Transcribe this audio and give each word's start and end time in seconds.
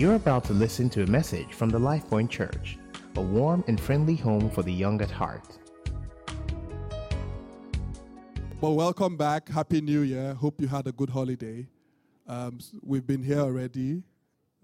You're 0.00 0.14
about 0.14 0.44
to 0.44 0.54
listen 0.54 0.88
to 0.96 1.02
a 1.02 1.06
message 1.06 1.52
from 1.52 1.68
the 1.68 1.78
LifePoint 1.78 2.30
Church, 2.30 2.78
a 3.16 3.20
warm 3.20 3.62
and 3.68 3.78
friendly 3.78 4.16
home 4.16 4.48
for 4.48 4.62
the 4.62 4.72
young 4.72 4.98
at 5.02 5.10
heart. 5.10 5.58
Well, 8.62 8.76
welcome 8.76 9.18
back. 9.18 9.50
Happy 9.50 9.82
New 9.82 10.00
Year. 10.00 10.32
Hope 10.32 10.58
you 10.58 10.68
had 10.68 10.86
a 10.86 10.92
good 10.92 11.10
holiday. 11.10 11.66
Um, 12.26 12.60
we've 12.80 13.06
been 13.06 13.22
here 13.22 13.40
already. 13.40 14.02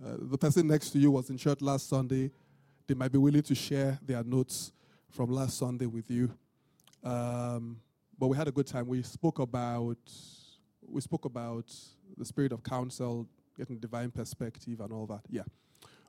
Uh, 0.02 0.14
the 0.20 0.38
person 0.38 0.68
next 0.68 0.88
to 0.92 0.98
you 0.98 1.10
was 1.10 1.28
in 1.28 1.36
church 1.36 1.60
last 1.60 1.86
Sunday. 1.86 2.30
They 2.86 2.94
might 2.94 3.12
be 3.12 3.18
willing 3.18 3.42
to 3.42 3.54
share 3.54 3.98
their 4.00 4.24
notes 4.24 4.72
from 5.10 5.30
last 5.30 5.58
Sunday 5.58 5.84
with 5.84 6.10
you. 6.10 6.32
Um, 7.04 7.82
but 8.18 8.28
we 8.28 8.38
had 8.38 8.48
a 8.48 8.52
good 8.52 8.66
time. 8.66 8.86
We 8.86 9.02
spoke 9.02 9.38
about 9.38 9.98
we 10.88 11.02
spoke 11.02 11.26
about 11.26 11.70
the 12.16 12.24
spirit 12.24 12.52
of 12.52 12.62
counsel, 12.62 13.28
getting 13.56 13.78
divine 13.78 14.10
perspective, 14.10 14.80
and 14.80 14.92
all 14.92 15.06
that. 15.06 15.22
Yeah. 15.28 15.42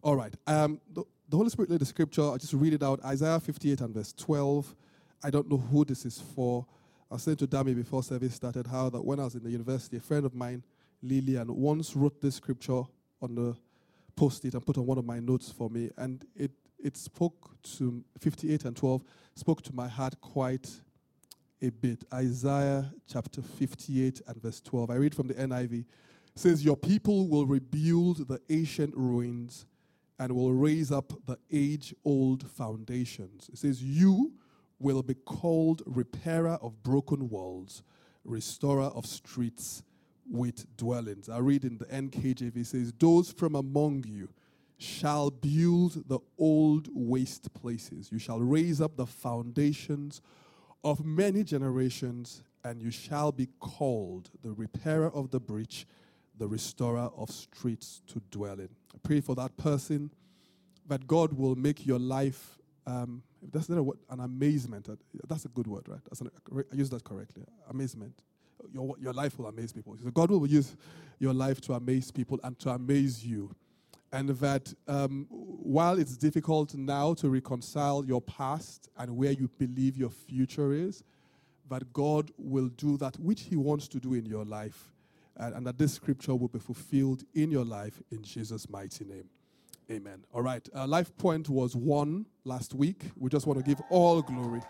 All 0.01 0.15
right. 0.15 0.33
Um, 0.45 0.79
the, 0.93 1.03
the 1.29 1.37
Holy 1.37 1.49
Spirit 1.49 1.71
laid 1.71 1.81
the 1.81 1.85
scripture. 1.85 2.21
I'll 2.21 2.37
just 2.37 2.53
read 2.53 2.73
it 2.73 2.83
out. 2.83 3.03
Isaiah 3.03 3.39
58 3.39 3.81
and 3.81 3.93
verse 3.93 4.13
12. 4.13 4.75
I 5.23 5.29
don't 5.29 5.49
know 5.49 5.57
who 5.57 5.83
this 5.83 6.05
is 6.05 6.21
for. 6.35 6.65
I 7.09 7.15
was 7.15 7.23
saying 7.23 7.37
to 7.37 7.47
Dami 7.47 7.75
before 7.75 8.03
service 8.03 8.35
started 8.35 8.67
how 8.67 8.89
that 8.89 9.03
when 9.03 9.19
I 9.19 9.23
was 9.23 9.35
in 9.35 9.43
the 9.43 9.49
university, 9.49 9.97
a 9.97 10.01
friend 10.01 10.25
of 10.25 10.35
mine, 10.35 10.63
Lillian, 11.01 11.53
once 11.55 11.95
wrote 11.95 12.21
this 12.21 12.35
scripture 12.35 12.83
on 13.21 13.35
the 13.35 13.55
post-it 14.15 14.53
and 14.53 14.65
put 14.65 14.77
on 14.77 14.85
one 14.85 14.97
of 14.97 15.05
my 15.05 15.19
notes 15.19 15.51
for 15.51 15.69
me, 15.69 15.89
and 15.97 16.25
it 16.35 16.51
it 16.79 16.95
spoke 16.95 17.55
to 17.63 18.03
58 18.19 18.65
and 18.65 18.75
12 18.75 19.03
spoke 19.35 19.61
to 19.63 19.73
my 19.73 19.87
heart 19.87 20.19
quite 20.21 20.69
a 21.61 21.69
bit. 21.69 22.03
Isaiah 22.13 22.91
chapter 23.11 23.41
58 23.41 24.21
and 24.27 24.41
verse 24.41 24.61
12. 24.61 24.89
I 24.91 24.95
read 24.95 25.15
from 25.15 25.27
the 25.27 25.33
NIV. 25.33 25.85
Says, 26.37 26.63
Your 26.63 26.77
people 26.77 27.27
will 27.27 27.45
rebuild 27.45 28.27
the 28.27 28.39
ancient 28.49 28.95
ruins 28.95 29.65
and 30.19 30.31
will 30.33 30.53
raise 30.53 30.91
up 30.91 31.13
the 31.25 31.37
age 31.51 31.93
old 32.05 32.49
foundations. 32.49 33.49
It 33.51 33.57
says, 33.57 33.81
You 33.81 34.33
will 34.79 35.03
be 35.03 35.15
called 35.15 35.81
repairer 35.85 36.57
of 36.61 36.83
broken 36.83 37.29
walls, 37.29 37.83
restorer 38.23 38.85
of 38.85 39.05
streets 39.05 39.83
with 40.29 40.65
dwellings. 40.77 41.29
I 41.29 41.39
read 41.39 41.63
in 41.63 41.77
the 41.77 41.85
NKJV, 41.85 42.57
it 42.57 42.67
says, 42.67 42.93
Those 42.99 43.31
from 43.31 43.55
among 43.55 44.05
you 44.07 44.29
shall 44.77 45.31
build 45.31 46.07
the 46.07 46.19
old 46.37 46.87
waste 46.93 47.51
places. 47.53 48.11
You 48.11 48.19
shall 48.19 48.39
raise 48.39 48.79
up 48.79 48.95
the 48.95 49.07
foundations 49.07 50.21
of 50.83 51.03
many 51.03 51.43
generations, 51.43 52.43
and 52.63 52.81
you 52.81 52.91
shall 52.91 53.31
be 53.31 53.47
called 53.59 54.29
the 54.43 54.51
repairer 54.51 55.09
of 55.11 55.31
the 55.31 55.39
breach, 55.39 55.87
the 56.37 56.47
restorer 56.47 57.09
of 57.15 57.29
streets 57.29 58.01
to 58.07 58.21
dwell 58.31 58.59
in. 58.59 58.69
I 58.93 58.97
pray 59.03 59.21
for 59.21 59.35
that 59.35 59.55
person 59.57 60.11
that 60.87 61.05
God 61.07 61.33
will 61.33 61.55
make 61.55 61.85
your 61.85 61.99
life. 61.99 62.57
Um, 62.85 63.23
that's 63.51 63.69
not 63.69 63.79
a 63.79 64.13
an 64.13 64.21
amazement. 64.21 64.89
That's 65.27 65.45
a 65.45 65.49
good 65.49 65.67
word, 65.67 65.87
right? 65.87 65.99
An, 66.19 66.29
I 66.71 66.75
use 66.75 66.89
that 66.91 67.03
correctly. 67.03 67.43
Amazement. 67.69 68.13
Your, 68.73 68.95
your 68.99 69.13
life 69.13 69.37
will 69.37 69.47
amaze 69.47 69.71
people. 69.71 69.95
So 70.03 70.09
God 70.09 70.31
will 70.31 70.47
use 70.47 70.75
your 71.19 71.33
life 71.33 71.61
to 71.61 71.73
amaze 71.73 72.11
people 72.11 72.39
and 72.43 72.57
to 72.59 72.69
amaze 72.71 73.25
you 73.25 73.55
and 74.11 74.29
that 74.29 74.73
um, 74.87 75.27
while 75.29 75.99
it's 75.99 76.15
difficult 76.15 76.73
now 76.75 77.13
to 77.15 77.29
reconcile 77.29 78.05
your 78.05 78.21
past 78.21 78.89
and 78.97 79.15
where 79.15 79.31
you 79.31 79.49
believe 79.59 79.97
your 79.97 80.09
future 80.09 80.71
is, 80.71 81.03
that 81.69 81.91
God 81.91 82.31
will 82.37 82.69
do 82.69 82.97
that 82.97 83.19
which 83.19 83.41
He 83.41 83.57
wants 83.57 83.87
to 83.89 83.99
do 83.99 84.13
in 84.13 84.25
your 84.25 84.45
life, 84.45 84.93
and, 85.37 85.55
and 85.55 85.67
that 85.67 85.77
this 85.77 85.93
scripture 85.93 86.35
will 86.35 86.47
be 86.47 86.59
fulfilled 86.59 87.23
in 87.33 87.51
your 87.51 87.65
life 87.65 88.01
in 88.11 88.23
Jesus' 88.23 88.69
mighty 88.69 89.05
name. 89.05 89.29
Amen. 89.89 90.25
All 90.33 90.41
right. 90.41 90.67
Uh, 90.75 90.85
Life 90.85 91.15
Point 91.17 91.47
was 91.47 91.75
one 91.75 92.25
last 92.43 92.73
week. 92.73 93.05
We 93.15 93.29
just 93.29 93.47
want 93.47 93.57
to 93.57 93.63
give 93.63 93.81
all 93.89 94.21
glory, 94.21 94.61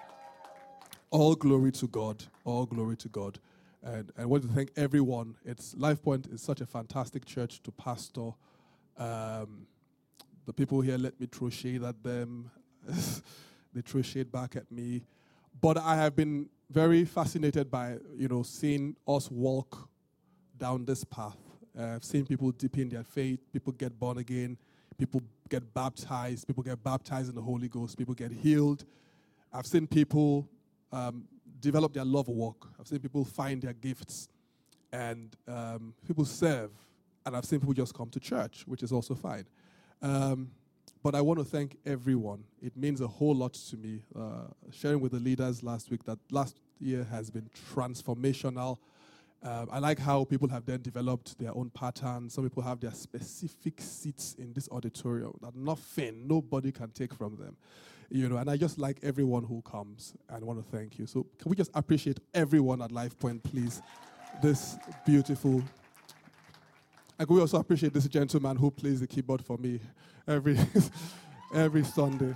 all 1.09 1.33
glory 1.33 1.71
to 1.71 1.87
God, 1.87 2.23
all 2.45 2.67
glory 2.67 2.97
to 2.97 3.09
God. 3.09 3.39
And 3.81 4.11
I 4.17 4.25
want 4.25 4.43
to 4.43 4.49
thank 4.49 4.71
everyone. 4.75 5.35
It's 5.43 5.75
Life 5.75 6.03
Point 6.03 6.27
is 6.27 6.41
such 6.41 6.61
a 6.61 6.67
fantastic 6.67 7.25
church 7.25 7.63
to 7.63 7.71
pastor. 7.71 8.31
Um, 8.97 9.65
the 10.45 10.53
people 10.53 10.81
here 10.81 10.97
let 10.97 11.19
me 11.19 11.27
throw 11.31 11.49
shade 11.49 11.83
at 11.83 12.03
them. 12.03 12.51
they 13.73 13.81
throw 13.81 14.03
shade 14.03 14.31
back 14.31 14.55
at 14.55 14.71
me. 14.71 15.03
But 15.59 15.79
I 15.79 15.95
have 15.95 16.15
been 16.15 16.47
very 16.69 17.05
fascinated 17.05 17.71
by, 17.71 17.97
you 18.15 18.27
know, 18.27 18.43
seeing 18.43 18.95
us 19.07 19.31
walk 19.31 19.89
down 20.57 20.85
this 20.85 21.03
path. 21.03 21.37
Uh, 21.77 21.95
I've 21.95 22.03
seen 22.03 22.25
people 22.25 22.51
deepen 22.51 22.89
their 22.89 23.03
faith, 23.03 23.39
people 23.53 23.73
get 23.73 23.97
born 23.99 24.17
again, 24.17 24.57
people 24.97 25.21
get 25.49 25.73
baptized, 25.73 26.47
people 26.47 26.63
get 26.63 26.83
baptized 26.83 27.29
in 27.29 27.35
the 27.35 27.41
Holy 27.41 27.67
Ghost, 27.67 27.97
people 27.97 28.13
get 28.13 28.31
healed. 28.31 28.85
I've 29.53 29.67
seen 29.67 29.87
people 29.87 30.47
um, 30.91 31.25
develop 31.59 31.93
their 31.93 32.05
love 32.05 32.27
walk. 32.27 32.69
I've 32.79 32.87
seen 32.87 32.99
people 32.99 33.23
find 33.23 33.61
their 33.61 33.73
gifts, 33.73 34.29
and 34.91 35.35
um, 35.47 35.93
people 36.05 36.25
serve 36.25 36.71
and 37.27 37.35
I've 37.35 37.45
seen 37.45 37.59
people 37.59 37.73
just 37.73 37.93
come 37.93 38.09
to 38.11 38.21
church, 38.21 38.63
which 38.65 38.81
is 38.81 38.93
also 38.93 39.13
fine. 39.13 39.45
Um, 40.01 40.49
but 41.03 41.13
I 41.13 41.19
want 41.19 41.39
to 41.39 41.45
thank 41.45 41.77
everyone. 41.85 42.45
It 42.61 42.75
means 42.77 43.01
a 43.01 43.07
whole 43.07 43.35
lot 43.35 43.53
to 43.53 43.75
me. 43.75 44.01
Uh, 44.17 44.47
sharing 44.71 45.01
with 45.01 45.11
the 45.11 45.19
leaders 45.19 45.61
last 45.61 45.91
week 45.91 46.05
that 46.05 46.19
last 46.31 46.55
year 46.79 47.05
has 47.11 47.29
been 47.29 47.49
transformational. 47.75 48.77
Um, 49.43 49.67
I 49.71 49.79
like 49.79 49.99
how 49.99 50.23
people 50.23 50.49
have 50.49 50.65
then 50.65 50.81
developed 50.81 51.37
their 51.37 51.55
own 51.55 51.69
patterns. 51.69 52.33
Some 52.33 52.43
people 52.43 52.63
have 52.63 52.79
their 52.79 52.91
specific 52.91 53.79
seats 53.79 54.35
in 54.39 54.53
this 54.53 54.67
auditorium 54.71 55.37
that 55.41 55.55
nothing, 55.55 56.27
nobody 56.27 56.71
can 56.71 56.89
take 56.89 57.13
from 57.13 57.37
them. 57.37 57.55
You 58.09 58.29
know, 58.29 58.37
and 58.37 58.49
I 58.49 58.57
just 58.57 58.79
like 58.79 58.97
everyone 59.03 59.43
who 59.43 59.61
comes 59.61 60.13
and 60.29 60.43
want 60.43 60.63
to 60.63 60.77
thank 60.77 60.97
you. 60.97 61.05
So 61.05 61.27
can 61.39 61.49
we 61.49 61.55
just 61.55 61.71
appreciate 61.73 62.19
everyone 62.33 62.81
at 62.81 62.91
Life 62.91 63.17
Point, 63.19 63.43
please? 63.43 63.81
This 64.41 64.77
beautiful 65.05 65.63
and 67.19 67.27
we 67.27 67.39
also 67.39 67.59
appreciate 67.59 67.93
this 67.93 68.07
gentleman 68.07 68.57
who 68.57 68.69
plays 68.69 68.99
the 68.99 69.07
keyboard 69.07 69.43
for 69.43 69.57
me 69.57 69.79
every, 70.27 70.57
every 71.53 71.83
Sunday. 71.83 72.35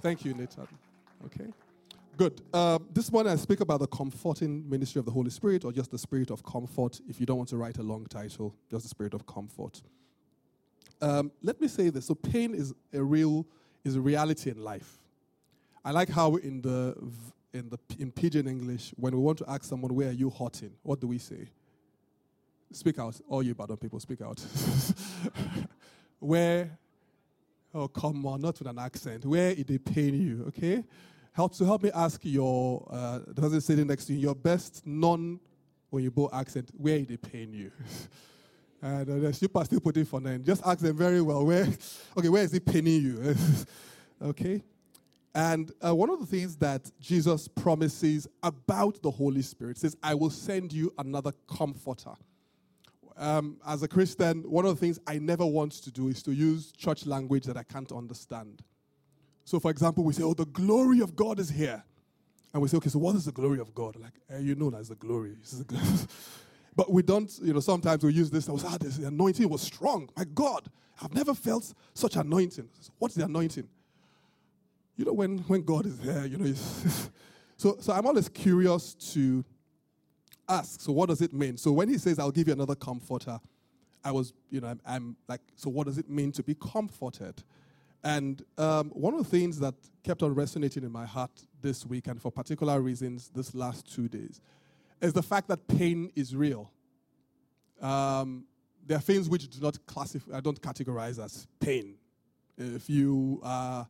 Thank 0.00 0.24
you, 0.24 0.32
Nathan. 0.32 0.66
Okay. 1.26 1.52
Good. 2.16 2.42
Um, 2.52 2.86
this 2.92 3.10
morning 3.10 3.32
I 3.32 3.36
speak 3.36 3.58
about 3.58 3.80
the 3.80 3.88
comforting 3.88 4.70
ministry 4.70 5.00
of 5.00 5.04
the 5.04 5.10
Holy 5.10 5.30
Spirit, 5.30 5.64
or 5.64 5.72
just 5.72 5.90
the 5.90 5.98
spirit 5.98 6.30
of 6.30 6.44
comfort. 6.44 7.00
If 7.08 7.18
you 7.18 7.26
don't 7.26 7.38
want 7.38 7.48
to 7.48 7.56
write 7.56 7.78
a 7.78 7.82
long 7.82 8.06
title, 8.06 8.54
just 8.70 8.84
the 8.84 8.88
spirit 8.88 9.14
of 9.14 9.26
comfort. 9.26 9.82
Um, 11.00 11.32
let 11.42 11.60
me 11.60 11.66
say 11.66 11.90
this: 11.90 12.06
so 12.06 12.14
pain 12.14 12.54
is 12.54 12.72
a 12.92 13.02
real 13.02 13.44
is 13.82 13.96
a 13.96 14.00
reality 14.00 14.50
in 14.50 14.62
life. 14.62 15.00
I 15.84 15.90
like 15.90 16.08
how 16.08 16.36
in 16.36 16.60
the 16.62 16.94
in 17.52 17.68
the 17.68 17.78
in 17.98 18.12
pidgin 18.12 18.46
English, 18.46 18.94
when 18.96 19.12
we 19.12 19.20
want 19.20 19.38
to 19.38 19.50
ask 19.50 19.64
someone 19.64 19.92
where 19.92 20.10
are 20.10 20.12
you 20.12 20.30
hurting, 20.30 20.70
what 20.84 21.00
do 21.00 21.08
we 21.08 21.18
say? 21.18 21.48
Speak 22.70 23.00
out. 23.00 23.20
All 23.28 23.42
you 23.42 23.56
Badon 23.56 23.80
people, 23.80 23.98
speak 23.98 24.22
out. 24.22 24.40
where, 26.20 26.78
oh, 27.74 27.88
come 27.88 28.24
on, 28.24 28.40
not 28.40 28.56
with 28.56 28.68
an 28.68 28.78
accent. 28.78 29.26
Where 29.26 29.52
they 29.52 29.78
pain 29.78 30.14
you, 30.14 30.44
okay? 30.48 30.84
Help 31.34 31.54
to 31.56 31.64
help 31.64 31.82
me 31.82 31.90
ask 31.94 32.20
your, 32.24 32.88
uh, 32.90 33.18
the 33.26 33.42
person 33.42 33.60
sitting 33.60 33.86
next 33.86 34.06
to 34.06 34.14
you, 34.14 34.20
your 34.20 34.34
best 34.34 34.86
non 34.86 35.38
Oyibo 35.92 36.30
accent, 36.32 36.70
where 36.76 37.00
they 37.00 37.16
pain 37.16 37.52
you? 37.52 37.70
and 38.82 39.10
uh, 39.10 39.18
the 39.18 39.32
super 39.32 39.64
still 39.64 39.80
putting 39.80 40.04
for 40.04 40.20
nine. 40.20 40.42
Just 40.42 40.62
ask 40.64 40.78
them 40.78 40.96
very 40.96 41.20
well, 41.20 41.44
where, 41.44 41.68
okay, 42.16 42.28
where 42.28 42.42
is 42.42 42.54
it 42.54 42.64
paining 42.64 43.02
you? 43.02 43.36
okay? 44.22 44.62
And 45.34 45.72
uh, 45.84 45.94
one 45.94 46.08
of 46.08 46.20
the 46.20 46.26
things 46.26 46.56
that 46.56 46.90
Jesus 47.00 47.48
promises 47.48 48.28
about 48.42 49.02
the 49.02 49.10
Holy 49.10 49.42
Spirit 49.42 49.76
says, 49.76 49.96
I 50.02 50.14
will 50.14 50.30
send 50.30 50.72
you 50.72 50.92
another 50.96 51.32
comforter 51.48 52.14
um, 53.16 53.58
as 53.66 53.82
a 53.82 53.88
Christian, 53.88 54.42
one 54.42 54.64
of 54.64 54.74
the 54.74 54.80
things 54.80 54.98
I 55.06 55.18
never 55.18 55.46
want 55.46 55.72
to 55.72 55.90
do 55.90 56.08
is 56.08 56.22
to 56.24 56.32
use 56.32 56.72
church 56.72 57.06
language 57.06 57.44
that 57.44 57.56
I 57.56 57.62
can't 57.62 57.90
understand. 57.92 58.62
So, 59.44 59.60
for 59.60 59.70
example, 59.70 60.04
we 60.04 60.12
say, 60.12 60.22
Oh, 60.22 60.34
the 60.34 60.46
glory 60.46 61.00
of 61.00 61.14
God 61.14 61.38
is 61.38 61.50
here. 61.50 61.82
And 62.52 62.62
we 62.62 62.68
say, 62.68 62.76
Okay, 62.78 62.88
so 62.88 62.98
what 62.98 63.14
is 63.16 63.24
the 63.24 63.32
glory 63.32 63.60
of 63.60 63.74
God? 63.74 63.96
Like, 63.96 64.12
eh, 64.30 64.38
you 64.38 64.54
know, 64.54 64.70
that's 64.70 64.88
the 64.88 64.94
glory. 64.94 65.36
but 66.76 66.90
we 66.90 67.02
don't, 67.02 67.30
you 67.42 67.52
know, 67.52 67.60
sometimes 67.60 68.04
we 68.04 68.12
use 68.12 68.30
this. 68.30 68.48
I 68.48 68.52
was, 68.52 68.64
ah, 68.64 68.76
this 68.80 68.96
the 68.96 69.08
anointing 69.08 69.48
was 69.48 69.62
strong. 69.62 70.08
My 70.16 70.24
God, 70.24 70.68
I've 71.02 71.14
never 71.14 71.34
felt 71.34 71.72
such 71.92 72.16
anointing. 72.16 72.68
What's 72.98 73.14
the 73.14 73.24
anointing? 73.24 73.68
You 74.96 75.04
know, 75.04 75.12
when, 75.12 75.38
when 75.38 75.62
God 75.62 75.86
is 75.86 75.98
there, 75.98 76.24
you 76.26 76.38
know, 76.38 76.52
so, 77.56 77.76
so 77.80 77.92
I'm 77.92 78.06
always 78.06 78.28
curious 78.28 78.94
to 79.12 79.44
ask, 80.48 80.80
so 80.80 80.92
what 80.92 81.08
does 81.08 81.20
it 81.20 81.32
mean? 81.32 81.56
So 81.56 81.72
when 81.72 81.88
he 81.88 81.98
says, 81.98 82.18
I'll 82.18 82.30
give 82.30 82.46
you 82.46 82.52
another 82.52 82.76
comforter, 82.76 83.40
I 84.04 84.12
was, 84.12 84.32
you 84.50 84.60
know, 84.60 84.68
I'm, 84.68 84.80
I'm 84.86 85.16
like, 85.28 85.40
so 85.56 85.70
what 85.70 85.86
does 85.86 85.98
it 85.98 86.08
mean 86.08 86.30
to 86.32 86.42
be 86.42 86.54
comforted? 86.54 87.42
And 88.04 88.44
um, 88.58 88.90
one 88.90 89.14
of 89.14 89.24
the 89.24 89.30
things 89.30 89.58
that 89.60 89.74
kept 90.04 90.22
on 90.22 90.34
resonating 90.34 90.84
in 90.84 90.92
my 90.92 91.06
heart 91.06 91.30
this 91.62 91.86
week, 91.86 92.06
and 92.06 92.20
for 92.20 92.30
particular 92.30 92.80
reasons 92.80 93.30
this 93.34 93.54
last 93.54 93.92
two 93.92 94.08
days, 94.08 94.42
is 95.00 95.14
the 95.14 95.22
fact 95.22 95.48
that 95.48 95.66
pain 95.66 96.12
is 96.14 96.36
real. 96.36 96.70
Um, 97.80 98.44
there 98.86 98.98
are 98.98 99.00
things 99.00 99.30
which 99.30 99.48
do 99.48 99.60
not 99.60 99.84
classify, 99.86 100.36
I 100.36 100.40
don't 100.40 100.60
categorize 100.60 101.22
as 101.22 101.46
pain. 101.58 101.94
If 102.58 102.90
you 102.90 103.40
uh, 103.42 103.84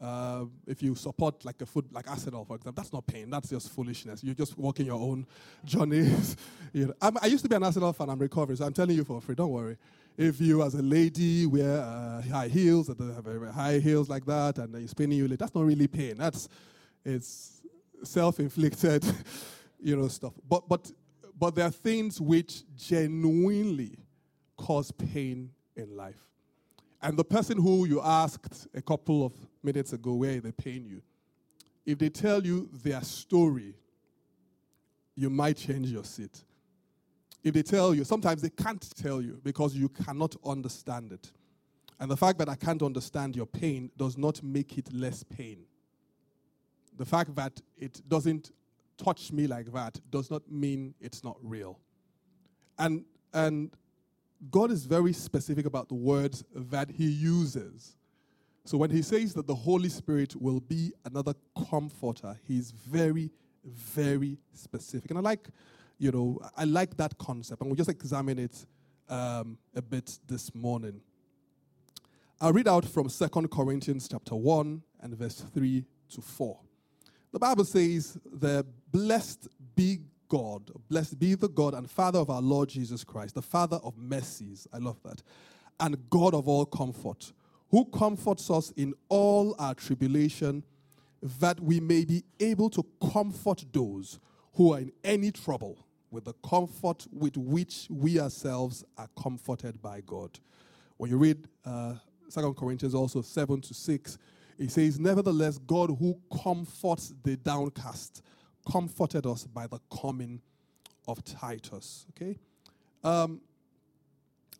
uh, 0.00 0.44
if 0.66 0.82
you 0.82 0.94
support 0.94 1.44
like 1.44 1.60
a 1.60 1.66
foot 1.66 1.84
like 1.92 2.08
Arsenal, 2.08 2.44
for 2.44 2.56
example, 2.56 2.80
that's 2.80 2.92
not 2.92 3.06
pain. 3.06 3.28
That's 3.30 3.50
just 3.50 3.70
foolishness. 3.70 4.22
You're 4.22 4.34
just 4.34 4.56
walking 4.56 4.86
your 4.86 5.00
own 5.00 5.26
journeys. 5.64 6.36
you 6.72 6.86
know, 6.86 6.94
i 7.00 7.26
used 7.26 7.42
to 7.42 7.48
be 7.48 7.56
an 7.56 7.64
Arsenal 7.64 7.92
fan. 7.92 8.08
I'm 8.08 8.18
recovering, 8.18 8.56
so 8.56 8.66
I'm 8.66 8.72
telling 8.72 8.96
you 8.96 9.04
for 9.04 9.20
free. 9.20 9.34
Don't 9.34 9.50
worry. 9.50 9.76
If 10.16 10.40
you, 10.40 10.62
as 10.62 10.74
a 10.74 10.82
lady, 10.82 11.46
wear 11.46 11.80
uh, 11.80 12.22
high 12.22 12.48
heels, 12.48 12.88
that 12.88 12.98
have 12.98 13.24
very 13.24 13.52
high 13.52 13.78
heels 13.78 14.08
like 14.08 14.24
that, 14.26 14.58
and 14.58 14.74
you're 14.74 14.88
spinning 14.88 15.26
leg, 15.28 15.38
that's 15.38 15.54
not 15.54 15.64
really 15.64 15.86
pain. 15.86 16.16
That's 16.16 16.48
it's 17.04 17.62
self-inflicted, 18.02 19.04
you 19.80 19.96
know, 19.96 20.08
stuff. 20.08 20.32
But 20.48 20.68
but 20.68 20.90
but 21.38 21.54
there 21.54 21.66
are 21.66 21.70
things 21.70 22.20
which 22.20 22.62
genuinely 22.76 23.96
cause 24.56 24.90
pain 24.90 25.50
in 25.76 25.96
life. 25.96 26.27
And 27.00 27.16
the 27.16 27.24
person 27.24 27.58
who 27.58 27.86
you 27.86 28.00
asked 28.02 28.66
a 28.74 28.82
couple 28.82 29.24
of 29.24 29.32
minutes 29.62 29.92
ago 29.92 30.14
where 30.14 30.40
they 30.40 30.52
pain 30.52 30.84
you, 30.84 31.02
if 31.86 31.98
they 31.98 32.08
tell 32.08 32.44
you 32.44 32.68
their 32.82 33.02
story, 33.02 33.74
you 35.14 35.30
might 35.30 35.56
change 35.56 35.88
your 35.88 36.04
seat. 36.04 36.44
If 37.42 37.54
they 37.54 37.62
tell 37.62 37.94
you, 37.94 38.04
sometimes 38.04 38.42
they 38.42 38.50
can't 38.50 38.84
tell 38.96 39.22
you 39.22 39.40
because 39.42 39.74
you 39.74 39.88
cannot 39.88 40.34
understand 40.44 41.12
it. 41.12 41.30
And 42.00 42.10
the 42.10 42.16
fact 42.16 42.38
that 42.38 42.48
I 42.48 42.54
can't 42.54 42.82
understand 42.82 43.36
your 43.36 43.46
pain 43.46 43.90
does 43.96 44.18
not 44.18 44.42
make 44.42 44.76
it 44.78 44.92
less 44.92 45.22
pain. 45.22 45.64
The 46.96 47.04
fact 47.04 47.34
that 47.36 47.60
it 47.76 48.02
doesn't 48.08 48.50
touch 48.96 49.32
me 49.32 49.46
like 49.46 49.72
that 49.72 49.98
does 50.10 50.30
not 50.30 50.42
mean 50.50 50.94
it's 51.00 51.22
not 51.22 51.36
real. 51.42 51.78
And 52.78 53.04
and 53.32 53.70
God 54.50 54.70
is 54.70 54.84
very 54.84 55.12
specific 55.12 55.66
about 55.66 55.88
the 55.88 55.94
words 55.94 56.44
that 56.54 56.90
he 56.90 57.06
uses. 57.06 57.96
So 58.64 58.76
when 58.76 58.90
he 58.90 59.02
says 59.02 59.34
that 59.34 59.46
the 59.46 59.54
Holy 59.54 59.88
Spirit 59.88 60.36
will 60.36 60.60
be 60.60 60.92
another 61.04 61.34
comforter, 61.68 62.38
he's 62.46 62.70
very, 62.70 63.30
very 63.64 64.38
specific. 64.52 65.10
And 65.10 65.18
I 65.18 65.22
like, 65.22 65.48
you 65.98 66.12
know, 66.12 66.38
I 66.56 66.64
like 66.64 66.96
that 66.98 67.16
concept. 67.18 67.62
And 67.62 67.70
we'll 67.70 67.76
just 67.76 67.90
examine 67.90 68.38
it 68.38 68.66
um, 69.08 69.58
a 69.74 69.82
bit 69.82 70.18
this 70.26 70.54
morning. 70.54 71.00
I'll 72.40 72.52
read 72.52 72.68
out 72.68 72.84
from 72.84 73.08
Second 73.08 73.50
Corinthians 73.50 74.06
chapter 74.08 74.36
1 74.36 74.82
and 75.00 75.16
verse 75.16 75.40
3 75.40 75.84
to 76.10 76.20
4. 76.20 76.60
The 77.32 77.38
Bible 77.38 77.64
says, 77.64 78.18
The 78.24 78.64
blessed 78.92 79.48
be 79.74 79.98
God. 80.28 80.70
Blessed 80.88 81.18
be 81.18 81.34
the 81.34 81.48
God 81.48 81.74
and 81.74 81.90
Father 81.90 82.18
of 82.18 82.30
our 82.30 82.42
Lord 82.42 82.68
Jesus 82.68 83.04
Christ, 83.04 83.34
the 83.34 83.42
Father 83.42 83.78
of 83.82 83.96
mercies. 83.96 84.66
I 84.72 84.78
love 84.78 85.02
that. 85.04 85.22
And 85.80 86.08
God 86.10 86.34
of 86.34 86.48
all 86.48 86.66
comfort, 86.66 87.32
who 87.70 87.84
comforts 87.86 88.50
us 88.50 88.70
in 88.76 88.94
all 89.08 89.54
our 89.58 89.74
tribulation, 89.74 90.64
that 91.22 91.60
we 91.60 91.80
may 91.80 92.04
be 92.04 92.24
able 92.40 92.70
to 92.70 92.84
comfort 93.12 93.64
those 93.72 94.18
who 94.54 94.72
are 94.72 94.80
in 94.80 94.92
any 95.04 95.30
trouble 95.30 95.86
with 96.10 96.24
the 96.24 96.32
comfort 96.48 97.06
with 97.12 97.36
which 97.36 97.86
we 97.90 98.18
ourselves 98.18 98.84
are 98.96 99.08
comforted 99.20 99.80
by 99.82 100.00
God. 100.06 100.38
When 100.96 101.10
you 101.10 101.18
read 101.18 101.46
uh, 101.64 101.94
2 102.32 102.54
Corinthians 102.54 102.94
also 102.94 103.22
7 103.22 103.60
to 103.60 103.74
6, 103.74 104.18
it 104.58 104.70
says, 104.70 104.98
Nevertheless, 104.98 105.58
God 105.58 105.90
who 105.98 106.18
comforts 106.42 107.14
the 107.22 107.36
downcast 107.36 108.22
comforted 108.70 109.26
us 109.26 109.44
by 109.44 109.66
the 109.66 109.78
coming 110.00 110.40
of 111.06 111.24
Titus. 111.24 112.06
Okay? 112.10 112.38
Um, 113.02 113.40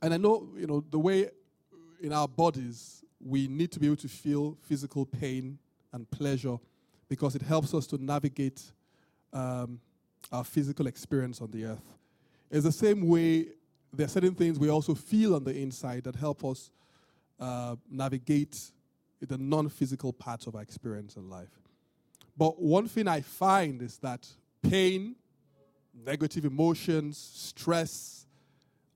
and 0.00 0.14
I 0.14 0.16
know, 0.16 0.48
you 0.56 0.66
know, 0.66 0.84
the 0.90 0.98
way 0.98 1.28
in 2.00 2.12
our 2.12 2.28
bodies 2.28 3.04
we 3.20 3.48
need 3.48 3.72
to 3.72 3.80
be 3.80 3.86
able 3.86 3.96
to 3.96 4.08
feel 4.08 4.56
physical 4.62 5.04
pain 5.04 5.58
and 5.92 6.08
pleasure 6.10 6.56
because 7.08 7.34
it 7.34 7.42
helps 7.42 7.74
us 7.74 7.86
to 7.88 8.02
navigate 8.02 8.62
um, 9.32 9.80
our 10.30 10.44
physical 10.44 10.86
experience 10.86 11.40
on 11.40 11.50
the 11.50 11.64
earth. 11.64 11.82
It's 12.50 12.64
the 12.64 12.72
same 12.72 13.08
way 13.08 13.46
there 13.92 14.06
are 14.06 14.08
certain 14.08 14.34
things 14.34 14.58
we 14.58 14.68
also 14.68 14.94
feel 14.94 15.34
on 15.34 15.44
the 15.44 15.56
inside 15.56 16.04
that 16.04 16.14
help 16.14 16.44
us 16.44 16.70
uh, 17.40 17.76
navigate 17.90 18.70
the 19.20 19.38
non 19.38 19.68
physical 19.68 20.12
parts 20.12 20.46
of 20.46 20.54
our 20.54 20.62
experience 20.62 21.16
in 21.16 21.28
life. 21.28 21.67
But 22.38 22.62
one 22.62 22.86
thing 22.86 23.08
I 23.08 23.20
find 23.20 23.82
is 23.82 23.98
that 23.98 24.28
pain, 24.62 25.16
negative 25.92 26.44
emotions, 26.44 27.18
stress, 27.18 28.26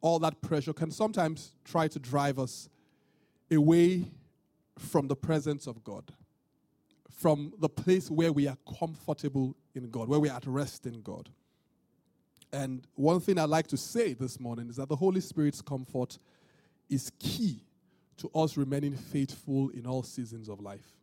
all 0.00 0.21
that 0.21 0.41
pressure 0.41 0.73
can 0.73 0.93
sometimes 0.93 1.50
try 1.65 1.89
to 1.89 1.99
drive 1.99 2.39
us 2.39 2.69
away 3.50 4.05
from 4.79 5.09
the 5.09 5.17
presence 5.17 5.67
of 5.67 5.83
God, 5.83 6.12
from 7.11 7.53
the 7.59 7.69
place 7.69 8.11
where 8.11 8.33
we 8.33 8.47
are 8.47 8.56
comfortable 8.79 9.56
in 9.75 9.91
God, 9.91 10.09
where 10.09 10.21
we 10.21 10.29
are 10.29 10.37
at 10.37 10.47
rest 10.47 10.87
in 10.87 11.03
God. 11.03 11.29
And 12.53 12.87
one 12.95 13.19
thing 13.19 13.38
I'd 13.38 13.49
like 13.49 13.67
to 13.69 13.77
say 13.77 14.12
this 14.12 14.38
morning 14.38 14.69
is 14.69 14.77
that 14.77 14.88
the 14.88 14.97
Holy 14.97 15.21
Spirit's 15.21 15.62
comfort 15.62 16.19
is 16.88 17.11
key 17.19 17.65
to 18.19 18.31
us 18.35 18.56
remaining 18.56 18.95
faithful 18.95 19.71
in 19.71 19.87
all 19.87 20.05
seasons 20.05 20.49
of 20.49 20.61
life. 20.61 21.01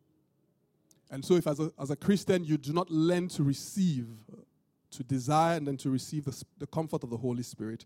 And 1.10 1.24
so, 1.24 1.34
if 1.34 1.46
as 1.46 1.58
a, 1.58 1.72
as 1.80 1.90
a 1.90 1.96
Christian 1.96 2.44
you 2.44 2.56
do 2.56 2.72
not 2.72 2.90
learn 2.90 3.28
to 3.28 3.42
receive, 3.42 4.06
to 4.92 5.02
desire, 5.02 5.56
and 5.56 5.66
then 5.66 5.76
to 5.78 5.90
receive 5.90 6.24
the, 6.24 6.44
the 6.58 6.66
comfort 6.66 7.02
of 7.02 7.10
the 7.10 7.16
Holy 7.16 7.42
Spirit, 7.42 7.84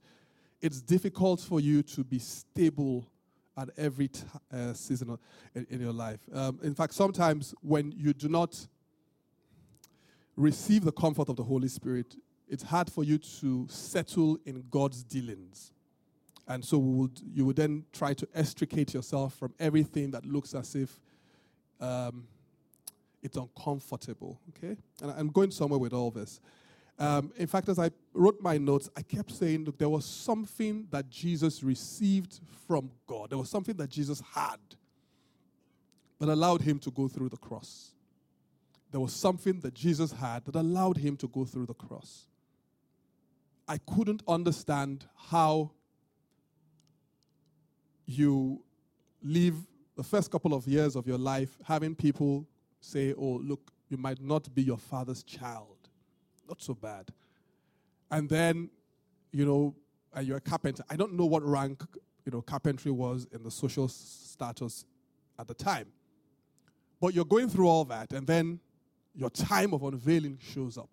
it's 0.60 0.80
difficult 0.80 1.40
for 1.40 1.60
you 1.60 1.82
to 1.82 2.04
be 2.04 2.18
stable 2.18 3.06
at 3.56 3.70
every 3.76 4.08
t- 4.08 4.22
uh, 4.52 4.72
season 4.72 5.16
in, 5.54 5.66
in, 5.70 5.80
your 5.80 5.92
life. 5.92 6.20
Um, 6.32 6.58
in 6.62 6.74
fact, 6.74 6.94
sometimes 6.94 7.54
when 7.60 7.92
you 7.92 8.12
do 8.12 8.28
not 8.28 8.66
receive 10.36 10.84
the 10.84 10.92
comfort 10.92 11.28
of 11.28 11.36
the 11.36 11.44
Holy 11.44 11.68
Spirit, 11.68 12.16
it's 12.48 12.62
hard 12.62 12.90
for 12.90 13.04
you 13.04 13.18
to 13.18 13.66
settle 13.70 14.38
in 14.44 14.64
God's 14.70 15.02
dealings. 15.02 15.72
And 16.46 16.64
so 16.64 16.78
would, 16.78 17.20
you 17.24 17.46
would 17.46 17.56
then 17.56 17.84
try 17.92 18.12
to 18.14 18.28
extricate 18.34 18.92
yourself 18.92 19.34
from 19.34 19.54
everything 19.58 20.10
that 20.10 20.26
looks 20.26 20.54
as 20.54 20.74
if 20.74 21.00
um, 21.80 22.24
it's 23.24 23.36
uncomfortable. 23.36 24.38
Okay? 24.50 24.76
And 25.02 25.10
I'm 25.10 25.28
going 25.28 25.50
somewhere 25.50 25.80
with 25.80 25.92
all 25.92 26.10
this. 26.10 26.40
Um, 26.98 27.32
in 27.36 27.48
fact, 27.48 27.68
as 27.68 27.78
I 27.78 27.90
wrote 28.12 28.40
my 28.40 28.56
notes, 28.58 28.88
I 28.96 29.02
kept 29.02 29.32
saying, 29.32 29.64
look, 29.64 29.78
there 29.78 29.88
was 29.88 30.04
something 30.04 30.86
that 30.90 31.10
Jesus 31.10 31.64
received 31.64 32.38
from 32.68 32.90
God. 33.08 33.30
There 33.30 33.38
was 33.38 33.50
something 33.50 33.76
that 33.76 33.90
Jesus 33.90 34.22
had 34.32 34.58
that 36.20 36.28
allowed 36.28 36.60
him 36.60 36.78
to 36.80 36.90
go 36.92 37.08
through 37.08 37.30
the 37.30 37.36
cross. 37.36 37.92
There 38.92 39.00
was 39.00 39.12
something 39.12 39.58
that 39.60 39.74
Jesus 39.74 40.12
had 40.12 40.44
that 40.44 40.54
allowed 40.54 40.98
him 40.98 41.16
to 41.16 41.26
go 41.26 41.44
through 41.44 41.66
the 41.66 41.74
cross. 41.74 42.26
I 43.66 43.78
couldn't 43.78 44.22
understand 44.28 45.06
how 45.16 45.72
you 48.06 48.62
live 49.22 49.56
the 49.96 50.04
first 50.04 50.30
couple 50.30 50.54
of 50.54 50.68
years 50.68 50.94
of 50.94 51.06
your 51.06 51.18
life 51.18 51.56
having 51.64 51.94
people 51.94 52.46
say, 52.84 53.14
oh, 53.16 53.40
look, 53.42 53.72
you 53.88 53.96
might 53.96 54.20
not 54.20 54.54
be 54.54 54.62
your 54.62 54.78
father's 54.78 55.22
child. 55.22 55.76
Not 56.48 56.62
so 56.62 56.74
bad. 56.74 57.08
And 58.10 58.28
then, 58.28 58.70
you 59.32 59.46
know, 59.46 59.74
and 60.12 60.26
you're 60.26 60.36
a 60.36 60.40
carpenter. 60.40 60.84
I 60.88 60.96
don't 60.96 61.14
know 61.14 61.24
what 61.24 61.42
rank, 61.44 61.82
you 62.24 62.32
know, 62.32 62.42
carpentry 62.42 62.92
was 62.92 63.26
in 63.32 63.42
the 63.42 63.50
social 63.50 63.88
status 63.88 64.84
at 65.38 65.48
the 65.48 65.54
time. 65.54 65.86
But 67.00 67.14
you're 67.14 67.24
going 67.24 67.48
through 67.48 67.68
all 67.68 67.84
that, 67.86 68.12
and 68.12 68.26
then 68.26 68.60
your 69.14 69.30
time 69.30 69.74
of 69.74 69.82
unveiling 69.82 70.38
shows 70.40 70.78
up. 70.78 70.90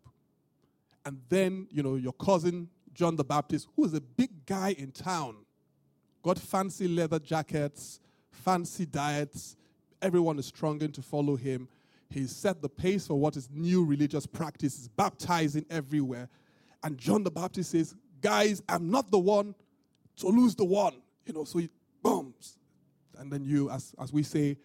And 1.05 1.19
then, 1.29 1.67
you 1.71 1.83
know, 1.83 1.95
your 1.95 2.13
cousin, 2.13 2.69
John 2.93 3.15
the 3.15 3.23
Baptist, 3.23 3.67
who 3.75 3.85
is 3.85 3.93
a 3.93 4.01
big 4.01 4.45
guy 4.45 4.75
in 4.77 4.91
town, 4.91 5.35
got 6.23 6.37
fancy 6.37 6.87
leather 6.87 7.19
jackets, 7.19 7.99
fancy 8.31 8.85
diets. 8.85 9.55
Everyone 10.01 10.39
is 10.39 10.47
stronging 10.47 10.91
to 10.91 11.01
follow 11.01 11.35
him. 11.35 11.67
He 12.11 12.27
set 12.27 12.61
the 12.61 12.69
pace 12.69 13.07
for 13.07 13.15
what 13.15 13.37
is 13.37 13.49
new 13.51 13.85
religious 13.85 14.25
practice. 14.25 14.41
practices, 14.41 14.87
baptizing 14.89 15.65
everywhere. 15.69 16.29
And 16.83 16.97
John 16.97 17.23
the 17.23 17.31
Baptist 17.31 17.71
says, 17.71 17.95
Guys, 18.21 18.61
I'm 18.69 18.91
not 18.91 19.09
the 19.09 19.17
one 19.17 19.55
to 20.17 20.27
lose 20.27 20.55
the 20.55 20.65
one. 20.65 20.93
You 21.25 21.33
know, 21.33 21.43
so 21.43 21.59
he 21.59 21.69
booms. 22.03 22.57
And 23.17 23.31
then 23.31 23.43
you, 23.43 23.69
as, 23.69 23.95
as 23.99 24.11
we 24.11 24.23
say, 24.23 24.57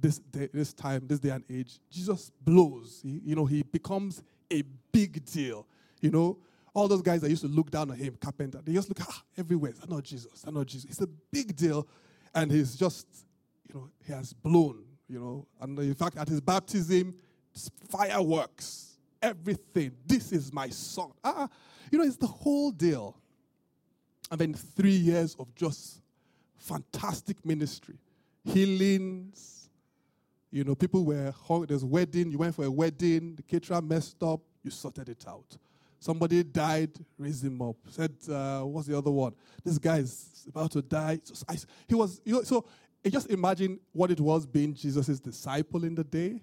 this, 0.00 0.18
day, 0.18 0.48
this 0.52 0.72
time, 0.72 1.06
this 1.06 1.18
day 1.18 1.30
and 1.30 1.44
age, 1.50 1.78
Jesus 1.90 2.30
blows. 2.42 3.00
He, 3.02 3.20
you 3.24 3.34
know, 3.34 3.46
he 3.46 3.62
becomes 3.62 4.22
a 4.52 4.62
big 4.92 5.24
deal. 5.24 5.66
You 6.00 6.10
know, 6.10 6.38
all 6.74 6.88
those 6.88 7.02
guys 7.02 7.20
that 7.22 7.30
used 7.30 7.42
to 7.42 7.48
look 7.48 7.70
down 7.70 7.90
on 7.90 7.96
him, 7.96 8.16
carpenter, 8.20 8.60
they 8.64 8.72
just 8.72 8.88
look 8.88 8.98
ah, 9.02 9.22
everywhere. 9.36 9.74
I 9.82 9.90
know 9.90 10.00
Jesus. 10.00 10.44
I 10.46 10.50
know 10.50 10.64
Jesus. 10.64 10.90
It's 10.90 11.00
a 11.00 11.06
big 11.06 11.56
deal. 11.56 11.86
And 12.34 12.50
he's 12.50 12.76
just, 12.76 13.06
you 13.68 13.74
know, 13.74 13.88
he 14.06 14.12
has 14.12 14.32
blown 14.32 14.84
you 15.10 15.18
know. 15.18 15.46
And 15.60 15.78
in 15.78 15.94
fact, 15.94 16.16
at 16.16 16.28
his 16.28 16.40
baptism, 16.40 17.14
fireworks, 17.88 18.98
everything. 19.20 19.92
This 20.06 20.32
is 20.32 20.52
my 20.52 20.68
son. 20.68 21.10
Ah, 21.24 21.48
you 21.90 21.98
know, 21.98 22.04
it's 22.04 22.16
the 22.16 22.26
whole 22.26 22.70
deal. 22.70 23.16
And 24.30 24.40
then 24.40 24.54
three 24.54 24.94
years 24.94 25.34
of 25.38 25.52
just 25.56 26.00
fantastic 26.56 27.44
ministry, 27.44 27.98
healings. 28.44 29.68
You 30.52 30.64
know, 30.64 30.74
people 30.74 31.04
were 31.04 31.32
there's 31.66 31.84
wedding, 31.84 32.30
you 32.30 32.38
went 32.38 32.54
for 32.54 32.64
a 32.64 32.70
wedding, 32.70 33.34
the 33.36 33.42
caterer 33.42 33.80
messed 33.82 34.22
up, 34.22 34.40
you 34.62 34.70
sorted 34.70 35.08
it 35.08 35.24
out. 35.26 35.56
Somebody 35.98 36.42
died, 36.42 36.90
raised 37.18 37.44
him 37.44 37.60
up. 37.60 37.76
Said, 37.90 38.14
uh, 38.30 38.62
what's 38.62 38.86
the 38.86 38.96
other 38.96 39.10
one? 39.10 39.34
This 39.62 39.76
guy 39.76 39.98
is 39.98 40.46
about 40.48 40.70
to 40.72 40.80
die. 40.80 41.20
So, 41.22 41.44
I, 41.46 41.56
he 41.86 41.94
was, 41.94 42.20
you 42.24 42.34
know, 42.34 42.42
so 42.42 42.64
just 43.08 43.30
imagine 43.30 43.80
what 43.92 44.10
it 44.10 44.20
was 44.20 44.44
being 44.44 44.74
Jesus' 44.74 45.20
disciple 45.20 45.84
in 45.84 45.94
the 45.94 46.04
day, 46.04 46.42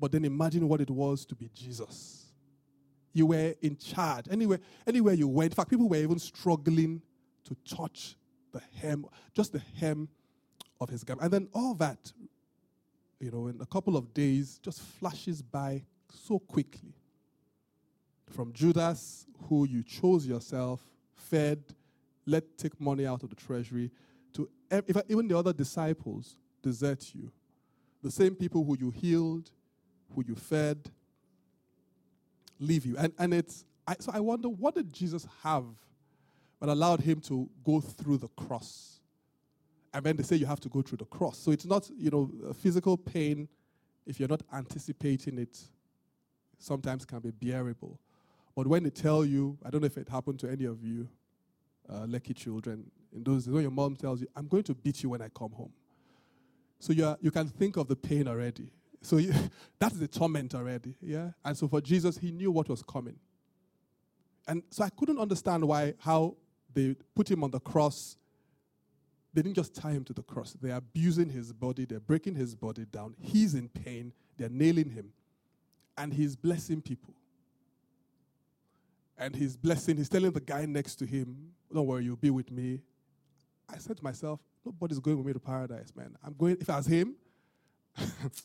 but 0.00 0.12
then 0.12 0.24
imagine 0.24 0.66
what 0.66 0.80
it 0.80 0.90
was 0.90 1.26
to 1.26 1.34
be 1.34 1.50
Jesus. 1.52 2.26
You 3.12 3.26
were 3.26 3.54
in 3.60 3.76
charge. 3.76 4.26
Anywhere, 4.30 4.60
anywhere 4.86 5.14
you 5.14 5.28
went, 5.28 5.52
in 5.52 5.56
fact, 5.56 5.68
people 5.68 5.88
were 5.88 5.96
even 5.96 6.18
struggling 6.18 7.02
to 7.44 7.56
touch 7.68 8.16
the 8.52 8.62
hem, 8.80 9.04
just 9.34 9.52
the 9.52 9.62
hem 9.78 10.08
of 10.80 10.88
his 10.88 11.04
garment. 11.04 11.24
And 11.24 11.32
then 11.32 11.48
all 11.52 11.74
that, 11.74 12.10
you 13.20 13.30
know, 13.30 13.48
in 13.48 13.60
a 13.60 13.66
couple 13.66 13.96
of 13.96 14.14
days, 14.14 14.58
just 14.62 14.80
flashes 14.80 15.42
by 15.42 15.84
so 16.08 16.38
quickly 16.38 16.94
from 18.32 18.52
Judas, 18.52 19.26
who 19.48 19.66
you 19.66 19.82
chose 19.82 20.26
yourself, 20.26 20.80
fed, 21.14 21.62
let 22.26 22.56
take 22.56 22.80
money 22.80 23.06
out 23.06 23.22
of 23.22 23.30
the 23.30 23.36
treasury, 23.36 23.90
if 24.72 24.96
even 25.08 25.28
the 25.28 25.36
other 25.36 25.52
disciples 25.52 26.36
desert 26.62 27.14
you. 27.14 27.30
The 28.02 28.10
same 28.10 28.34
people 28.34 28.64
who 28.64 28.76
you 28.78 28.90
healed, 28.90 29.50
who 30.14 30.24
you 30.26 30.34
fed, 30.34 30.90
leave 32.58 32.86
you. 32.86 32.96
And, 32.96 33.12
and 33.18 33.34
it's, 33.34 33.64
I, 33.86 33.96
so 33.98 34.12
I 34.14 34.20
wonder, 34.20 34.48
what 34.48 34.74
did 34.74 34.92
Jesus 34.92 35.26
have 35.42 35.64
that 36.60 36.68
allowed 36.68 37.00
him 37.00 37.20
to 37.22 37.48
go 37.64 37.80
through 37.80 38.18
the 38.18 38.28
cross? 38.28 39.00
And 39.94 40.04
then 40.04 40.16
they 40.16 40.22
say 40.22 40.36
you 40.36 40.46
have 40.46 40.60
to 40.60 40.68
go 40.68 40.80
through 40.80 40.98
the 40.98 41.04
cross. 41.04 41.38
So 41.38 41.50
it's 41.50 41.66
not, 41.66 41.90
you 41.96 42.10
know, 42.10 42.30
physical 42.54 42.96
pain, 42.96 43.48
if 44.06 44.18
you're 44.18 44.28
not 44.28 44.42
anticipating 44.52 45.38
it, 45.38 45.58
sometimes 46.58 47.04
can 47.04 47.20
be 47.20 47.30
bearable. 47.30 48.00
But 48.56 48.66
when 48.66 48.84
they 48.84 48.90
tell 48.90 49.24
you, 49.24 49.58
I 49.64 49.70
don't 49.70 49.80
know 49.80 49.86
if 49.86 49.98
it 49.98 50.08
happened 50.08 50.38
to 50.40 50.50
any 50.50 50.64
of 50.64 50.82
you, 50.82 51.08
uh, 51.88 52.06
lucky 52.06 52.34
children, 52.34 52.90
in 53.14 53.22
those 53.22 53.44
days, 53.44 53.52
when 53.52 53.62
your 53.62 53.70
mom 53.70 53.96
tells 53.96 54.20
you, 54.20 54.26
I'm 54.34 54.46
going 54.46 54.62
to 54.64 54.74
beat 54.74 55.02
you 55.02 55.10
when 55.10 55.22
I 55.22 55.28
come 55.28 55.52
home. 55.52 55.72
So 56.78 56.92
you, 56.92 57.06
are, 57.06 57.16
you 57.20 57.30
can 57.30 57.48
think 57.48 57.76
of 57.76 57.88
the 57.88 57.96
pain 57.96 58.26
already. 58.26 58.70
So 59.00 59.18
you, 59.18 59.32
that's 59.78 59.96
the 59.96 60.08
torment 60.08 60.54
already, 60.54 60.94
yeah? 61.00 61.30
And 61.44 61.56
so 61.56 61.68
for 61.68 61.80
Jesus, 61.80 62.18
he 62.18 62.30
knew 62.30 62.50
what 62.50 62.68
was 62.68 62.82
coming. 62.82 63.16
And 64.48 64.62
so 64.70 64.82
I 64.84 64.90
couldn't 64.90 65.18
understand 65.18 65.66
why, 65.66 65.94
how 65.98 66.36
they 66.74 66.96
put 67.14 67.30
him 67.30 67.44
on 67.44 67.50
the 67.50 67.60
cross. 67.60 68.16
They 69.32 69.42
didn't 69.42 69.56
just 69.56 69.74
tie 69.74 69.92
him 69.92 70.04
to 70.04 70.12
the 70.12 70.22
cross. 70.22 70.56
They're 70.60 70.76
abusing 70.76 71.28
his 71.28 71.52
body. 71.52 71.84
They're 71.84 72.00
breaking 72.00 72.34
his 72.34 72.54
body 72.54 72.86
down. 72.86 73.14
He's 73.20 73.54
in 73.54 73.68
pain. 73.68 74.12
They're 74.36 74.48
nailing 74.48 74.90
him. 74.90 75.12
And 75.96 76.12
he's 76.12 76.34
blessing 76.34 76.82
people 76.82 77.14
and 79.22 79.36
he's 79.36 79.56
blessing, 79.56 79.96
he's 79.96 80.08
telling 80.08 80.32
the 80.32 80.40
guy 80.40 80.66
next 80.66 80.96
to 80.96 81.06
him, 81.06 81.52
Don't 81.72 81.86
worry, 81.86 82.04
you'll 82.04 82.16
be 82.16 82.30
with 82.30 82.50
me. 82.50 82.80
I 83.72 83.78
said 83.78 83.96
to 83.96 84.04
myself, 84.04 84.40
Nobody's 84.64 85.00
going 85.00 85.16
with 85.16 85.26
me 85.26 85.32
to 85.32 85.40
paradise, 85.40 85.92
man. 85.96 86.16
I'm 86.24 86.34
going, 86.34 86.56
if 86.60 86.70
I 86.70 86.76
was 86.76 86.86
him, 86.86 87.16
if 87.96 88.42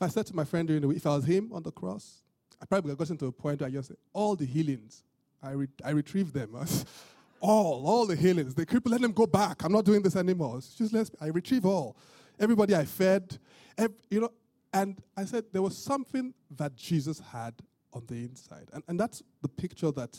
I 0.00 0.08
said 0.08 0.26
to 0.26 0.36
my 0.36 0.44
friend 0.44 0.68
during 0.68 0.82
the 0.82 0.88
week, 0.88 0.98
if 0.98 1.06
I 1.06 1.16
was 1.16 1.24
him 1.24 1.50
on 1.52 1.62
the 1.62 1.72
cross, 1.72 2.22
I 2.60 2.66
probably 2.66 2.90
got 2.90 2.98
gotten 2.98 3.16
to 3.18 3.26
a 3.26 3.32
point 3.32 3.60
where 3.60 3.68
I 3.68 3.72
just 3.72 3.88
said, 3.88 3.96
All 4.12 4.36
the 4.36 4.44
healings, 4.44 5.04
I, 5.42 5.52
re- 5.52 5.68
I 5.84 5.90
retrieve 5.90 6.32
them. 6.32 6.56
all, 7.40 7.86
all 7.86 8.06
the 8.06 8.16
healings. 8.16 8.54
The 8.54 8.66
cripple, 8.66 8.90
let 8.90 9.00
them 9.00 9.12
go 9.12 9.26
back. 9.26 9.64
I'm 9.64 9.72
not 9.72 9.84
doing 9.84 10.02
this 10.02 10.16
anymore. 10.16 10.58
It's 10.58 10.74
just 10.74 10.92
let 10.92 11.10
I 11.20 11.26
retrieve 11.26 11.66
all. 11.66 11.96
Everybody 12.38 12.74
I 12.74 12.84
fed, 12.84 13.38
every, 13.78 13.96
you 14.10 14.20
know, 14.20 14.30
and 14.72 15.00
I 15.16 15.24
said 15.24 15.44
there 15.52 15.62
was 15.62 15.76
something 15.76 16.34
that 16.56 16.74
Jesus 16.74 17.20
had 17.20 17.54
on 17.92 18.04
the 18.06 18.16
inside. 18.16 18.68
And, 18.72 18.82
and 18.88 18.98
that's 18.98 19.22
the 19.40 19.48
picture 19.48 19.92
that 19.92 20.18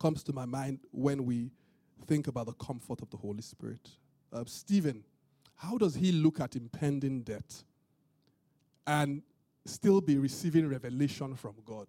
comes 0.00 0.22
to 0.24 0.32
my 0.32 0.44
mind 0.44 0.78
when 0.92 1.24
we 1.24 1.50
think 2.06 2.28
about 2.28 2.46
the 2.46 2.52
comfort 2.52 3.02
of 3.02 3.10
the 3.10 3.16
Holy 3.16 3.42
Spirit. 3.42 3.88
Uh, 4.32 4.44
Stephen, 4.46 5.04
how 5.56 5.76
does 5.76 5.94
he 5.94 6.12
look 6.12 6.40
at 6.40 6.56
impending 6.56 7.22
death 7.22 7.64
and 8.86 9.22
still 9.66 10.00
be 10.00 10.16
receiving 10.18 10.68
revelation 10.68 11.34
from 11.34 11.54
God? 11.64 11.86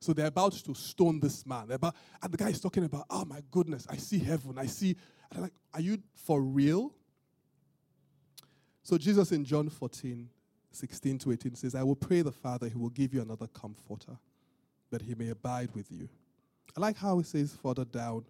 So 0.00 0.14
they're 0.14 0.26
about 0.26 0.52
to 0.52 0.74
stone 0.74 1.20
this 1.20 1.44
man. 1.44 1.70
About, 1.70 1.94
and 2.22 2.32
the 2.32 2.38
guy 2.38 2.48
is 2.48 2.60
talking 2.60 2.84
about, 2.84 3.04
oh 3.10 3.24
my 3.26 3.42
goodness, 3.50 3.86
I 3.88 3.96
see 3.96 4.18
heaven. 4.18 4.56
I 4.56 4.66
see. 4.66 4.96
Like, 5.36 5.52
are 5.74 5.80
you 5.80 5.98
for 6.14 6.40
real? 6.40 6.94
So 8.82 8.96
Jesus 8.96 9.30
in 9.32 9.44
John 9.44 9.68
14 9.68 10.28
16 10.72 11.18
to 11.18 11.32
18 11.32 11.54
says, 11.56 11.74
I 11.74 11.82
will 11.82 11.96
pray 11.96 12.22
the 12.22 12.32
Father, 12.32 12.68
he 12.68 12.76
will 12.76 12.90
give 12.90 13.12
you 13.12 13.20
another 13.22 13.48
comforter, 13.48 14.16
that 14.90 15.02
he 15.02 15.14
may 15.14 15.28
abide 15.28 15.70
with 15.74 15.90
you. 15.90 16.08
I 16.76 16.80
like 16.80 16.96
how 16.96 17.18
it 17.18 17.26
says 17.26 17.56
further 17.60 17.84
down 17.84 18.24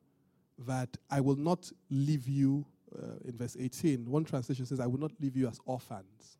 that 0.66 0.96
I 1.10 1.20
will 1.20 1.36
not 1.36 1.70
leave 1.90 2.28
you, 2.28 2.66
uh, 2.96 3.16
in 3.24 3.36
verse 3.36 3.56
18. 3.58 4.08
One 4.10 4.24
translation 4.24 4.66
says, 4.66 4.80
I 4.80 4.86
will 4.86 5.00
not 5.00 5.12
leave 5.20 5.36
you 5.36 5.48
as 5.48 5.58
orphans. 5.64 6.38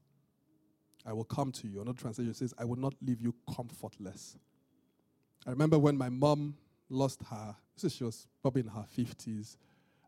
I 1.06 1.12
will 1.12 1.24
come 1.24 1.50
to 1.52 1.68
you. 1.68 1.80
Another 1.80 1.98
translation 1.98 2.34
says, 2.34 2.52
I 2.58 2.64
will 2.64 2.76
not 2.76 2.94
leave 3.02 3.20
you 3.20 3.34
comfortless. 3.54 4.36
I 5.46 5.50
remember 5.50 5.78
when 5.78 5.96
my 5.96 6.10
mom 6.10 6.56
lost 6.90 7.22
her, 7.30 7.56
she 7.88 8.04
was 8.04 8.26
probably 8.42 8.60
in 8.60 8.68
her 8.68 8.84
50s, 8.96 9.56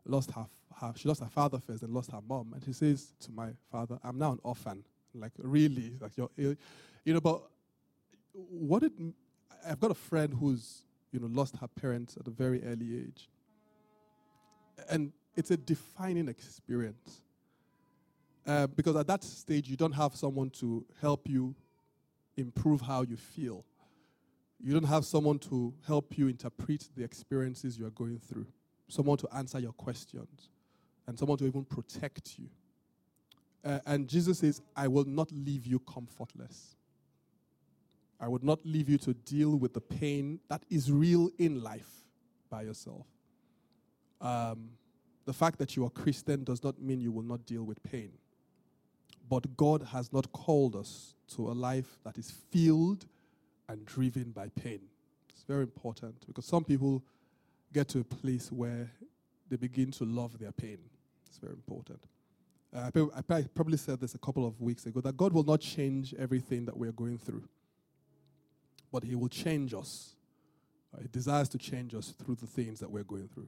lost 0.05 0.31
her, 0.31 0.45
her, 0.79 0.93
she 0.95 1.07
lost 1.07 1.21
her 1.21 1.29
father 1.29 1.59
first 1.59 1.81
and 1.81 1.93
lost 1.93 2.11
her 2.11 2.21
mom. 2.27 2.51
And 2.53 2.63
she 2.63 2.73
says 2.73 3.13
to 3.21 3.31
my 3.31 3.49
father, 3.71 3.97
I'm 4.03 4.17
now 4.19 4.33
an 4.33 4.39
orphan. 4.43 4.83
Like 5.15 5.31
really, 5.37 5.93
like 5.99 6.17
you're, 6.17 6.29
you 6.37 6.57
know. 7.05 7.21
But 7.21 7.43
what 8.33 8.81
did 8.81 9.13
I've 9.67 9.79
got 9.79 9.91
a 9.91 9.95
friend 9.95 10.33
who's 10.33 10.83
you 11.11 11.19
know 11.19 11.27
lost 11.27 11.57
her 11.57 11.67
parents 11.67 12.17
at 12.19 12.27
a 12.27 12.31
very 12.31 12.63
early 12.63 12.97
age, 12.97 13.29
and 14.89 15.11
it's 15.35 15.51
a 15.51 15.57
defining 15.57 16.27
experience. 16.27 17.21
Uh, 18.45 18.67
because 18.67 18.95
at 18.95 19.07
that 19.07 19.23
stage, 19.23 19.69
you 19.69 19.77
don't 19.77 19.93
have 19.93 20.15
someone 20.15 20.49
to 20.49 20.85
help 20.99 21.29
you 21.29 21.55
improve 22.35 22.81
how 22.81 23.01
you 23.03 23.15
feel. 23.15 23.63
You 24.59 24.73
don't 24.73 24.87
have 24.87 25.05
someone 25.05 25.39
to 25.39 25.73
help 25.85 26.17
you 26.17 26.27
interpret 26.27 26.89
the 26.95 27.03
experiences 27.03 27.77
you 27.77 27.85
are 27.85 27.91
going 27.91 28.19
through, 28.19 28.47
someone 28.87 29.17
to 29.17 29.27
answer 29.33 29.59
your 29.59 29.73
questions, 29.73 30.49
and 31.07 31.17
someone 31.17 31.37
to 31.37 31.45
even 31.45 31.65
protect 31.65 32.37
you. 32.37 32.49
Uh, 33.63 33.79
and 33.85 34.07
Jesus 34.07 34.39
says, 34.39 34.61
I 34.75 34.87
will 34.87 35.05
not 35.05 35.31
leave 35.31 35.65
you 35.65 35.79
comfortless. 35.79 36.75
I 38.19 38.27
would 38.27 38.43
not 38.43 38.59
leave 38.65 38.89
you 38.89 38.97
to 38.99 39.13
deal 39.13 39.55
with 39.55 39.73
the 39.73 39.81
pain 39.81 40.39
that 40.49 40.63
is 40.69 40.91
real 40.91 41.29
in 41.37 41.61
life 41.61 42.05
by 42.49 42.63
yourself. 42.63 43.05
Um, 44.23 44.69
the 45.25 45.33
fact 45.33 45.59
that 45.59 45.75
you 45.75 45.85
are 45.85 45.89
Christian 45.89 46.43
does 46.43 46.63
not 46.63 46.81
mean 46.81 46.99
you 46.99 47.11
will 47.11 47.23
not 47.23 47.45
deal 47.45 47.63
with 47.63 47.83
pain. 47.83 48.11
But 49.29 49.55
God 49.55 49.83
has 49.91 50.11
not 50.11 50.31
called 50.31 50.75
us 50.75 51.13
to 51.35 51.49
a 51.49 51.53
life 51.53 51.97
that 52.03 52.17
is 52.17 52.31
filled 52.51 53.05
and 53.69 53.85
driven 53.85 54.31
by 54.31 54.49
pain. 54.49 54.81
It's 55.29 55.43
very 55.43 55.63
important 55.63 56.25
because 56.25 56.45
some 56.45 56.63
people 56.63 57.03
get 57.73 57.87
to 57.89 57.99
a 57.99 58.03
place 58.03 58.51
where 58.51 58.91
they 59.49 59.55
begin 59.55 59.91
to 59.91 60.05
love 60.05 60.39
their 60.39 60.51
pain. 60.51 60.77
It's 61.27 61.37
very 61.37 61.53
important. 61.53 61.99
Uh, 62.75 62.89
I 63.27 63.43
probably 63.53 63.77
said 63.77 63.99
this 63.99 64.15
a 64.15 64.19
couple 64.19 64.47
of 64.47 64.59
weeks 64.59 64.85
ago 64.85 64.99
that 65.01 65.15
God 65.15 65.31
will 65.31 65.43
not 65.43 65.61
change 65.61 66.13
everything 66.17 66.65
that 66.65 66.75
we're 66.75 66.91
going 66.91 67.17
through, 67.17 67.43
but 68.91 69.03
He 69.03 69.15
will 69.15 69.29
change 69.29 69.73
us. 69.73 70.15
Uh, 70.93 71.01
he 71.01 71.07
desires 71.07 71.49
to 71.49 71.57
change 71.57 71.93
us 71.95 72.13
through 72.23 72.35
the 72.35 72.47
things 72.47 72.79
that 72.79 72.89
we're 72.89 73.03
going 73.03 73.27
through. 73.27 73.47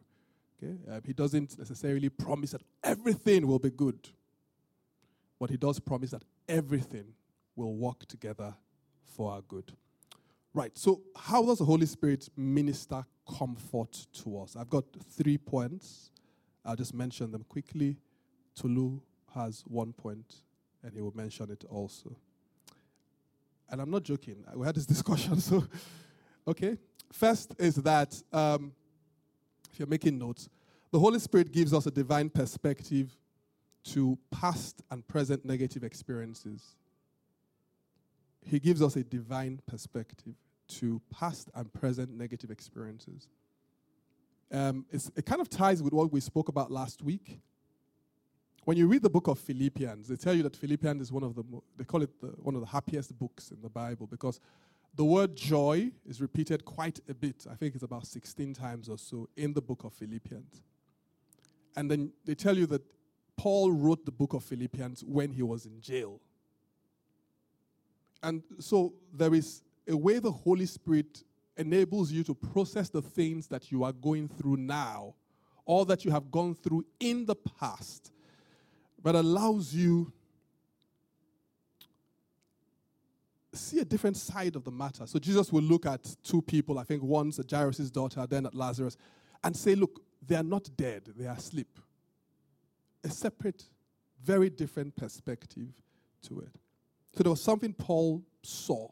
Okay? 0.57 0.75
Uh, 0.89 0.99
he 1.03 1.13
doesn't 1.13 1.57
necessarily 1.57 2.09
promise 2.09 2.51
that 2.51 2.61
everything 2.83 3.47
will 3.47 3.59
be 3.59 3.69
good, 3.69 4.07
but 5.39 5.49
He 5.49 5.57
does 5.57 5.79
promise 5.79 6.11
that 6.11 6.23
everything 6.47 7.05
will 7.55 7.75
work 7.75 8.05
together 8.07 8.53
for 9.03 9.31
our 9.31 9.41
good. 9.41 9.71
Right, 10.53 10.77
so 10.77 11.01
how 11.17 11.43
does 11.43 11.59
the 11.59 11.65
Holy 11.65 11.85
Spirit 11.85 12.29
minister 12.37 13.05
comfort 13.37 14.07
to 14.23 14.39
us? 14.39 14.55
I've 14.55 14.69
got 14.69 14.85
three 15.11 15.37
points. 15.37 16.11
I'll 16.63 16.77
just 16.77 16.93
mention 16.93 17.31
them 17.31 17.43
quickly. 17.49 17.97
Tolu 18.55 19.01
has 19.33 19.63
one 19.67 19.91
point, 19.91 20.43
and 20.81 20.93
he 20.93 21.01
will 21.01 21.15
mention 21.15 21.51
it 21.51 21.65
also. 21.69 22.15
And 23.69 23.81
I'm 23.81 23.89
not 23.89 24.03
joking. 24.03 24.45
We 24.55 24.65
had 24.65 24.75
this 24.75 24.85
discussion, 24.95 25.41
so 25.41 25.65
okay. 26.47 26.77
First 27.11 27.55
is 27.59 27.75
that 27.75 28.21
um, 28.31 28.71
if 29.75 29.79
you're 29.79 29.89
making 29.89 30.17
notes, 30.17 30.47
the 30.91 30.99
Holy 30.99 31.19
Spirit 31.19 31.51
gives 31.51 31.73
us 31.73 31.85
a 31.85 31.91
divine 31.91 32.29
perspective 32.29 33.13
to 33.83 34.17
past 34.31 34.81
and 34.89 35.05
present 35.05 35.43
negative 35.43 35.83
experiences. 35.83 36.77
He 38.45 38.57
gives 38.57 38.81
us 38.81 38.95
a 38.95 39.03
divine 39.03 39.59
perspective 39.67 40.35
to 40.79 41.01
past 41.11 41.49
and 41.55 41.73
present 41.73 42.09
negative 42.11 42.51
experiences. 42.51 43.27
Um, 44.49 44.85
it 44.93 45.25
kind 45.25 45.41
of 45.41 45.49
ties 45.49 45.83
with 45.83 45.91
what 45.91 46.09
we 46.09 46.21
spoke 46.21 46.47
about 46.47 46.71
last 46.71 47.01
week. 47.01 47.41
When 48.63 48.77
you 48.77 48.87
read 48.87 49.01
the 49.01 49.09
book 49.09 49.27
of 49.27 49.37
Philippians, 49.39 50.07
they 50.07 50.15
tell 50.15 50.33
you 50.33 50.43
that 50.43 50.55
Philippians 50.55 51.01
is 51.01 51.11
one 51.11 51.23
of 51.23 51.35
the, 51.35 51.43
they 51.75 51.83
call 51.83 52.01
it 52.01 52.21
the, 52.21 52.27
one 52.27 52.55
of 52.55 52.61
the 52.61 52.67
happiest 52.67 53.19
books 53.19 53.51
in 53.51 53.61
the 53.61 53.69
Bible 53.69 54.07
because 54.07 54.39
the 54.95 55.03
word 55.03 55.35
joy 55.35 55.91
is 56.05 56.21
repeated 56.21 56.63
quite 56.63 56.99
a 57.09 57.13
bit. 57.13 57.45
I 57.49 57.55
think 57.55 57.75
it's 57.75 57.83
about 57.83 58.07
16 58.07 58.53
times 58.53 58.87
or 58.87 58.97
so 58.97 59.27
in 59.35 59.53
the 59.53 59.61
book 59.61 59.83
of 59.83 59.93
Philippians. 59.93 60.61
And 61.75 61.91
then 61.91 62.13
they 62.23 62.35
tell 62.35 62.57
you 62.57 62.65
that 62.67 62.81
Paul 63.35 63.71
wrote 63.71 64.05
the 64.05 64.11
book 64.11 64.33
of 64.33 64.43
Philippians 64.43 65.03
when 65.03 65.31
he 65.31 65.43
was 65.43 65.65
in 65.65 65.81
jail. 65.81 66.21
And 68.23 68.41
so 68.59 68.93
there 69.13 69.33
is 69.33 69.61
a 69.87 69.95
way 69.95 70.19
the 70.19 70.31
Holy 70.31 70.65
Spirit 70.65 71.23
enables 71.57 72.11
you 72.11 72.23
to 72.23 72.33
process 72.33 72.89
the 72.89 73.01
things 73.01 73.47
that 73.47 73.71
you 73.71 73.83
are 73.83 73.93
going 73.93 74.27
through 74.29 74.57
now 74.57 75.15
or 75.65 75.85
that 75.85 76.05
you 76.05 76.11
have 76.11 76.31
gone 76.31 76.55
through 76.55 76.85
in 76.99 77.25
the 77.25 77.35
past, 77.35 78.11
but 79.01 79.15
allows 79.15 79.73
you 79.73 80.11
see 83.55 83.79
a 83.79 83.85
different 83.85 84.17
side 84.17 84.55
of 84.55 84.63
the 84.63 84.71
matter. 84.71 85.05
So 85.05 85.19
Jesus 85.19 85.51
will 85.51 85.63
look 85.63 85.85
at 85.85 86.15
two 86.23 86.41
people, 86.41 86.79
I 86.79 86.83
think 86.83 87.03
one's 87.03 87.39
Jairus' 87.49 87.91
daughter, 87.91 88.25
then 88.27 88.45
at 88.45 88.55
Lazarus, 88.55 88.97
and 89.43 89.55
say, 89.55 89.75
Look, 89.75 90.01
they 90.25 90.35
are 90.35 90.43
not 90.43 90.69
dead, 90.75 91.03
they 91.15 91.27
are 91.27 91.35
asleep. 91.35 91.79
A 93.03 93.09
separate, 93.09 93.63
very 94.23 94.49
different 94.49 94.95
perspective 94.95 95.69
to 96.23 96.39
it. 96.39 96.55
So 97.15 97.23
there 97.23 97.29
was 97.29 97.41
something 97.41 97.73
Paul 97.73 98.23
saw 98.41 98.89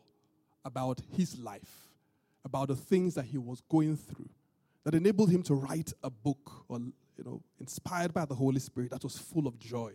about 0.63 1.01
his 1.15 1.37
life, 1.39 1.89
about 2.45 2.69
the 2.69 2.75
things 2.75 3.15
that 3.15 3.25
he 3.25 3.37
was 3.37 3.61
going 3.69 3.97
through, 3.97 4.29
that 4.83 4.95
enabled 4.95 5.29
him 5.29 5.43
to 5.43 5.55
write 5.55 5.91
a 6.03 6.09
book 6.09 6.65
or 6.67 6.79
you 6.79 7.23
know, 7.23 7.41
inspired 7.59 8.13
by 8.13 8.25
the 8.25 8.35
Holy 8.35 8.59
Spirit 8.59 8.91
that 8.91 9.03
was 9.03 9.17
full 9.17 9.47
of 9.47 9.57
joy. 9.59 9.91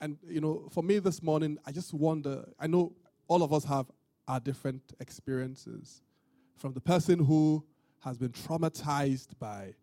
And 0.00 0.18
you 0.28 0.40
know, 0.40 0.68
for 0.70 0.82
me 0.82 0.98
this 0.98 1.22
morning, 1.22 1.58
I 1.66 1.72
just 1.72 1.94
wonder, 1.94 2.44
I 2.58 2.66
know 2.66 2.92
all 3.28 3.42
of 3.42 3.52
us 3.52 3.64
have 3.64 3.86
our 4.28 4.40
different 4.40 4.82
experiences. 5.00 6.02
From 6.56 6.72
the 6.72 6.80
person 6.80 7.18
who 7.18 7.64
has 8.00 8.18
been 8.18 8.30
traumatized 8.30 9.38
by 9.38 9.74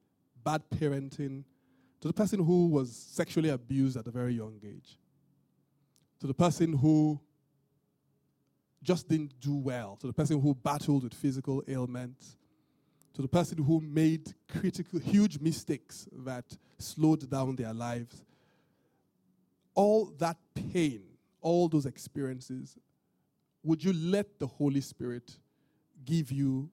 bad 0.44 0.64
parenting 0.70 1.44
to 2.02 2.08
the 2.08 2.14
person 2.14 2.44
who 2.44 2.68
was 2.68 2.94
sexually 2.94 3.50
abused 3.50 3.96
at 3.96 4.06
a 4.08 4.12
very 4.12 4.34
young 4.34 4.60
age, 4.64 5.00
to 6.20 6.28
the 6.28 6.34
person 6.34 6.74
who 6.74 7.20
just 8.82 9.08
didn't 9.08 9.40
do 9.40 9.56
well, 9.56 9.98
to 10.02 10.08
the 10.08 10.14
person 10.14 10.42
who 10.42 10.54
battled 10.54 11.04
with 11.04 11.14
physical 11.14 11.64
ailments, 11.68 12.36
to 13.14 13.22
the 13.22 13.28
person 13.28 13.58
who 13.64 13.80
made 13.80 14.34
critical, 14.50 15.00
huge 15.00 15.40
mistakes 15.40 16.08
that 16.12 16.46
slowed 16.78 17.30
down 17.30 17.56
their 17.56 17.74
lives. 17.74 18.24
All 19.76 20.14
that 20.20 20.38
pain, 20.54 21.02
all 21.42 21.68
those 21.68 21.86
experiences, 21.86 22.78
would 23.64 23.84
you 23.84 23.94
let 23.94 24.40
the 24.40 24.48
Holy 24.48 24.82
Spirit 24.82 25.38
give 26.06 26.32
you 26.32 26.70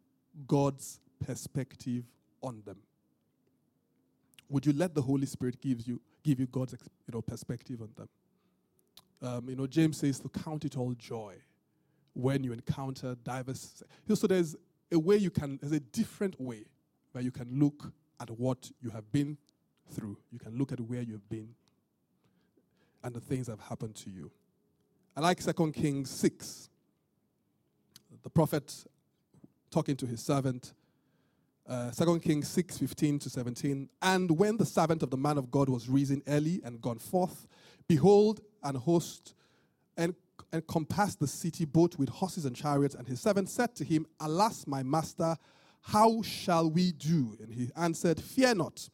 God's 0.47 1.01
perspective 1.25 2.05
on 2.43 2.63
them? 2.65 2.79
Would 4.49 4.67
you 4.67 4.73
let 4.73 4.95
the 4.95 5.03
Holy 5.03 5.27
Spirit 5.27 5.61
give 5.61 5.87
you, 5.87 6.01
give 6.25 6.41
you 6.41 6.47
God's 6.47 6.73
you 6.73 7.13
know, 7.13 7.23
perspective 7.23 7.81
on 7.81 7.91
them? 7.97 8.09
Um, 9.23 9.49
you 9.49 9.57
know, 9.57 9.67
James 9.67 9.99
says 9.99 10.19
to 10.21 10.29
count 10.29 10.65
it 10.65 10.77
all 10.77 10.95
joy 10.95 11.37
when 12.15 12.43
you 12.43 12.53
encounter 12.53 13.15
diverse. 13.23 13.83
So 14.13 14.27
there's 14.27 14.57
a 14.91 14.99
way 14.99 15.17
you 15.17 15.31
can, 15.31 15.59
there's 15.61 15.73
a 15.73 15.81
different 15.81 16.41
way 16.41 16.65
where 17.13 17.23
you 17.23 17.31
can 17.31 17.49
look 17.53 17.93
at 18.21 18.31
what 18.31 18.71
you 18.81 18.91
have 18.91 19.11
been 19.13 19.37
through. 19.93 20.17
You 20.33 20.39
can 20.39 20.57
look 20.57 20.73
at 20.73 20.81
where 20.81 21.03
you've 21.03 21.29
been 21.29 21.51
and 23.03 23.15
the 23.15 23.21
things 23.21 23.47
that 23.47 23.53
have 23.53 23.69
happened 23.69 23.95
to 23.97 24.11
you. 24.11 24.31
I 25.17 25.21
like 25.21 25.43
2 25.43 25.73
Kings 25.73 26.11
6. 26.11 26.69
The 28.23 28.31
prophet 28.31 28.85
talking 29.71 29.97
to 29.97 30.07
his 30.07 30.21
servant. 30.21 30.73
Uh, 31.69 31.91
2 31.91 32.19
Kings 32.21 32.49
6 32.49 32.79
15 32.79 33.19
to 33.21 33.31
17. 33.31 33.89
And 34.03 34.31
when 34.31 34.57
the 34.57 34.67
servant 34.67 35.03
of 35.03 35.11
the 35.11 35.17
man 35.17 35.39
of 35.39 35.51
God 35.51 35.69
was 35.69 35.89
risen 35.89 36.23
early 36.27 36.61
and 36.65 36.81
gone 36.81 36.99
forth, 36.99 37.47
behold, 37.87 38.41
an 38.63 38.75
host 38.75 39.35
and 39.97 40.15
encompassed 40.53 41.21
the 41.21 41.27
city 41.27 41.65
both 41.65 41.99
with 41.99 42.09
horses 42.09 42.45
and 42.45 42.57
chariots. 42.57 42.95
And 42.95 43.07
his 43.07 43.21
servant 43.21 43.49
said 43.49 43.75
to 43.77 43.85
him, 43.85 44.07
Alas, 44.21 44.67
my 44.67 44.83
master, 44.83 45.37
how 45.83 46.23
shall 46.23 46.71
we 46.71 46.93
do? 46.93 47.37
And 47.41 47.53
he 47.53 47.71
answered, 47.77 48.21
Fear 48.21 48.57
not, 48.57 48.89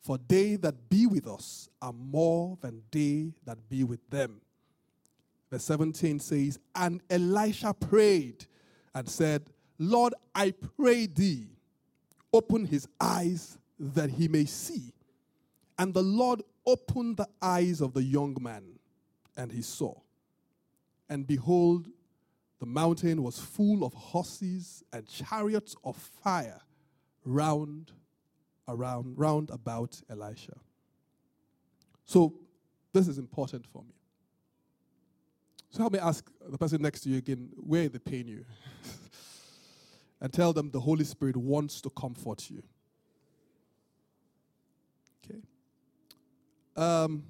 for 0.00 0.18
they 0.28 0.56
that 0.56 0.88
be 0.88 1.06
with 1.06 1.26
us 1.26 1.68
are 1.82 1.92
more 1.92 2.56
than 2.60 2.82
they 2.90 3.32
that 3.44 3.68
be 3.68 3.84
with 3.84 4.00
them. 4.08 4.40
Verse 5.50 5.64
17 5.64 6.18
says, 6.20 6.58
And 6.74 7.02
Elisha 7.10 7.74
prayed 7.74 8.46
and 8.94 9.08
said, 9.08 9.50
Lord, 9.78 10.14
I 10.34 10.52
pray 10.76 11.06
thee, 11.06 11.48
open 12.32 12.64
his 12.64 12.88
eyes 13.00 13.58
that 13.78 14.10
he 14.10 14.28
may 14.28 14.44
see. 14.44 14.92
And 15.78 15.92
the 15.92 16.02
Lord 16.02 16.42
opened 16.66 17.16
the 17.16 17.28
eyes 17.40 17.80
of 17.80 17.94
the 17.94 18.02
young 18.02 18.36
man, 18.40 18.64
and 19.36 19.50
he 19.50 19.62
saw. 19.62 19.94
And 21.08 21.26
behold, 21.26 21.88
the 22.60 22.66
mountain 22.66 23.22
was 23.22 23.38
full 23.38 23.84
of 23.84 23.94
horses 23.94 24.84
and 24.92 25.08
chariots 25.08 25.74
of 25.82 25.96
fire 25.96 26.60
round 27.24 27.92
around 28.70 29.18
round 29.18 29.50
about 29.50 30.00
Elisha. 30.08 30.56
So 32.04 32.34
this 32.92 33.08
is 33.08 33.18
important 33.18 33.66
for 33.66 33.82
me. 33.82 33.94
So 35.70 35.78
help 35.80 35.92
me 35.92 35.98
ask 35.98 36.28
the 36.48 36.58
person 36.58 36.82
next 36.82 37.02
to 37.02 37.08
you 37.08 37.18
again, 37.18 37.50
where 37.56 37.88
they 37.88 37.98
pain 37.98 38.26
you? 38.26 38.44
and 40.20 40.32
tell 40.32 40.52
them 40.52 40.70
the 40.70 40.80
Holy 40.80 41.04
Spirit 41.04 41.36
wants 41.36 41.80
to 41.82 41.90
comfort 41.90 42.50
you. 42.50 42.62
Okay. 45.24 45.40
Um, 46.76 47.22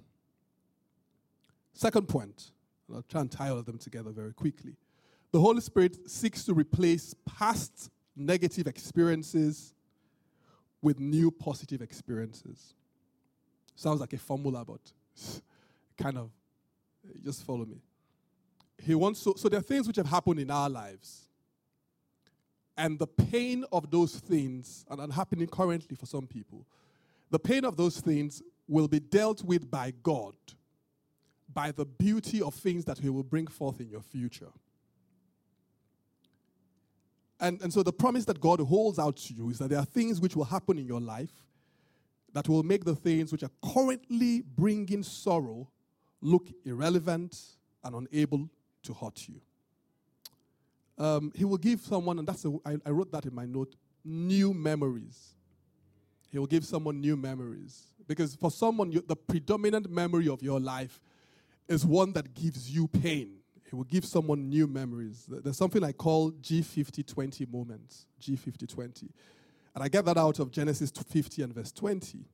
second 1.74 2.08
point 2.08 2.52
I'll 2.94 3.02
try 3.02 3.20
and 3.20 3.30
tie 3.30 3.50
all 3.50 3.58
of 3.58 3.66
them 3.66 3.78
together 3.78 4.10
very 4.10 4.32
quickly. 4.32 4.76
The 5.32 5.40
Holy 5.40 5.60
Spirit 5.60 6.10
seeks 6.10 6.44
to 6.44 6.54
replace 6.54 7.14
past 7.24 7.90
negative 8.16 8.66
experiences 8.66 9.74
with 10.82 10.98
new 10.98 11.30
positive 11.30 11.82
experiences. 11.82 12.74
Sounds 13.74 14.00
like 14.00 14.12
a 14.12 14.18
formula, 14.18 14.64
but 14.64 14.80
kind 15.98 16.18
of 16.18 16.30
just 17.24 17.44
follow 17.44 17.64
me. 17.64 17.80
He 18.78 18.94
wants 18.94 19.20
so, 19.20 19.34
so 19.36 19.48
there 19.48 19.60
are 19.60 19.62
things 19.62 19.86
which 19.86 19.96
have 19.96 20.06
happened 20.06 20.40
in 20.40 20.50
our 20.50 20.70
lives. 20.70 21.28
And 22.76 22.98
the 22.98 23.06
pain 23.06 23.64
of 23.72 23.90
those 23.90 24.16
things, 24.16 24.86
and 24.90 25.00
are 25.00 25.12
happening 25.12 25.46
currently 25.46 25.96
for 25.96 26.06
some 26.06 26.26
people, 26.26 26.66
the 27.30 27.38
pain 27.38 27.64
of 27.64 27.76
those 27.76 28.00
things 28.00 28.42
will 28.66 28.88
be 28.88 29.00
dealt 29.00 29.44
with 29.44 29.70
by 29.70 29.92
God 30.02 30.34
by 31.52 31.72
the 31.72 31.84
beauty 31.84 32.40
of 32.40 32.54
things 32.54 32.84
that 32.84 32.98
He 32.98 33.08
will 33.08 33.22
bring 33.22 33.46
forth 33.46 33.80
in 33.80 33.90
your 33.90 34.00
future. 34.00 34.50
And, 37.40 37.60
and 37.62 37.72
so 37.72 37.82
the 37.82 37.92
promise 37.92 38.26
that 38.26 38.40
God 38.40 38.60
holds 38.60 38.98
out 38.98 39.16
to 39.16 39.34
you 39.34 39.48
is 39.50 39.58
that 39.58 39.70
there 39.70 39.78
are 39.78 39.84
things 39.84 40.20
which 40.20 40.36
will 40.36 40.44
happen 40.44 40.78
in 40.78 40.86
your 40.86 41.00
life 41.00 41.32
that 42.32 42.48
will 42.48 42.62
make 42.62 42.84
the 42.84 42.94
things 42.94 43.32
which 43.32 43.42
are 43.42 43.50
currently 43.74 44.42
bringing 44.42 45.02
sorrow 45.02 45.68
look 46.20 46.48
irrelevant 46.64 47.36
and 47.82 47.94
unable 47.94 48.48
to 48.82 48.92
hurt 48.92 49.26
you. 49.28 49.40
Um, 50.98 51.32
he 51.34 51.46
will 51.46 51.56
give 51.56 51.80
someone, 51.80 52.18
and 52.18 52.28
that's 52.28 52.44
a, 52.44 52.54
I, 52.64 52.76
I 52.84 52.90
wrote 52.90 53.10
that 53.12 53.24
in 53.24 53.34
my 53.34 53.46
note, 53.46 53.74
new 54.04 54.52
memories. 54.52 55.34
He 56.30 56.38
will 56.38 56.46
give 56.46 56.64
someone 56.64 57.00
new 57.00 57.16
memories. 57.16 57.84
Because 58.06 58.34
for 58.34 58.50
someone, 58.50 58.92
you, 58.92 59.02
the 59.06 59.16
predominant 59.16 59.90
memory 59.90 60.28
of 60.28 60.42
your 60.42 60.60
life 60.60 61.00
is 61.68 61.86
one 61.86 62.12
that 62.12 62.34
gives 62.34 62.70
you 62.70 62.86
pain. 62.86 63.39
It 63.70 63.76
will 63.76 63.84
give 63.84 64.04
someone 64.04 64.48
new 64.48 64.66
memories. 64.66 65.26
There's 65.28 65.56
something 65.56 65.84
I 65.84 65.92
call 65.92 66.32
G5020 66.32 67.52
moments, 67.52 68.06
G5020. 68.20 69.08
And 69.74 69.84
I 69.84 69.88
get 69.88 70.04
that 70.06 70.16
out 70.16 70.40
of 70.40 70.50
Genesis 70.50 70.90
50 70.90 71.42
and 71.42 71.54
verse 71.54 71.70
20, 71.70 72.24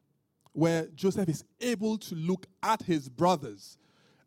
where 0.53 0.87
Joseph 0.94 1.29
is 1.29 1.44
able 1.61 1.99
to 1.99 2.14
look 2.14 2.46
at 2.62 2.81
his 2.83 3.11
brothers 3.11 3.77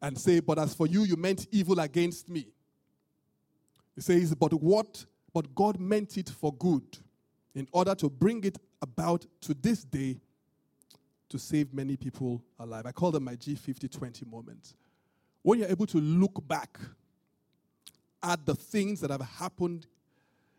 and 0.03 0.15
say, 0.15 0.39
But 0.39 0.59
as 0.59 0.75
for 0.75 0.85
you, 0.85 1.01
you 1.01 1.15
meant 1.15 1.47
evil 1.51 1.79
against 1.79 2.29
me. 2.29 2.45
He 3.95 4.01
says, 4.01 4.35
But 4.35 4.53
what? 4.53 5.03
But 5.33 5.55
God 5.55 5.79
meant 5.79 6.15
it 6.15 6.29
for 6.29 6.53
good 6.53 6.83
in 7.55 7.67
order 7.71 7.95
to 7.95 8.09
bring 8.09 8.43
it 8.43 8.59
about 8.83 9.25
to 9.41 9.55
this 9.55 9.83
day 9.83 10.19
to 11.29 11.39
save 11.39 11.73
many 11.73 11.97
people 11.97 12.43
alive. 12.59 12.85
I 12.85 12.91
call 12.91 13.09
them 13.09 13.23
my 13.23 13.35
G5020 13.35 14.27
moments 14.29 14.75
when 15.41 15.59
you're 15.59 15.69
able 15.69 15.85
to 15.87 15.99
look 15.99 16.47
back 16.47 16.79
at 18.21 18.45
the 18.45 18.55
things 18.55 19.01
that 19.01 19.09
have 19.09 19.21
happened 19.21 19.87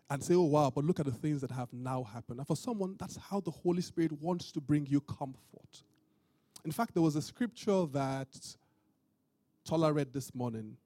and 0.08 0.22
say, 0.22 0.34
oh, 0.34 0.42
wow, 0.42 0.72
but 0.74 0.84
look 0.84 0.98
at 0.98 1.06
the 1.06 1.12
things 1.12 1.40
that 1.40 1.50
have 1.50 1.72
now 1.72 2.02
happened. 2.02 2.38
And 2.38 2.46
for 2.46 2.56
someone, 2.56 2.96
that's 2.98 3.16
how 3.16 3.40
the 3.40 3.50
Holy 3.50 3.80
Spirit 3.80 4.12
wants 4.12 4.50
to 4.52 4.60
bring 4.60 4.86
you 4.86 5.00
comfort. 5.00 5.82
In 6.64 6.72
fact, 6.72 6.94
there 6.94 7.02
was 7.02 7.16
a 7.16 7.22
scripture 7.22 7.86
that 7.92 8.28
Tola 9.64 9.92
read 9.92 10.12
this 10.12 10.34
morning. 10.34 10.76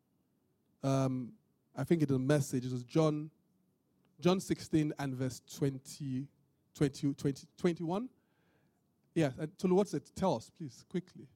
Um, 0.83 1.33
I 1.77 1.85
think 1.85 2.03
in 2.03 2.15
a 2.15 2.19
message, 2.19 2.67
it 2.67 2.73
was 2.73 2.85
John, 2.85 3.31
John 4.21 4.41
16 4.41 4.93
and 4.99 5.15
verse 5.15 5.41
20, 5.57 6.27
20, 6.75 7.15
20 7.15 7.47
21. 7.57 8.09
Yeah, 9.15 9.31
Tolu, 9.59 9.75
what's 9.75 9.95
it? 9.95 10.11
Tell 10.15 10.37
us, 10.37 10.51
please, 10.57 10.85
quickly. 10.91 11.29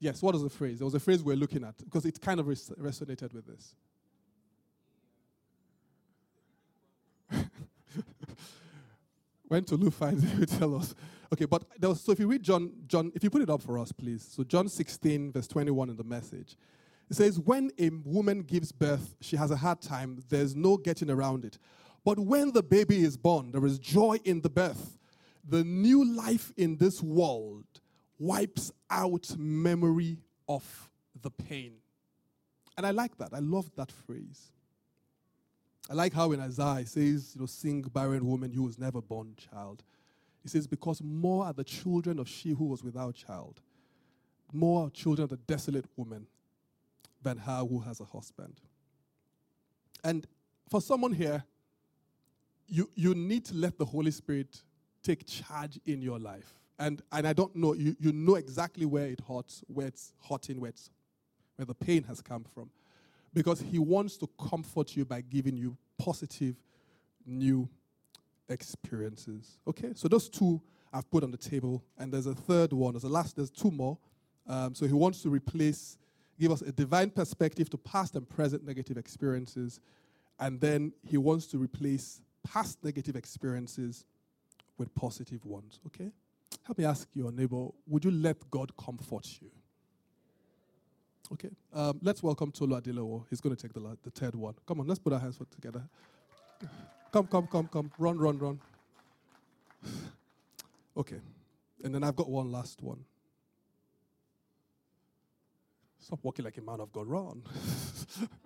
Yes, 0.00 0.22
what 0.22 0.32
was 0.32 0.42
the 0.42 0.50
phrase? 0.50 0.78
There 0.78 0.86
was 0.86 0.94
a 0.94 1.00
phrase 1.00 1.22
we're 1.22 1.36
looking 1.36 1.62
at 1.62 1.76
because 1.84 2.06
it 2.06 2.18
kind 2.20 2.40
of 2.40 2.48
res- 2.48 2.72
resonated 2.80 3.34
with 3.34 3.46
this. 3.46 3.74
when 9.48 9.62
Tolu 9.62 9.90
finds 9.90 10.24
it, 10.24 10.30
he 10.30 10.46
tell 10.58 10.74
us. 10.74 10.94
Okay, 11.32 11.44
but 11.44 11.64
there 11.78 11.90
was, 11.90 12.00
so 12.00 12.12
if 12.12 12.18
you 12.18 12.26
read 12.26 12.42
John, 12.42 12.72
John, 12.86 13.12
if 13.14 13.22
you 13.22 13.28
put 13.28 13.42
it 13.42 13.50
up 13.50 13.62
for 13.62 13.78
us, 13.78 13.92
please. 13.92 14.26
So 14.34 14.42
John 14.42 14.68
16, 14.68 15.32
verse 15.32 15.46
21 15.46 15.90
in 15.90 15.96
the 15.96 16.02
message. 16.02 16.56
It 17.10 17.16
says, 17.16 17.38
When 17.38 17.70
a 17.78 17.90
woman 17.90 18.40
gives 18.42 18.72
birth, 18.72 19.14
she 19.20 19.36
has 19.36 19.50
a 19.50 19.56
hard 19.56 19.82
time. 19.82 20.22
There's 20.30 20.56
no 20.56 20.78
getting 20.78 21.10
around 21.10 21.44
it. 21.44 21.58
But 22.04 22.18
when 22.18 22.52
the 22.52 22.62
baby 22.62 23.04
is 23.04 23.18
born, 23.18 23.52
there 23.52 23.66
is 23.66 23.78
joy 23.78 24.16
in 24.24 24.40
the 24.40 24.48
birth. 24.48 24.98
The 25.46 25.62
new 25.62 26.04
life 26.04 26.52
in 26.56 26.78
this 26.78 27.02
world 27.02 27.64
wipes 28.20 28.70
out 28.90 29.34
memory 29.36 30.18
of 30.46 30.90
the 31.20 31.30
pain. 31.30 31.72
And 32.76 32.86
I 32.86 32.92
like 32.92 33.16
that. 33.18 33.30
I 33.32 33.40
love 33.40 33.70
that 33.74 33.90
phrase. 33.90 34.52
I 35.90 35.94
like 35.94 36.12
how 36.12 36.30
in 36.30 36.40
Isaiah 36.40 36.80
it 36.80 36.88
says, 36.88 37.32
you 37.34 37.40
know, 37.40 37.46
sing 37.46 37.82
barren 37.82 38.24
woman 38.24 38.52
who 38.52 38.62
was 38.62 38.78
never 38.78 39.00
born 39.02 39.34
child. 39.36 39.82
He 40.42 40.48
says, 40.48 40.66
because 40.66 41.02
more 41.02 41.46
are 41.46 41.52
the 41.52 41.64
children 41.64 42.18
of 42.18 42.28
she 42.28 42.50
who 42.50 42.66
was 42.66 42.84
without 42.84 43.14
child, 43.14 43.60
more 44.52 44.90
children 44.90 45.24
of 45.24 45.30
the 45.30 45.36
desolate 45.36 45.86
woman 45.96 46.26
than 47.22 47.38
her 47.38 47.64
who 47.64 47.80
has 47.80 48.00
a 48.00 48.04
husband. 48.04 48.60
And 50.04 50.26
for 50.68 50.80
someone 50.80 51.12
here, 51.12 51.42
you, 52.68 52.88
you 52.94 53.14
need 53.14 53.44
to 53.46 53.54
let 53.54 53.78
the 53.78 53.84
Holy 53.84 54.10
Spirit 54.10 54.62
take 55.02 55.26
charge 55.26 55.78
in 55.86 56.00
your 56.00 56.18
life. 56.18 56.59
And, 56.80 57.02
and 57.12 57.28
I 57.28 57.32
don't 57.32 57.54
know, 57.54 57.74
you, 57.74 57.94
you 58.00 58.10
know 58.10 58.34
exactly 58.34 58.86
where 58.86 59.06
it 59.06 59.20
hurts, 59.28 59.62
where 59.68 59.86
it's 59.86 60.14
hurting, 60.28 60.58
where, 60.60 60.70
it's, 60.70 60.90
where 61.56 61.66
the 61.66 61.74
pain 61.74 62.02
has 62.04 62.20
come 62.20 62.44
from. 62.54 62.70
Because 63.32 63.60
He 63.60 63.78
wants 63.78 64.16
to 64.16 64.28
comfort 64.48 64.96
you 64.96 65.04
by 65.04 65.20
giving 65.20 65.56
you 65.56 65.76
positive, 65.98 66.56
new 67.26 67.68
experiences. 68.48 69.58
Okay, 69.68 69.92
so 69.94 70.08
those 70.08 70.28
two 70.28 70.60
I've 70.92 71.08
put 71.10 71.22
on 71.22 71.30
the 71.30 71.36
table, 71.36 71.84
and 71.98 72.12
there's 72.12 72.26
a 72.26 72.34
third 72.34 72.72
one. 72.72 72.94
There's 72.94 73.04
a 73.04 73.08
last. 73.08 73.36
There's 73.36 73.50
two 73.50 73.70
more. 73.70 73.96
Um, 74.46 74.74
so 74.74 74.86
he 74.86 74.92
wants 74.92 75.22
to 75.22 75.28
replace, 75.28 75.98
give 76.38 76.50
us 76.50 76.62
a 76.62 76.72
divine 76.72 77.10
perspective 77.10 77.70
to 77.70 77.78
past 77.78 78.16
and 78.16 78.28
present 78.28 78.66
negative 78.66 78.96
experiences, 78.96 79.80
and 80.40 80.60
then 80.60 80.92
he 81.06 81.16
wants 81.16 81.46
to 81.48 81.58
replace 81.58 82.22
past 82.42 82.82
negative 82.82 83.14
experiences 83.14 84.04
with 84.78 84.92
positive 84.94 85.44
ones. 85.44 85.78
Okay, 85.86 86.10
help 86.70 86.78
me 86.78 86.84
ask 86.84 87.08
your 87.14 87.32
neighbor: 87.32 87.66
Would 87.88 88.04
you 88.04 88.12
let 88.12 88.48
God 88.48 88.70
comfort 88.76 89.26
you? 89.40 89.50
Okay, 91.32 91.50
um, 91.72 91.98
let's 92.00 92.22
welcome 92.22 92.52
Tolu 92.52 92.80
Adelowo. 92.80 93.24
He's 93.28 93.40
going 93.40 93.56
to 93.56 93.60
take 93.60 93.72
the, 93.72 93.80
the 94.04 94.10
third 94.10 94.36
one. 94.36 94.54
Come 94.66 94.78
on, 94.78 94.86
let's 94.86 95.00
put 95.00 95.12
our 95.12 95.18
hands 95.18 95.36
together. 95.50 95.82
Come, 97.12 97.26
come, 97.26 97.48
come, 97.48 97.66
come. 97.66 97.90
Run, 97.98 98.18
run, 98.18 98.38
run. 98.38 98.60
okay. 100.96 101.20
And 101.82 101.92
then 101.92 102.04
I've 102.04 102.14
got 102.14 102.28
one 102.28 102.52
last 102.52 102.80
one. 102.82 103.04
Stop 105.98 106.20
walking 106.22 106.44
like 106.44 106.56
a 106.56 106.62
man 106.62 106.80
of 106.80 106.92
God. 106.92 107.08
Run. 107.08 107.42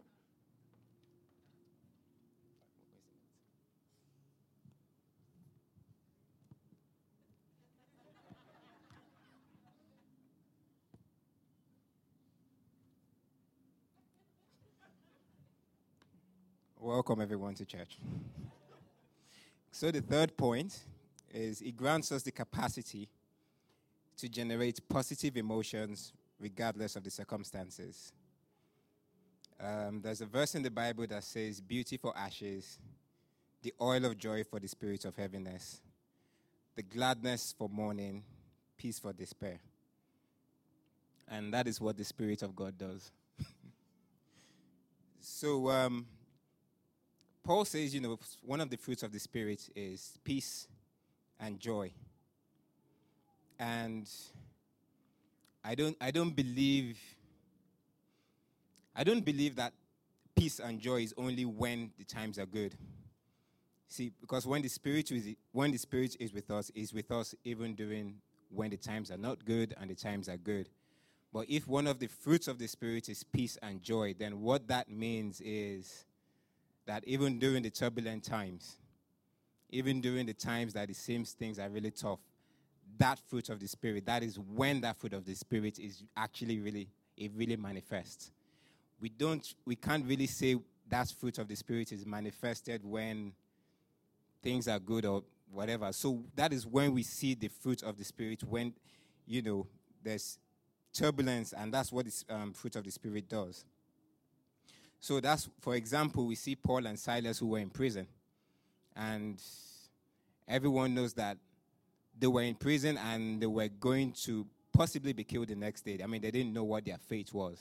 Welcome, 17.07 17.23
everyone, 17.23 17.53
to 17.57 17.67
church. 17.67 17.99
So, 19.71 19.91
the 19.91 20.01
third 20.01 20.35
point 20.39 20.85
is 21.35 21.61
it 21.61 21.77
grants 21.77 22.11
us 22.13 22.23
the 22.23 22.31
capacity 22.33 23.11
to 24.17 24.27
generate 24.27 24.81
positive 24.89 25.37
emotions 25.37 26.15
regardless 26.41 26.97
of 26.97 27.05
the 27.05 27.11
circumstances. 27.11 28.11
Um, 29.61 30.01
there's 30.03 30.23
a 30.23 30.25
verse 30.25 30.55
in 30.55 30.63
the 30.63 30.71
Bible 30.71 31.07
that 31.09 31.25
says, 31.25 31.61
Beauty 31.61 31.99
for 31.99 32.17
ashes, 32.17 32.79
the 33.61 33.75
oil 33.83 34.07
of 34.07 34.17
joy 34.17 34.43
for 34.43 34.59
the 34.59 34.69
spirit 34.69 35.05
of 35.05 35.15
heaviness, 35.15 35.83
the 36.75 36.83
gladness 36.83 37.55
for 37.59 37.69
mourning, 37.69 38.25
peace 38.79 38.99
for 38.99 39.13
despair. 39.13 39.61
And 41.29 41.53
that 41.53 41.69
is 41.69 41.83
what 41.83 41.99
the 41.99 42.05
Spirit 42.05 42.41
of 42.41 42.57
God 42.57 42.79
does. 42.79 43.13
so, 45.21 45.69
um, 45.69 46.07
Paul 47.45 47.67
says, 47.67 47.95
you 47.95 48.01
know, 48.01 48.19
one 48.41 48.63
of 48.63 48.71
the 48.71 48.77
fruits 48.79 49.03
of 49.03 49.13
the 49.13 49.19
Spirit 49.21 49.69
is 49.77 50.19
peace 50.25 50.67
and 51.39 51.61
joy. 51.61 51.93
And 53.59 54.09
I 55.63 55.75
don't, 55.75 55.97
I 56.01 56.11
don't 56.11 56.35
believe, 56.35 56.99
I 58.97 59.05
don't 59.05 59.25
believe 59.25 59.57
that 59.57 59.75
peace 60.35 60.59
and 60.59 60.81
joy 60.81 61.03
is 61.03 61.13
only 61.19 61.45
when 61.45 61.91
the 61.99 62.05
times 62.05 62.39
are 62.39 62.47
good. 62.47 62.77
See, 63.89 64.11
because 64.23 64.47
when 64.47 64.63
the 64.63 64.69
Spirit 64.69 65.13
is, 65.13 65.37
when 65.53 65.71
the 65.71 65.79
Spirit 65.79 66.17
is 66.19 66.33
with 66.33 66.51
us, 66.51 66.71
is 66.75 66.95
with 66.95 67.11
us 67.11 67.35
even 67.45 67.75
during 67.75 68.17
when 68.49 68.71
the 68.71 68.79
times 68.79 69.11
are 69.11 69.19
not 69.19 69.45
good 69.45 69.75
and 69.79 69.91
the 69.91 69.95
times 69.95 70.31
are 70.31 70.39
good. 70.39 70.71
But 71.31 71.51
if 71.51 71.69
one 71.69 71.87
of 71.87 71.99
the 71.99 72.07
fruits 72.07 72.49
of 72.49 72.59
the 72.59 72.69
Spirit 72.69 73.11
is 73.11 73.23
peace 73.23 73.59
and 73.63 73.83
joy, 73.83 74.15
then 74.19 74.41
what 74.41 74.67
that 74.69 74.89
means 74.89 75.43
is 75.45 76.07
that 76.87 77.05
even 77.07 77.39
during 77.39 77.63
the 77.63 77.71
turbulent 77.71 78.25
times, 78.25 78.77
even 79.71 80.01
during 80.01 80.27
the 80.27 80.35
times 80.35 80.73
that 80.75 80.91
it 80.91 80.97
seems 80.97 81.33
things 81.33 81.59
are 81.59 81.69
really 81.69 81.91
tough, 81.91 82.21
that 82.99 83.19
fruit 83.29 83.49
of 83.49 83.61
the 83.61 83.67
Spirit, 83.67 84.07
that 84.07 84.23
is 84.23 84.39
when 84.39 84.81
that 84.83 84.97
fruit 84.97 85.13
of 85.13 85.25
the 85.25 85.35
Spirit 85.35 85.79
is 85.79 86.05
actually 86.17 86.61
really, 86.61 86.89
it 87.17 87.33
really 87.35 87.57
manifests. 87.57 88.31
We 89.01 89.09
don't, 89.09 89.47
we 89.65 89.77
can't 89.77 90.07
really 90.07 90.27
say 90.27 90.57
that 90.89 91.09
fruit 91.19 91.39
of 91.39 91.49
the 91.49 91.57
Spirit 91.57 91.93
is 91.93 92.07
manifested 92.07 92.85
when 92.85 93.33
things 94.43 94.69
are 94.69 94.79
good 94.79 95.07
or 95.07 95.25
whatever. 95.51 95.93
So 95.93 96.23
that 96.37 96.53
is 96.53 96.67
when 96.67 96.93
we 96.93 97.03
see 97.03 97.35
the 97.35 97.49
fruit 97.49 97.83
of 97.83 97.97
the 97.97 98.05
Spirit, 98.05 98.43
when, 98.45 98.75
you 99.27 99.43
know, 99.43 99.67
there's 100.03 100.39
turbulence, 100.93 101.53
and 101.53 101.73
that's 101.73 101.91
what 101.91 102.07
the 102.07 102.35
um, 102.35 102.53
fruit 102.53 102.77
of 102.77 102.85
the 102.85 102.91
Spirit 102.91 103.29
does. 103.29 103.65
So 105.05 105.21
that's, 105.21 105.51
for 105.61 105.75
example, 105.75 106.25
we 106.25 106.35
see 106.35 106.57
Paul 106.57 106.87
and 106.87 106.99
Silas 106.99 107.39
who 107.39 107.49
were 107.49 107.59
in 107.59 107.69
prison. 107.69 108.07
And 108.97 109.39
everyone 110.49 110.95
knows 110.95 111.13
that 111.13 111.37
they 112.19 112.27
were 112.27 112.41
in 112.41 112.55
prison 112.55 112.97
and 112.97 113.39
they 113.39 113.47
were 113.47 113.69
going 113.69 114.13
to 114.25 114.47
possibly 114.73 115.13
be 115.13 115.23
killed 115.23 115.49
the 115.49 115.57
next 115.57 115.83
day. 115.83 116.01
I 116.03 116.07
mean, 116.07 116.23
they 116.23 116.31
didn't 116.31 116.55
know 116.55 116.65
what 116.65 116.87
their 116.87 116.97
fate 116.97 117.35
was. 117.35 117.59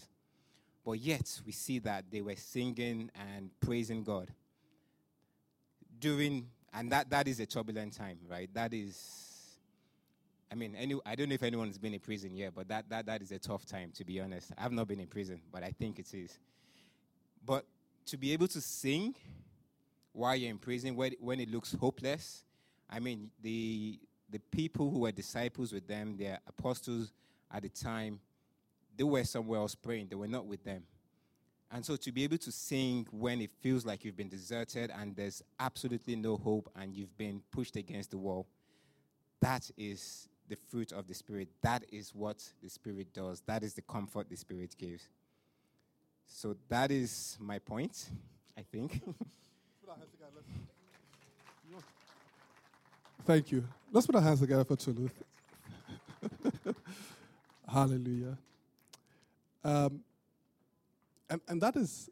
But 0.86 1.00
yet, 1.00 1.42
we 1.46 1.52
see 1.52 1.80
that 1.80 2.06
they 2.10 2.22
were 2.22 2.38
singing 2.38 3.12
and 3.14 3.50
praising 3.60 4.06
God. 4.06 4.30
During, 6.00 6.48
and 6.74 6.90
that, 6.94 7.10
that 7.10 7.28
is 7.28 7.42
a 7.42 7.46
turbulent 7.46 7.92
time, 7.92 8.20
right? 8.30 8.50
That 8.54 8.74
is, 8.74 9.60
I 10.50 10.56
mean, 10.56 10.78
any, 10.78 10.98
I 11.06 11.16
don't 11.16 11.28
know 11.28 11.36
if 11.36 11.44
anyone's 11.44 11.78
been 11.78 11.94
in 11.94 12.00
prison 12.00 12.38
yet, 12.38 12.54
but 12.56 12.70
that, 12.70 12.88
that, 12.88 13.06
that 13.08 13.22
is 13.22 13.34
a 13.34 13.40
tough 13.40 13.66
time, 13.66 13.92
to 13.96 14.06
be 14.06 14.22
honest. 14.22 14.54
I've 14.58 14.72
not 14.72 14.88
been 14.88 15.02
in 15.02 15.08
prison, 15.08 15.42
but 15.52 15.62
I 15.62 15.72
think 15.78 16.00
it 16.00 16.14
is. 16.14 16.40
But 17.46 17.66
to 18.08 18.18
be 18.18 18.34
able 18.34 18.48
to 18.50 18.62
sing 18.62 19.16
while 20.12 20.36
you're 20.36 20.52
in 20.52 20.58
prison, 20.58 20.96
when 20.96 21.40
it 21.40 21.50
looks 21.50 21.74
hopeless, 21.74 22.44
I 22.90 23.00
mean, 23.00 23.32
the, 23.42 24.00
the 24.30 24.40
people 24.40 24.90
who 24.90 25.00
were 25.00 25.12
disciples 25.12 25.74
with 25.74 25.88
them, 25.88 26.16
their 26.18 26.40
apostles 26.48 27.12
at 27.52 27.64
the 27.64 27.70
time, 27.70 28.20
they 28.96 29.04
were 29.04 29.24
somewhere 29.24 29.60
else 29.60 29.76
praying. 29.76 30.08
They 30.10 30.16
were 30.16 30.28
not 30.28 30.46
with 30.46 30.64
them. 30.64 30.84
And 31.72 31.84
so 31.84 31.96
to 31.96 32.12
be 32.12 32.24
able 32.24 32.38
to 32.38 32.52
sing 32.52 33.08
when 33.10 33.42
it 33.42 33.50
feels 33.62 33.84
like 33.84 34.06
you've 34.06 34.16
been 34.16 34.30
deserted 34.30 34.92
and 34.96 35.16
there's 35.16 35.42
absolutely 35.60 36.16
no 36.16 36.38
hope 36.38 36.70
and 36.76 36.94
you've 36.94 37.18
been 37.18 37.42
pushed 37.52 37.76
against 37.76 38.12
the 38.12 38.18
wall, 38.20 38.46
that 39.42 39.72
is 39.76 40.30
the 40.50 40.56
fruit 40.70 40.92
of 40.92 41.08
the 41.08 41.16
Spirit. 41.16 41.48
That 41.64 41.84
is 41.92 42.14
what 42.14 42.48
the 42.62 42.70
Spirit 42.70 43.12
does. 43.12 43.42
That 43.48 43.64
is 43.64 43.74
the 43.74 43.82
comfort 43.82 44.30
the 44.30 44.36
Spirit 44.36 44.76
gives. 44.78 45.10
So 46.28 46.56
that 46.70 46.92
is 46.92 47.38
my 47.40 47.60
point, 47.60 48.10
I 48.58 48.62
think. 48.62 49.02
Thank 53.26 53.52
you. 53.54 53.64
Let's 53.92 54.06
put 54.06 54.16
our 54.16 54.22
hands 54.22 54.42
together 54.42 54.66
for 54.66 54.76
Tolu. 54.76 55.10
Hallelujah. 57.68 58.38
Um, 59.64 60.02
and, 61.30 61.40
and 61.48 61.62
that 61.62 61.78
is 61.78 62.10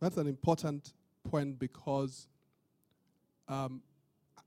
that's 0.00 0.16
an 0.16 0.26
important 0.26 0.94
point 1.28 1.58
because 1.58 2.26
um, 3.48 3.82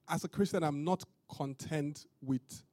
as 0.10 0.24
a 0.24 0.28
Christian, 0.28 0.63
I'm 0.63 0.84
not 0.84 1.04
content 1.30 2.06
with 2.21 2.63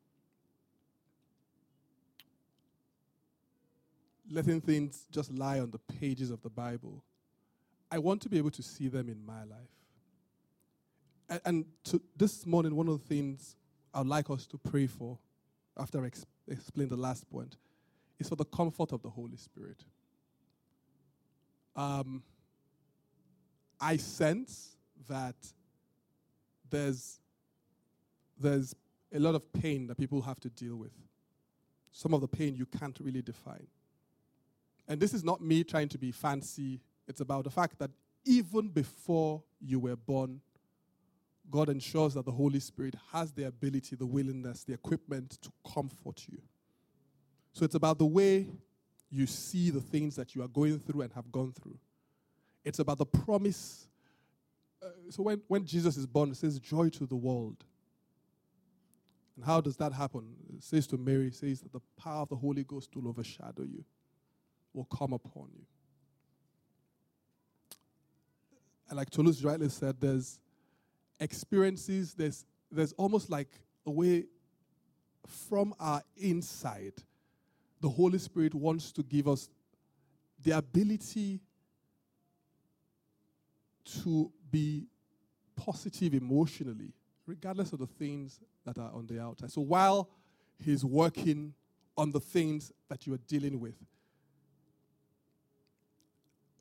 letting 4.31 4.61
things 4.61 5.07
just 5.11 5.33
lie 5.33 5.61
on 5.61 5.71
the 5.71 5.79
pages 5.79 6.31
of 6.31 6.43
the 6.43 6.51
Bible. 6.51 7.03
I 7.91 7.99
want 7.99 8.21
to 8.23 8.29
be 8.29 8.39
able 8.39 8.51
to 8.51 8.63
see 8.63 8.89
them 8.89 9.09
in 9.09 9.25
my 9.25 9.45
life. 9.45 9.71
And, 11.29 11.41
and 11.45 11.65
to, 11.85 12.01
this 12.17 12.47
morning, 12.47 12.75
one 12.75 12.89
of 12.89 13.01
the 13.01 13.07
things 13.07 13.57
I'd 13.95 14.07
like 14.07 14.31
us 14.31 14.47
to 14.49 14.59
pray 14.59 14.87
for, 14.87 15.19
after 15.79 16.03
I 16.03 16.07
ex- 16.07 16.27
explain 16.47 16.89
the 16.89 16.97
last 16.97 17.29
point, 17.31 17.57
is 18.19 18.29
for 18.29 18.37
the 18.37 18.45
comfort 18.45 18.93
of 18.93 19.03
the 19.03 19.11
Holy 19.11 19.37
Spirit. 19.37 19.85
Um, 21.77 22.23
I 23.81 23.97
sense 23.97 24.77
that 25.09 25.37
there's, 26.69 27.21
there's 28.39 28.75
a 29.15 29.19
lot 29.19 29.35
of 29.35 29.53
pain 29.53 29.87
that 29.87 29.97
people 29.97 30.21
have 30.23 30.41
to 30.41 30.51
deal 30.51 30.77
with. 30.77 30.93
Some 31.93 32.13
of 32.13 32.21
the 32.21 32.29
pain 32.29 32.55
you 32.55 32.67
can't 32.67 32.99
really 33.01 33.23
define. 33.23 33.67
And 34.89 34.99
this 34.99 35.13
is 35.15 35.23
not 35.23 35.41
me 35.41 35.63
trying 35.63 35.89
to 35.91 35.99
be 35.99 36.11
fancy, 36.11 36.81
it's 37.07 37.21
about 37.21 37.45
the 37.45 37.51
fact 37.51 37.79
that 37.79 37.91
even 38.25 38.69
before 38.69 39.43
you 39.61 39.79
were 39.79 39.97
born, 39.97 40.41
God 41.51 41.69
ensures 41.69 42.15
that 42.15 42.25
the 42.25 42.33
Holy 42.33 42.61
Spirit 42.61 42.95
has 43.13 43.33
the 43.33 43.45
ability, 43.45 43.97
the 43.97 44.07
willingness, 44.07 44.65
the 44.65 44.75
equipment 44.75 45.39
to 45.43 45.51
comfort 45.73 46.27
you. 46.31 46.39
So 47.53 47.65
it's 47.65 47.75
about 47.75 47.99
the 47.99 48.07
way 48.07 48.47
you 49.11 49.27
see 49.27 49.71
the 49.71 49.81
things 49.81 50.17
that 50.17 50.35
you 50.35 50.43
are 50.43 50.49
going 50.49 50.79
through 50.79 51.03
and 51.03 51.13
have 51.15 51.33
gone 51.33 51.53
through. 51.53 51.79
It's 52.65 52.79
about 52.79 52.99
the 52.99 53.07
promise. 53.07 53.89
Uh, 54.83 54.89
so 55.09 55.23
when, 55.23 55.41
when 55.49 55.65
Jesus 55.65 55.97
is 55.97 56.07
born, 56.07 56.31
it 56.31 56.37
says, 56.37 56.59
Joy 56.59 56.91
to 56.91 57.07
the 57.07 57.17
world. 57.17 57.65
And 59.37 59.45
how 59.45 59.61
does 59.61 59.77
that 59.77 59.93
happen? 59.93 60.35
It 60.55 60.63
says 60.63 60.87
to 60.89 60.99
Mary, 60.99 61.31
says 61.31 61.61
that 61.61 61.73
the 61.73 61.81
power 61.97 62.23
of 62.23 62.29
the 62.29 62.37
Holy 62.37 62.65
Ghost 62.65 62.95
will 62.95 63.09
overshadow 63.09 63.63
you, 63.63 63.85
will 64.79 64.85
come 64.97 65.13
upon 65.13 65.49
you. 65.53 65.65
And 68.89 68.97
like 68.97 69.11
Toulouse 69.11 69.43
rightly 69.43 69.69
said, 69.69 70.01
there's 70.01 70.39
experiences, 71.21 72.15
there's, 72.15 72.47
there's 72.71 72.93
almost 72.93 73.29
like 73.29 73.49
a 73.85 73.91
way 73.91 74.25
from 75.27 75.75
our 75.81 76.01
inside, 76.17 76.95
the 77.81 77.89
Holy 77.89 78.19
Spirit 78.19 78.55
wants 78.55 78.93
to 78.93 79.03
give 79.03 79.27
us 79.27 79.51
the 80.43 80.53
ability 80.53 81.41
to 84.03 84.31
be 84.51 84.87
positive 85.57 86.15
emotionally, 86.15 86.93
regardless 87.27 87.73
of 87.73 87.81
the 87.81 87.87
things 87.87 88.41
that 88.65 88.79
are 88.79 88.93
on 88.93 89.07
the 89.07 89.21
outside. 89.21 89.51
So 89.51 89.61
while 89.61 90.09
He's 90.61 90.85
working 90.85 91.53
on 91.97 92.13
the 92.13 92.21
things 92.21 92.73
that 92.89 93.07
you 93.07 93.15
are 93.15 93.21
dealing 93.27 93.59
with, 93.59 93.75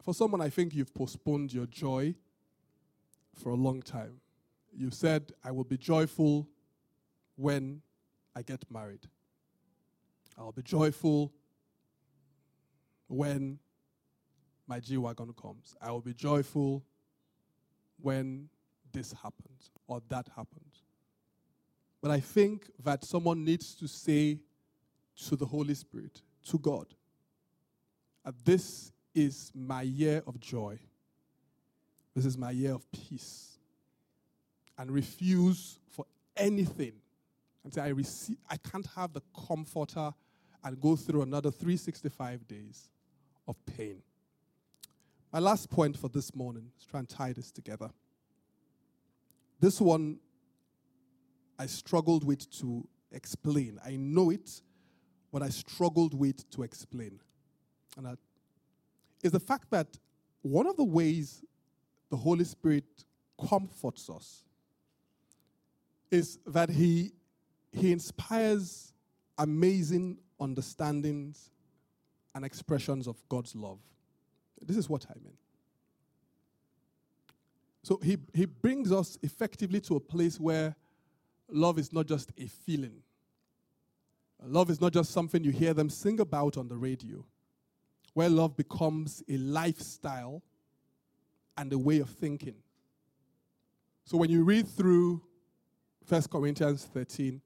for 0.08 0.14
someone, 0.14 0.40
I 0.40 0.48
think 0.48 0.74
you've 0.74 0.94
postponed 0.94 1.52
your 1.52 1.66
joy 1.66 2.16
for 3.36 3.50
a 3.50 3.56
long 3.56 3.82
time. 3.82 4.22
You 4.72 4.90
said, 4.90 5.34
I 5.44 5.52
will 5.52 5.66
be 5.66 5.78
joyful 5.78 6.48
when 7.36 7.82
I 8.34 8.42
get 8.42 8.64
married. 8.72 9.02
I'll 10.38 10.54
be 10.54 10.62
joyful 10.62 11.34
when 13.10 13.60
my 14.66 14.80
G 14.80 14.96
Wagon 14.96 15.34
comes. 15.34 15.76
I 15.82 15.92
will 15.92 16.00
be 16.00 16.14
joyful 16.14 16.86
when 18.00 18.48
this 18.94 19.12
happens 19.12 19.72
or 19.88 20.02
that 20.08 20.30
happens. 20.34 20.86
But 22.02 22.12
I 22.12 22.22
think 22.22 22.70
that 22.82 23.04
someone 23.04 23.44
needs 23.44 23.76
to 23.76 23.90
say 23.90 24.40
to 25.28 25.36
the 25.36 25.48
Holy 25.48 25.74
Spirit, 25.74 26.22
to 26.46 26.58
God, 26.58 26.96
that 28.24 28.36
this 28.46 28.94
is 29.18 29.52
my 29.56 29.82
year 29.82 30.24
of 30.28 30.40
joy. 30.40 30.80
This 32.16 32.26
is 32.26 32.38
my 32.38 32.52
year 32.52 32.74
of 32.74 32.90
peace. 32.92 33.58
And 34.78 34.92
refuse 34.92 35.80
for 35.90 36.06
anything 36.36 36.94
say, 37.74 37.82
I, 37.82 37.90
receive, 37.90 38.38
I 38.50 38.58
can't 38.58 38.88
have 38.96 39.14
the 39.14 39.22
comforter 39.48 40.14
and 40.64 40.80
go 40.80 40.96
through 40.96 41.22
another 41.22 41.52
365 41.52 42.48
days 42.48 42.90
of 43.48 43.56
pain. 43.66 44.02
My 45.32 45.40
last 45.40 45.70
point 45.70 45.98
for 45.98 46.08
this 46.08 46.34
morning 46.36 46.72
is 46.80 46.86
try 46.86 47.00
and 47.00 47.10
tie 47.10 47.34
this 47.34 47.52
together. 47.52 47.90
This 49.60 49.82
one 49.82 50.20
I 51.60 51.66
struggled 51.66 52.24
with 52.24 52.50
to 52.60 52.88
explain. 53.12 53.80
I 53.86 53.96
know 53.96 54.30
it, 54.30 54.62
but 55.32 55.42
I 55.42 55.50
struggled 55.50 56.14
with 56.14 56.50
to 56.52 56.64
explain. 56.64 57.20
And 57.98 58.06
that 58.06 58.20
is 59.28 59.32
the 59.32 59.40
fact 59.40 59.70
that 59.70 59.88
one 60.42 60.68
of 60.68 60.76
the 60.76 60.84
ways 60.84 61.44
the 62.10 62.18
Holy 62.18 62.46
Spirit 62.46 62.86
comforts 63.50 64.10
us 64.10 64.44
is 66.10 66.40
that 66.48 66.70
He, 66.70 67.12
he 67.72 67.92
inspires 67.92 68.94
amazing 69.38 70.18
understandings 70.40 71.52
and 72.34 72.46
expressions 72.46 73.08
of 73.08 73.18
God's 73.30 73.56
love. 73.56 73.80
This 74.62 74.78
is 74.78 74.90
what 74.90 75.06
I 75.10 75.14
mean. 75.24 75.38
So 77.84 78.00
he, 78.04 78.18
he 78.34 78.46
brings 78.46 78.92
us 78.92 79.18
effectively 79.24 79.80
to 79.82 79.96
a 79.96 80.00
place 80.00 80.40
where 80.40 80.76
love 81.50 81.80
is 81.80 81.94
not 81.94 82.06
just 82.06 82.32
a 82.38 82.48
feeling. 82.48 83.02
Love 84.44 84.70
is 84.70 84.82
not 84.82 84.92
just 84.92 85.12
something 85.12 85.44
you 85.44 85.52
hear 85.52 85.74
them 85.74 85.90
sing 85.90 86.20
about 86.20 86.58
on 86.58 86.68
the 86.68 86.76
radio, 86.76 87.24
where 88.18 88.30
love 88.30 88.58
becomes 88.58 89.22
a 89.30 89.38
lifestyle 89.38 90.42
and 91.56 91.72
a 91.72 91.78
way 91.78 92.00
of 92.00 92.10
thinking. 92.10 92.56
So 94.06 94.18
when 94.18 94.32
you 94.32 94.44
read 94.44 94.68
through 94.68 95.22
1 96.10 96.24
Corinthians 96.24 96.84
13, 96.92 97.40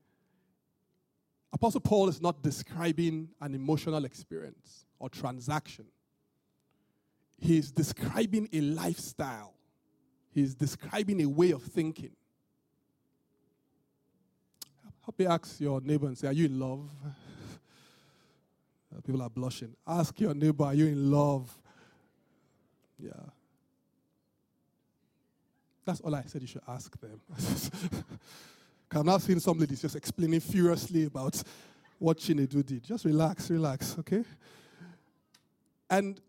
Apostle 1.52 1.82
Paul 1.82 2.08
is 2.08 2.22
not 2.22 2.42
describing 2.42 3.28
an 3.42 3.54
emotional 3.54 4.06
experience 4.06 4.86
or 4.98 5.10
transaction. 5.10 5.88
He's 7.38 7.70
describing 7.70 8.48
a 8.54 8.62
lifestyle. 8.62 9.56
He's 10.30 10.56
describing 10.56 11.22
a 11.22 11.28
way 11.28 11.52
of 11.52 11.64
thinking. 11.64 12.16
Help 15.04 15.20
me 15.20 15.26
ask 15.26 15.60
your 15.60 15.82
neighbor 15.82 16.08
and 16.08 16.18
say, 16.18 16.30
Are 16.30 16.34
you 16.34 16.46
in 16.46 16.58
love? 16.58 16.90
Uh, 18.96 19.02
people 19.02 19.22
are 19.22 19.30
blushing. 19.30 19.76
Ask 19.88 20.20
your 20.20 20.34
neighbor, 20.34 20.66
Are 20.66 20.74
you 20.74 20.88
in 20.88 21.12
love? 21.12 21.50
Yeah. 23.00 23.12
That's 25.86 26.02
all 26.02 26.14
I 26.14 26.24
said 26.24 26.42
you 26.42 26.48
should 26.48 26.62
ask 26.68 26.96
them. 27.00 27.20
I'm 28.92 29.06
not 29.06 29.22
seeing 29.22 29.40
some 29.40 29.58
ladies 29.58 29.82
just 29.82 29.96
explaining 29.96 30.42
furiously 30.42 31.06
about 31.06 31.42
what 31.98 32.18
Chinedu 32.18 32.66
did. 32.66 32.84
Just 32.84 33.06
relax, 33.06 33.50
relax, 33.50 33.96
okay? 34.00 34.24
And 35.90 36.20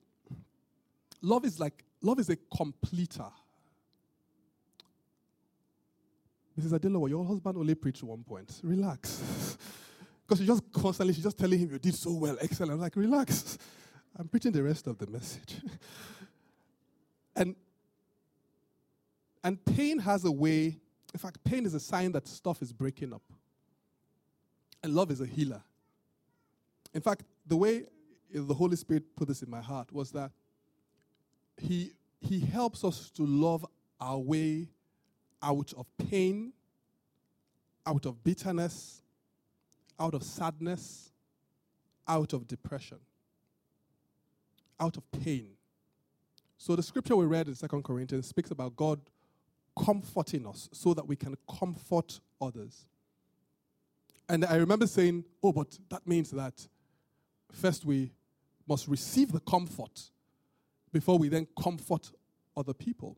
love 1.20 1.44
is 1.44 1.58
like, 1.58 1.84
love 2.00 2.18
is 2.18 2.30
a 2.30 2.36
completer. 2.56 3.30
Mrs. 6.58 6.78
Adelowo, 6.78 7.08
your 7.08 7.24
husband 7.24 7.56
only 7.56 7.74
preached 7.74 8.02
one 8.02 8.22
point. 8.22 8.60
Relax. 8.62 9.22
Because 10.32 10.40
she 10.40 10.46
just 10.46 10.72
constantly, 10.72 11.12
she's 11.12 11.24
just 11.24 11.38
telling 11.38 11.58
him, 11.58 11.72
you 11.72 11.78
did 11.78 11.94
so 11.94 12.12
well, 12.12 12.38
excellent. 12.40 12.72
I'm 12.72 12.80
like, 12.80 12.96
relax. 12.96 13.58
I'm 14.18 14.28
preaching 14.28 14.52
the 14.52 14.62
rest 14.62 14.86
of 14.86 14.96
the 14.96 15.06
message. 15.06 15.60
and, 17.36 17.54
and 19.44 19.62
pain 19.64 19.98
has 19.98 20.24
a 20.24 20.32
way 20.32 20.80
in 21.12 21.18
fact, 21.18 21.42
pain 21.44 21.66
is 21.66 21.74
a 21.74 21.80
sign 21.80 22.12
that 22.12 22.26
stuff 22.26 22.62
is 22.62 22.72
breaking 22.72 23.12
up. 23.12 23.22
And 24.82 24.94
love 24.94 25.10
is 25.10 25.20
a 25.20 25.26
healer. 25.26 25.62
In 26.94 27.00
fact, 27.00 27.24
the 27.46 27.56
way 27.56 27.84
the 28.32 28.54
Holy 28.54 28.76
Spirit 28.76 29.14
put 29.14 29.28
this 29.28 29.42
in 29.42 29.50
my 29.50 29.60
heart 29.60 29.92
was 29.92 30.10
that 30.12 30.30
He, 31.58 31.92
he 32.20 32.40
helps 32.40 32.82
us 32.82 33.10
to 33.10 33.24
love 33.24 33.66
our 34.00 34.18
way 34.18 34.68
out 35.42 35.72
of 35.76 35.86
pain, 35.98 36.52
out 37.86 38.06
of 38.06 38.24
bitterness, 38.24 39.02
out 40.02 40.14
of 40.14 40.24
sadness, 40.24 41.12
out 42.08 42.32
of 42.32 42.48
depression, 42.48 42.98
out 44.80 44.96
of 44.96 45.04
pain. 45.12 45.50
So 46.58 46.74
the 46.74 46.82
scripture 46.82 47.14
we 47.14 47.24
read 47.24 47.46
in 47.46 47.54
Second 47.54 47.84
Corinthians 47.84 48.26
speaks 48.26 48.50
about 48.50 48.74
God 48.74 49.00
comforting 49.78 50.44
us 50.46 50.68
so 50.72 50.92
that 50.92 51.06
we 51.06 51.14
can 51.14 51.36
comfort 51.58 52.18
others. 52.40 52.86
And 54.28 54.44
I 54.44 54.56
remember 54.56 54.88
saying, 54.88 55.24
oh, 55.40 55.52
but 55.52 55.78
that 55.88 56.04
means 56.04 56.32
that 56.32 56.66
first 57.52 57.84
we 57.84 58.10
must 58.68 58.88
receive 58.88 59.30
the 59.30 59.40
comfort 59.40 60.10
before 60.92 61.16
we 61.16 61.28
then 61.28 61.46
comfort 61.60 62.10
other 62.56 62.74
people. 62.74 63.16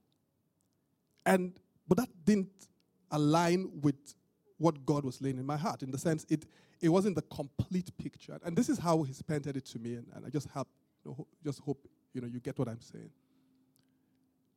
And 1.25 1.59
but 1.89 1.97
that 1.97 2.09
didn't 2.25 2.69
align 3.11 3.71
with 3.81 4.15
what 4.59 4.85
God 4.87 5.05
was 5.05 5.21
laying 5.21 5.39
in 5.39 5.47
my 5.47 5.57
heart, 5.57 5.83
in 5.83 5.91
the 5.91 5.99
sense 5.99 6.25
it 6.29 6.47
it 6.81 6.89
wasn't 6.89 7.15
the 7.15 7.23
complete 7.23 7.97
picture. 7.99 8.39
And 8.45 8.57
this 8.57 8.69
is 8.69 8.79
how 8.79 9.03
He's 9.03 9.23
painted 9.23 9.57
it 9.57 9.65
to 9.67 9.79
me, 9.79 9.95
and, 9.95 10.07
and 10.15 10.27
I 10.27 10.31
just 10.31 10.49
have 10.55 10.67
you 11.05 11.11
know, 11.11 11.27
just 11.43 11.61
hope 11.61 11.87
you 12.13 12.21
know 12.21 12.27
you 12.27 12.41
get 12.41 12.59
what 12.59 12.69
I'm 12.69 12.81
saying. 12.81 13.11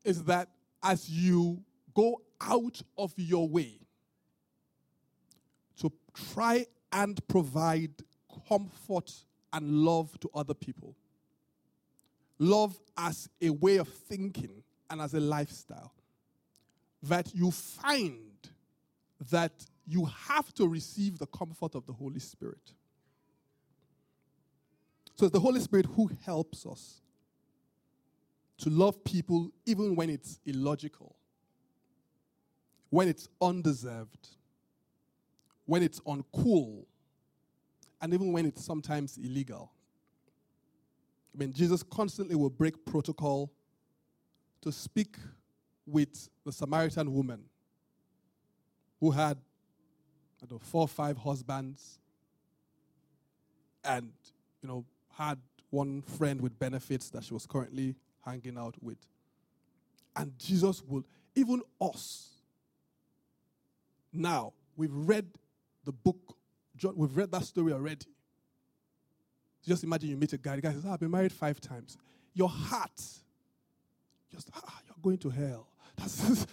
Is 0.04 0.24
that 0.24 0.50
as 0.84 1.10
you 1.10 1.64
go 1.94 2.22
out 2.40 2.82
of 2.98 3.14
your 3.18 3.48
way 3.50 3.80
to 5.80 5.92
try 6.14 6.66
and 6.92 7.26
provide 7.28 7.92
comfort 8.48 9.12
and 9.54 9.84
love 9.84 10.20
to 10.20 10.30
other 10.34 10.54
people. 10.54 10.96
Love 12.40 12.78
as 12.98 13.30
a 13.42 13.50
way 13.50 13.78
of 13.78 13.88
thinking 13.88 14.64
and 14.90 15.02
as 15.02 15.14
a 15.14 15.20
lifestyle. 15.20 15.94
That 17.04 17.34
you 17.34 17.52
find 17.52 18.20
that 19.32 19.66
you 19.88 20.06
have 20.06 20.54
to 20.56 20.68
receive 20.68 21.18
the 21.18 21.26
comfort 21.28 21.74
of 21.74 21.86
the 21.86 21.94
Holy 21.94 22.20
Spirit. 22.20 22.74
So 25.16 25.26
it's 25.26 25.34
the 25.34 25.40
Holy 25.40 25.60
Spirit 25.62 25.88
who 25.96 26.12
helps 26.26 26.66
us 26.66 27.02
to 28.60 28.70
love 28.70 29.04
people 29.04 29.52
even 29.66 29.96
when 29.96 30.10
it's 30.10 30.40
illogical, 30.46 31.16
when 32.90 33.08
it's 33.08 33.30
undeserved, 33.42 34.28
when 35.66 35.82
it's 35.82 36.00
uncool, 36.02 36.86
and 38.02 38.14
even 38.14 38.32
when 38.32 38.46
it's 38.46 38.64
sometimes 38.64 39.18
illegal. 39.18 39.72
I 41.34 41.38
mean, 41.40 41.54
Jesus 41.54 41.84
constantly 41.84 42.36
will 42.36 42.50
break 42.50 42.86
protocol 42.86 43.52
to 44.62 44.72
speak 44.72 45.18
with 45.86 46.30
the 46.46 46.52
Samaritan 46.52 47.14
woman 47.14 47.44
who 49.00 49.12
had, 49.12 49.38
I 50.42 50.46
don't 50.46 50.54
know, 50.54 50.60
four 50.60 50.82
or 50.82 50.88
five 50.88 51.18
husbands 51.18 52.00
and, 53.84 54.12
you 54.62 54.70
know, 54.70 54.86
had 55.18 55.40
one 55.70 56.02
friend 56.02 56.42
with 56.42 56.58
benefits 56.60 57.10
that 57.10 57.24
she 57.24 57.34
was 57.34 57.46
currently 57.46 57.96
hanging 58.26 58.58
out 58.58 58.76
with. 58.82 58.98
And 60.16 60.38
Jesus 60.38 60.84
will, 60.84 61.04
even 61.36 61.62
us, 61.82 62.30
now, 64.14 64.54
we've 64.76 64.94
read 64.94 65.28
the 65.84 65.92
book, 65.92 66.38
John, 66.76 66.94
we've 66.96 67.16
read 67.16 67.32
that 67.32 67.44
story 67.44 67.74
already. 67.74 68.06
So 69.62 69.70
Just 69.70 69.84
imagine 69.84 70.10
you 70.10 70.18
meet 70.18 70.34
a 70.34 70.38
guy, 70.38 70.56
the 70.56 70.62
guy 70.62 70.72
says, 70.72 70.86
oh, 70.86 70.92
I've 70.92 71.00
been 71.00 71.12
married 71.12 71.32
five 71.32 71.60
times. 71.60 71.98
Your 72.34 72.50
heart, 72.50 73.02
just, 74.32 74.50
ah, 74.56 74.80
you're 74.86 74.96
going 75.02 75.18
to 75.20 75.30
hell. 75.30 75.68
That's 75.98 76.46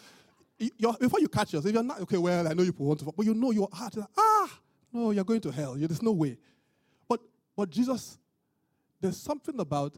before 0.58 1.20
you 1.20 1.28
catch 1.28 1.52
yourself, 1.52 1.66
if 1.66 1.74
you're 1.74 1.82
not, 1.82 2.00
okay, 2.02 2.16
well, 2.16 2.46
I 2.46 2.52
know 2.52 2.62
you 2.62 2.74
want 2.78 3.00
to, 3.00 3.12
but 3.16 3.26
you 3.26 3.34
know 3.34 3.50
your 3.50 3.68
heart, 3.72 3.96
like, 3.96 4.08
ah, 4.16 4.60
no, 4.92 5.10
you're 5.10 5.24
going 5.24 5.40
to 5.40 5.50
hell. 5.50 5.74
There's 5.76 6.02
no 6.02 6.12
way. 6.12 6.36
But, 7.08 7.20
but 7.56 7.70
Jesus, 7.70 8.18
there's 9.00 9.16
something 9.20 9.58
about, 9.58 9.96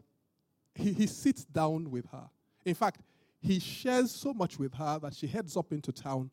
he, 0.73 0.93
he 0.93 1.07
sits 1.07 1.45
down 1.45 1.91
with 1.91 2.05
her. 2.11 2.29
In 2.65 2.75
fact, 2.75 3.01
he 3.39 3.59
shares 3.59 4.11
so 4.11 4.33
much 4.33 4.57
with 4.57 4.73
her 4.73 4.99
that 4.99 5.13
she 5.15 5.27
heads 5.27 5.55
up 5.55 5.71
into 5.71 5.91
town 5.91 6.31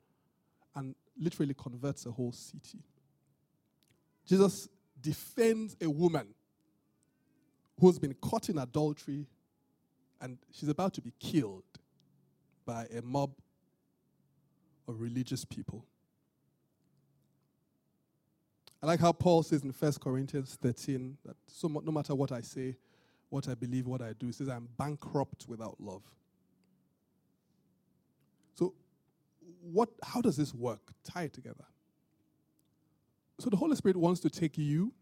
and 0.74 0.94
literally 1.18 1.54
converts 1.54 2.06
a 2.06 2.10
whole 2.10 2.32
city. 2.32 2.82
Jesus 4.26 4.68
defends 5.00 5.76
a 5.80 5.88
woman 5.88 6.28
who's 7.78 7.98
been 7.98 8.14
caught 8.14 8.48
in 8.48 8.58
adultery 8.58 9.26
and 10.20 10.38
she's 10.50 10.68
about 10.68 10.94
to 10.94 11.02
be 11.02 11.12
killed 11.20 11.64
by 12.64 12.86
a 12.96 13.02
mob 13.02 13.30
of 14.88 15.00
religious 15.00 15.44
people. 15.44 15.84
I 18.82 18.86
like 18.86 19.00
how 19.00 19.12
Paul 19.12 19.42
says 19.42 19.62
in 19.62 19.70
1 19.70 19.92
Corinthians 19.94 20.58
13 20.60 21.16
that 21.24 21.36
so 21.46 21.68
no 21.68 21.90
matter 21.90 22.14
what 22.14 22.32
I 22.32 22.42
say, 22.42 22.76
what 23.30 23.48
I 23.48 23.54
believe, 23.54 23.86
what 23.86 24.02
I 24.02 24.12
do, 24.12 24.26
he 24.26 24.32
says 24.32 24.48
I'm 24.48 24.68
bankrupt 24.76 25.46
without 25.48 25.80
love. 25.80 26.02
So, 28.54 28.74
what, 29.62 29.88
how 30.02 30.20
does 30.20 30.36
this 30.36 30.54
work? 30.54 30.92
Tie 31.02 31.24
it 31.24 31.32
together. 31.32 31.64
So, 33.38 33.50
the 33.50 33.56
Holy 33.56 33.74
Spirit 33.74 33.96
wants 33.96 34.20
to 34.20 34.30
take 34.30 34.58
you 34.58 34.92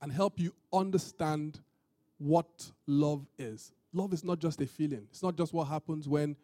and 0.00 0.12
help 0.12 0.38
you 0.38 0.54
understand 0.72 1.60
what 2.18 2.70
love 2.86 3.26
is. 3.38 3.72
Love 3.92 4.12
is 4.12 4.24
not 4.24 4.38
just 4.38 4.60
a 4.60 4.66
feeling. 4.66 5.06
It's 5.10 5.22
not 5.22 5.36
just 5.36 5.52
what 5.52 5.64
happens 5.64 6.08
when 6.08 6.36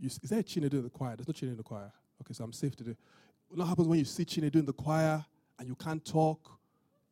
you. 0.00 0.06
Is 0.06 0.18
there 0.30 0.40
a 0.40 0.42
Chinedu 0.42 0.74
in 0.74 0.82
the 0.84 0.90
choir? 0.90 1.16
There's 1.16 1.28
no 1.28 1.32
Chinedu 1.32 1.52
in 1.52 1.56
the 1.56 1.62
choir. 1.62 1.92
Okay, 2.22 2.34
so 2.34 2.44
I'm 2.44 2.52
safe 2.52 2.76
to 2.76 2.84
do. 2.84 2.96
What 3.48 3.66
happens 3.66 3.88
when 3.88 3.98
you 3.98 4.04
see 4.04 4.24
Chinedu 4.24 4.56
in 4.56 4.66
the 4.66 4.72
choir 4.72 5.24
and 5.58 5.68
you 5.68 5.74
can't 5.74 6.04
talk? 6.04 6.58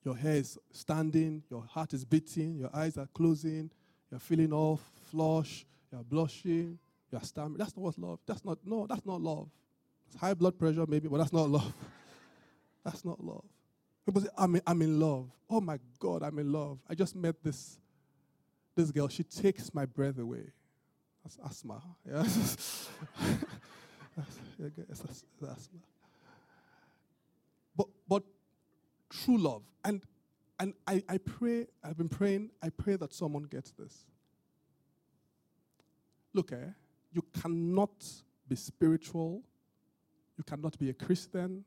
Your 0.04 0.16
hair 0.16 0.36
is 0.36 0.58
standing, 0.70 1.42
your 1.50 1.62
heart 1.62 1.92
is 1.92 2.04
beating, 2.04 2.58
your 2.58 2.70
eyes 2.72 2.96
are 2.96 3.08
closing, 3.12 3.70
you're 4.10 4.20
feeling 4.20 4.52
off, 4.52 4.80
flush, 5.10 5.66
you're 5.90 6.04
blushing, 6.04 6.78
you're 7.10 7.20
stammering. 7.22 7.58
That's 7.58 7.76
not 7.76 7.82
what 7.82 7.98
love. 7.98 8.20
That's 8.26 8.44
not 8.44 8.58
no. 8.64 8.86
That's 8.86 9.04
not 9.04 9.20
love. 9.20 9.48
It's 10.06 10.16
high 10.16 10.34
blood 10.34 10.58
pressure 10.58 10.84
maybe, 10.86 11.08
but 11.08 11.18
that's 11.18 11.32
not 11.32 11.50
love. 11.50 11.72
that's 12.84 13.04
not 13.04 13.22
love. 13.22 13.44
People 14.04 14.20
say, 14.20 14.28
I'm 14.38 14.54
in, 14.54 14.62
I'm 14.66 14.82
in 14.82 15.00
love. 15.00 15.28
Oh 15.50 15.60
my 15.60 15.78
God, 15.98 16.22
I'm 16.22 16.38
in 16.38 16.52
love. 16.52 16.78
I 16.88 16.94
just 16.94 17.16
met 17.16 17.42
this, 17.42 17.78
this 18.76 18.92
girl. 18.92 19.08
She 19.08 19.24
takes 19.24 19.74
my 19.74 19.86
breath 19.86 20.18
away. 20.18 20.52
That's 21.26 21.38
asthma. 21.44 21.82
Yeah? 22.08 22.22
that's 24.88 25.02
asthma. 25.02 25.56
But, 27.76 27.88
but 28.08 28.22
true 29.10 29.36
love. 29.36 29.62
And, 29.84 30.02
and 30.60 30.72
I, 30.86 31.02
I 31.08 31.18
pray, 31.18 31.66
I've 31.82 31.98
been 31.98 32.08
praying, 32.08 32.50
I 32.62 32.70
pray 32.70 32.96
that 32.96 33.12
someone 33.12 33.42
gets 33.42 33.72
this. 33.72 34.06
Look, 36.32 36.52
eh, 36.52 36.70
you 37.12 37.24
cannot 37.42 38.04
be 38.48 38.56
spiritual, 38.56 39.42
you 40.38 40.44
cannot 40.44 40.78
be 40.78 40.90
a 40.90 40.94
Christian 40.94 41.64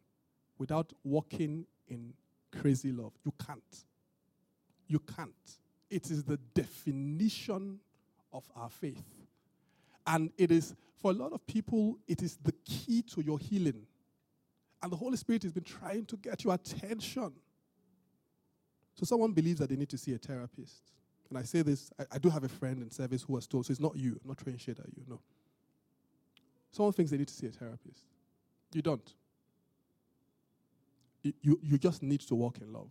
without 0.58 0.94
walking 1.04 1.66
in 1.90 2.14
crazy 2.62 2.94
love. 2.94 3.12
You 3.26 3.34
can't. 3.46 3.84
You 4.88 5.00
can't. 5.00 5.60
It 5.90 6.10
is 6.10 6.24
the 6.24 6.38
definition 6.54 7.80
of 8.32 8.50
our 8.56 8.70
faith. 8.70 9.19
And 10.10 10.32
it 10.38 10.52
is, 10.52 10.76
for 11.02 11.12
a 11.12 11.14
lot 11.14 11.32
of 11.32 11.46
people, 11.48 11.98
it 12.08 12.22
is 12.22 12.38
the 12.44 12.52
key 12.66 13.02
to 13.14 13.22
your 13.22 13.40
healing. 13.40 13.86
And 14.82 14.92
the 14.92 14.98
Holy 14.98 15.16
Spirit 15.16 15.44
has 15.44 15.54
been 15.54 15.64
trying 15.64 16.06
to 16.08 16.18
get 16.18 16.44
your 16.44 16.54
attention. 16.54 17.32
So 18.96 19.06
someone 19.06 19.32
believes 19.32 19.60
that 19.60 19.70
they 19.70 19.78
need 19.78 19.90
to 19.90 19.98
see 19.98 20.14
a 20.14 20.18
therapist. 20.18 20.82
And 21.30 21.38
I 21.38 21.44
say 21.44 21.62
this, 21.62 21.92
I, 21.98 22.06
I 22.14 22.18
do 22.18 22.30
have 22.30 22.44
a 22.44 22.50
friend 22.50 22.82
in 22.82 22.90
service 22.90 23.22
who 23.22 23.34
was 23.34 23.48
told, 23.48 23.66
so 23.66 23.72
it's 23.72 23.80
not 23.80 23.96
you, 23.96 24.20
I'm 24.22 24.28
not 24.28 24.38
trying 24.38 24.58
shade 24.58 24.80
at 24.80 24.88
you, 24.98 25.04
no. 25.08 25.22
Someone 26.72 26.92
thinks 26.92 27.12
they 27.12 27.18
need 27.18 27.28
to 27.28 27.34
see 27.34 27.48
a 27.48 27.52
therapist. 27.52 28.04
You 28.74 28.82
don't 28.82 29.14
you, 31.24 31.60
you 31.62 31.78
just 31.78 32.02
need 32.02 32.22
to 32.22 32.36
walk 32.36 32.60
in 32.62 32.72
love. 32.72 32.90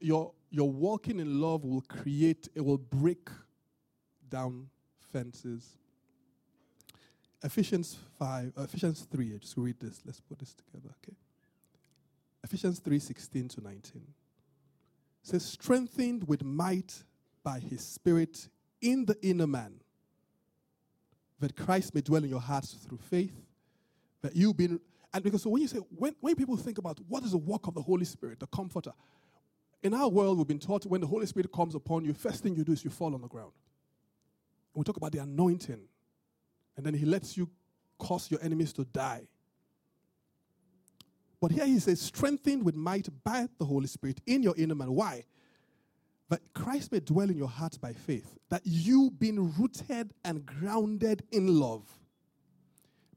Your, 0.00 0.32
your 0.50 0.70
walking 0.70 1.20
in 1.20 1.40
love 1.40 1.64
will 1.64 1.82
create, 1.82 2.48
it 2.54 2.64
will 2.64 2.78
break 2.78 3.28
down 4.30 4.68
fences. 5.12 5.76
Ephesians 7.42 7.98
5, 8.18 8.52
uh, 8.56 8.62
Ephesians 8.62 9.06
3, 9.10 9.34
I 9.34 9.38
just 9.38 9.56
read 9.56 9.80
this. 9.80 10.00
Let's 10.04 10.20
put 10.20 10.38
this 10.38 10.54
together, 10.54 10.94
okay? 11.02 11.16
Ephesians 12.44 12.78
3 12.78 12.98
16 12.98 13.48
to 13.48 13.60
19 13.62 14.02
says, 15.22 15.44
strengthened 15.44 16.26
with 16.26 16.42
might 16.42 17.04
by 17.42 17.58
his 17.58 17.84
spirit 17.84 18.48
in 18.80 19.04
the 19.04 19.16
inner 19.22 19.46
man, 19.46 19.74
that 21.38 21.56
Christ 21.56 21.94
may 21.94 22.00
dwell 22.00 22.24
in 22.24 22.30
your 22.30 22.40
hearts 22.40 22.72
through 22.72 22.98
faith, 22.98 23.34
that 24.22 24.34
you've 24.34 24.56
been. 24.56 24.80
and 25.12 25.22
because 25.22 25.42
so 25.42 25.50
when 25.50 25.62
you 25.62 25.68
say, 25.68 25.78
when, 25.78 26.14
when 26.20 26.34
people 26.34 26.56
think 26.56 26.78
about 26.78 26.98
what 27.08 27.22
is 27.22 27.32
the 27.32 27.38
work 27.38 27.66
of 27.66 27.74
the 27.74 27.82
Holy 27.82 28.04
Spirit, 28.04 28.40
the 28.40 28.46
comforter, 28.46 28.92
in 29.82 29.94
our 29.94 30.08
world, 30.08 30.38
we've 30.38 30.46
been 30.46 30.58
taught 30.58 30.84
when 30.84 31.00
the 31.00 31.06
Holy 31.06 31.26
Spirit 31.26 31.50
comes 31.52 31.74
upon 31.74 32.04
you, 32.04 32.12
first 32.12 32.42
thing 32.42 32.54
you 32.54 32.64
do 32.64 32.72
is 32.72 32.84
you 32.84 32.90
fall 32.90 33.14
on 33.14 33.22
the 33.22 33.28
ground. 33.28 33.52
We 34.74 34.84
talk 34.84 34.96
about 34.96 35.12
the 35.12 35.18
anointing, 35.18 35.82
and 36.76 36.86
then 36.86 36.94
He 36.94 37.04
lets 37.04 37.36
you 37.36 37.48
cause 37.98 38.30
your 38.30 38.42
enemies 38.42 38.72
to 38.74 38.84
die. 38.84 39.26
But 41.40 41.52
here 41.52 41.66
He 41.66 41.78
says, 41.78 42.00
strengthened 42.00 42.64
with 42.64 42.76
might 42.76 43.08
by 43.24 43.48
the 43.58 43.64
Holy 43.64 43.86
Spirit 43.86 44.20
in 44.26 44.42
your 44.42 44.54
inner 44.56 44.74
man. 44.74 44.92
Why? 44.92 45.24
that 46.30 46.40
Christ 46.54 46.92
may 46.92 47.00
dwell 47.00 47.28
in 47.28 47.36
your 47.36 47.48
hearts 47.48 47.76
by 47.76 47.92
faith, 47.92 48.38
that 48.48 48.62
you, 48.64 49.10
being 49.18 49.52
rooted 49.58 50.14
and 50.24 50.46
grounded 50.46 51.24
in 51.32 51.58
love, 51.58 51.82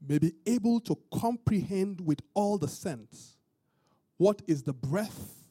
may 0.06 0.18
be 0.18 0.34
able 0.46 0.80
to 0.80 0.98
comprehend 1.12 2.00
with 2.00 2.20
all 2.34 2.58
the 2.58 2.68
sense 2.68 3.36
what 4.16 4.42
is 4.48 4.64
the 4.64 4.72
breadth, 4.72 5.44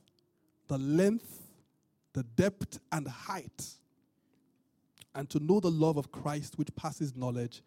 the 0.67 0.77
length, 0.77 1.47
the 2.11 2.23
depth, 2.23 2.79
and 2.91 3.07
height, 3.07 3.65
and 5.15 5.29
to 5.29 5.39
know 5.39 5.59
the 5.59 5.71
love 5.71 5.97
of 5.97 6.11
Christ 6.11 6.57
which 6.57 6.73
passes 6.75 7.15
knowledge, 7.15 7.61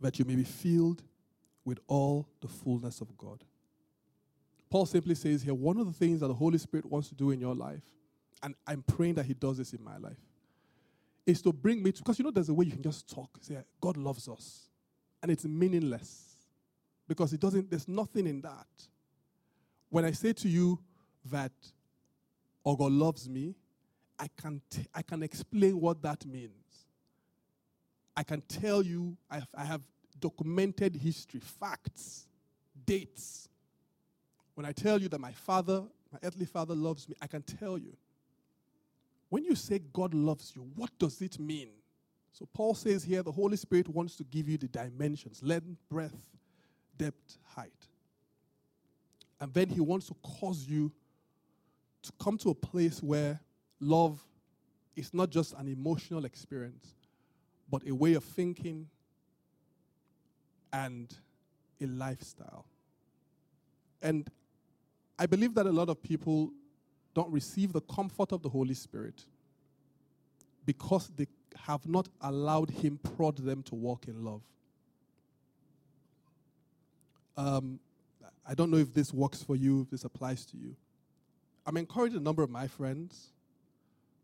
that 0.00 0.18
you 0.18 0.24
may 0.24 0.36
be 0.36 0.44
filled 0.44 1.02
with 1.64 1.80
all 1.88 2.28
the 2.40 2.48
fullness 2.48 3.00
of 3.00 3.16
God. 3.16 3.42
Paul 4.70 4.86
simply 4.86 5.14
says 5.14 5.42
here 5.42 5.54
one 5.54 5.78
of 5.78 5.86
the 5.86 5.92
things 5.92 6.20
that 6.20 6.28
the 6.28 6.34
Holy 6.34 6.58
Spirit 6.58 6.86
wants 6.86 7.08
to 7.08 7.14
do 7.14 7.30
in 7.30 7.40
your 7.40 7.54
life, 7.54 7.82
and 8.42 8.54
I'm 8.66 8.82
praying 8.82 9.14
that 9.14 9.26
He 9.26 9.34
does 9.34 9.58
this 9.58 9.72
in 9.72 9.82
my 9.82 9.96
life, 9.98 10.18
is 11.24 11.42
to 11.42 11.52
bring 11.52 11.82
me 11.82 11.92
to, 11.92 12.02
because 12.02 12.18
you 12.18 12.24
know, 12.24 12.30
there's 12.30 12.48
a 12.48 12.54
way 12.54 12.66
you 12.66 12.72
can 12.72 12.82
just 12.82 13.08
talk, 13.12 13.30
say, 13.40 13.56
God 13.80 13.96
loves 13.96 14.28
us, 14.28 14.68
and 15.22 15.30
it's 15.30 15.44
meaningless 15.44 16.26
because 17.08 17.32
it 17.32 17.40
doesn't, 17.40 17.70
there's 17.70 17.88
nothing 17.88 18.26
in 18.26 18.40
that. 18.42 18.66
When 19.90 20.04
I 20.04 20.10
say 20.10 20.32
to 20.34 20.48
you 20.48 20.78
that, 21.30 21.52
oh, 22.64 22.76
God 22.76 22.92
loves 22.92 23.28
me, 23.28 23.54
I 24.18 24.28
can, 24.40 24.60
t- 24.70 24.86
I 24.94 25.02
can 25.02 25.22
explain 25.22 25.80
what 25.80 26.02
that 26.02 26.24
means. 26.26 26.65
I 28.16 28.22
can 28.22 28.40
tell 28.42 28.82
you, 28.82 29.16
I 29.30 29.36
have, 29.36 29.48
I 29.54 29.64
have 29.64 29.82
documented 30.18 30.96
history, 30.96 31.40
facts, 31.40 32.26
dates. 32.86 33.48
When 34.54 34.64
I 34.64 34.72
tell 34.72 35.00
you 35.00 35.08
that 35.10 35.20
my 35.20 35.32
father, 35.32 35.82
my 36.12 36.18
earthly 36.22 36.46
father 36.46 36.74
loves 36.74 37.08
me, 37.08 37.14
I 37.20 37.26
can 37.26 37.42
tell 37.42 37.76
you. 37.76 37.96
When 39.28 39.44
you 39.44 39.54
say 39.54 39.80
God 39.92 40.14
loves 40.14 40.52
you, 40.54 40.62
what 40.76 40.90
does 40.98 41.20
it 41.20 41.38
mean? 41.38 41.68
So 42.32 42.46
Paul 42.52 42.74
says 42.74 43.02
here 43.04 43.22
the 43.22 43.32
Holy 43.32 43.56
Spirit 43.56 43.88
wants 43.88 44.16
to 44.16 44.24
give 44.24 44.48
you 44.48 44.56
the 44.56 44.68
dimensions 44.68 45.42
length, 45.42 45.76
breadth, 45.90 46.36
depth, 46.96 47.38
height. 47.54 47.72
And 49.40 49.52
then 49.52 49.68
he 49.68 49.80
wants 49.80 50.06
to 50.08 50.14
cause 50.22 50.66
you 50.66 50.92
to 52.02 52.12
come 52.22 52.38
to 52.38 52.50
a 52.50 52.54
place 52.54 53.02
where 53.02 53.40
love 53.80 54.24
is 54.94 55.12
not 55.12 55.30
just 55.30 55.52
an 55.54 55.68
emotional 55.68 56.24
experience, 56.24 56.94
but 57.70 57.86
a 57.86 57.94
way 57.94 58.14
of 58.14 58.24
thinking 58.24 58.88
and 60.72 61.14
a 61.80 61.86
lifestyle. 61.86 62.66
And 64.02 64.28
I 65.18 65.26
believe 65.26 65.54
that 65.54 65.66
a 65.66 65.72
lot 65.72 65.88
of 65.88 66.02
people 66.02 66.52
don't 67.14 67.30
receive 67.32 67.72
the 67.72 67.80
comfort 67.80 68.32
of 68.32 68.42
the 68.42 68.48
Holy 68.48 68.74
Spirit 68.74 69.24
because 70.66 71.08
they 71.16 71.26
have 71.56 71.86
not 71.88 72.08
allowed 72.20 72.70
Him 72.70 72.98
prod 73.16 73.38
them 73.38 73.62
to 73.64 73.74
walk 73.74 74.08
in 74.08 74.24
love. 74.24 74.42
Um, 77.36 77.80
I 78.46 78.54
don't 78.54 78.70
know 78.70 78.76
if 78.76 78.92
this 78.92 79.12
works 79.12 79.42
for 79.42 79.56
you, 79.56 79.82
if 79.82 79.90
this 79.90 80.04
applies 80.04 80.44
to 80.46 80.56
you. 80.56 80.76
I'm 81.66 81.76
encouraging 81.76 82.18
a 82.18 82.22
number 82.22 82.42
of 82.42 82.50
my 82.50 82.68
friends 82.68 83.32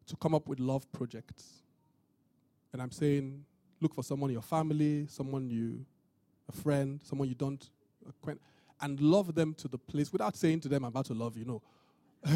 to 0.07 0.17
come 0.17 0.35
up 0.35 0.47
with 0.49 0.61
love 0.61 0.91
projects. 0.93 1.63
And 2.73 2.81
I'm 2.81 2.91
saying, 2.91 3.45
look 3.81 3.95
for 3.95 4.03
someone 4.03 4.31
in 4.31 4.35
your 4.35 4.43
family, 4.43 5.07
someone 5.09 5.49
you, 5.49 5.85
a 6.49 6.53
friend, 6.53 7.01
someone 7.03 7.29
you 7.29 7.35
don't 7.35 7.69
acquaint, 8.09 8.41
and 8.81 9.01
love 9.01 9.35
them 9.35 9.55
to 9.55 9.69
the 9.69 9.79
place 9.79 10.13
without 10.13 10.37
saying 10.37 10.61
to 10.61 10.69
them, 10.69 10.85
I'm 10.85 10.89
about 10.89 11.07
to 11.07 11.15
love 11.15 11.37
you, 11.37 11.45
no. 11.45 11.63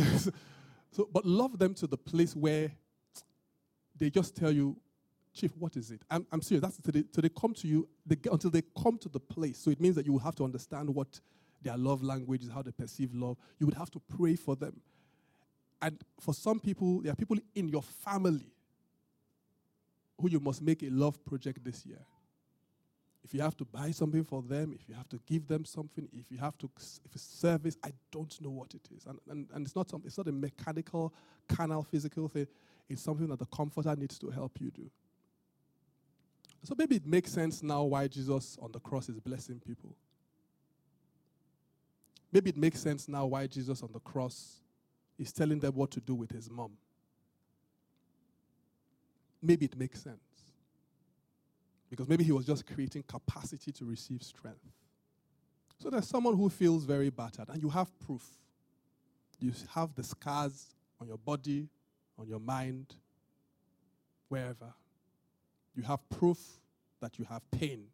so, 0.90 1.08
but 1.12 1.24
love 1.24 1.58
them 1.58 1.74
to 1.74 1.86
the 1.86 1.96
place 1.96 2.34
where 2.36 2.70
they 3.98 4.10
just 4.10 4.36
tell 4.36 4.52
you, 4.52 4.76
Chief, 5.32 5.54
what 5.58 5.76
is 5.76 5.90
it? 5.90 6.00
I'm, 6.10 6.26
I'm 6.32 6.40
serious. 6.40 6.62
That's 6.62 6.78
they, 6.78 7.00
until 7.00 7.22
they 7.22 7.28
come 7.28 7.52
to 7.54 7.68
you, 7.68 7.86
they, 8.06 8.16
until 8.30 8.48
they 8.50 8.62
come 8.82 8.96
to 8.98 9.08
the 9.10 9.20
place. 9.20 9.58
So 9.58 9.70
it 9.70 9.80
means 9.80 9.94
that 9.96 10.06
you 10.06 10.12
will 10.12 10.20
have 10.20 10.34
to 10.36 10.44
understand 10.44 10.88
what 10.88 11.20
their 11.60 11.76
love 11.76 12.02
language 12.02 12.42
is, 12.44 12.50
how 12.50 12.62
they 12.62 12.70
perceive 12.70 13.14
love. 13.14 13.36
You 13.58 13.66
would 13.66 13.74
have 13.74 13.90
to 13.90 14.00
pray 14.16 14.34
for 14.34 14.56
them. 14.56 14.80
And 15.82 16.02
for 16.20 16.32
some 16.32 16.58
people, 16.58 17.02
there 17.02 17.12
are 17.12 17.16
people 17.16 17.36
in 17.54 17.68
your 17.68 17.82
family 17.82 18.46
who 20.20 20.28
you 20.28 20.40
must 20.40 20.62
make 20.62 20.82
a 20.82 20.88
love 20.88 21.22
project 21.24 21.64
this 21.64 21.84
year. 21.84 22.00
If 23.24 23.34
you 23.34 23.40
have 23.40 23.56
to 23.56 23.64
buy 23.64 23.90
something 23.90 24.22
for 24.22 24.40
them, 24.40 24.72
if 24.72 24.88
you 24.88 24.94
have 24.94 25.08
to 25.08 25.18
give 25.26 25.48
them 25.48 25.64
something, 25.64 26.08
if 26.12 26.30
you 26.30 26.38
have 26.38 26.56
to, 26.58 26.70
if 26.76 27.20
service, 27.20 27.76
I 27.82 27.90
don't 28.12 28.40
know 28.40 28.50
what 28.50 28.72
it 28.72 28.88
is. 28.96 29.04
And, 29.04 29.18
and, 29.28 29.48
and 29.52 29.66
it's, 29.66 29.74
not 29.74 29.90
some, 29.90 30.02
it's 30.06 30.16
not 30.16 30.28
a 30.28 30.32
mechanical, 30.32 31.12
carnal, 31.48 31.82
physical 31.82 32.28
thing. 32.28 32.46
It's 32.88 33.02
something 33.02 33.26
that 33.26 33.40
the 33.40 33.46
comforter 33.46 33.96
needs 33.96 34.16
to 34.20 34.30
help 34.30 34.60
you 34.60 34.70
do. 34.70 34.88
So 36.62 36.74
maybe 36.78 36.96
it 36.96 37.06
makes 37.06 37.32
sense 37.32 37.62
now 37.62 37.82
why 37.84 38.06
Jesus 38.06 38.56
on 38.62 38.70
the 38.72 38.80
cross 38.80 39.08
is 39.08 39.18
blessing 39.18 39.60
people. 39.64 39.96
Maybe 42.32 42.50
it 42.50 42.56
makes 42.56 42.80
sense 42.80 43.08
now 43.08 43.26
why 43.26 43.46
Jesus 43.46 43.82
on 43.82 43.90
the 43.92 44.00
cross 44.00 44.60
is 45.18 45.32
telling 45.32 45.58
them 45.58 45.74
what 45.74 45.90
to 45.92 46.00
do 46.00 46.14
with 46.14 46.30
his 46.30 46.50
mom. 46.50 46.72
Maybe 49.46 49.66
it 49.66 49.78
makes 49.78 50.02
sense. 50.02 50.18
Because 51.88 52.08
maybe 52.08 52.24
he 52.24 52.32
was 52.32 52.44
just 52.44 52.66
creating 52.66 53.04
capacity 53.06 53.70
to 53.72 53.84
receive 53.84 54.22
strength. 54.22 54.72
So 55.78 55.88
there's 55.88 56.08
someone 56.08 56.36
who 56.36 56.48
feels 56.48 56.84
very 56.84 57.10
battered, 57.10 57.48
and 57.48 57.62
you 57.62 57.68
have 57.68 57.88
proof. 58.00 58.24
You 59.38 59.52
have 59.74 59.94
the 59.94 60.02
scars 60.02 60.74
on 61.00 61.06
your 61.06 61.18
body, 61.18 61.68
on 62.18 62.26
your 62.26 62.40
mind, 62.40 62.94
wherever. 64.28 64.74
You 65.74 65.84
have 65.84 66.00
proof 66.08 66.38
that 67.00 67.18
you 67.18 67.26
have 67.26 67.48
pain. 67.50 67.84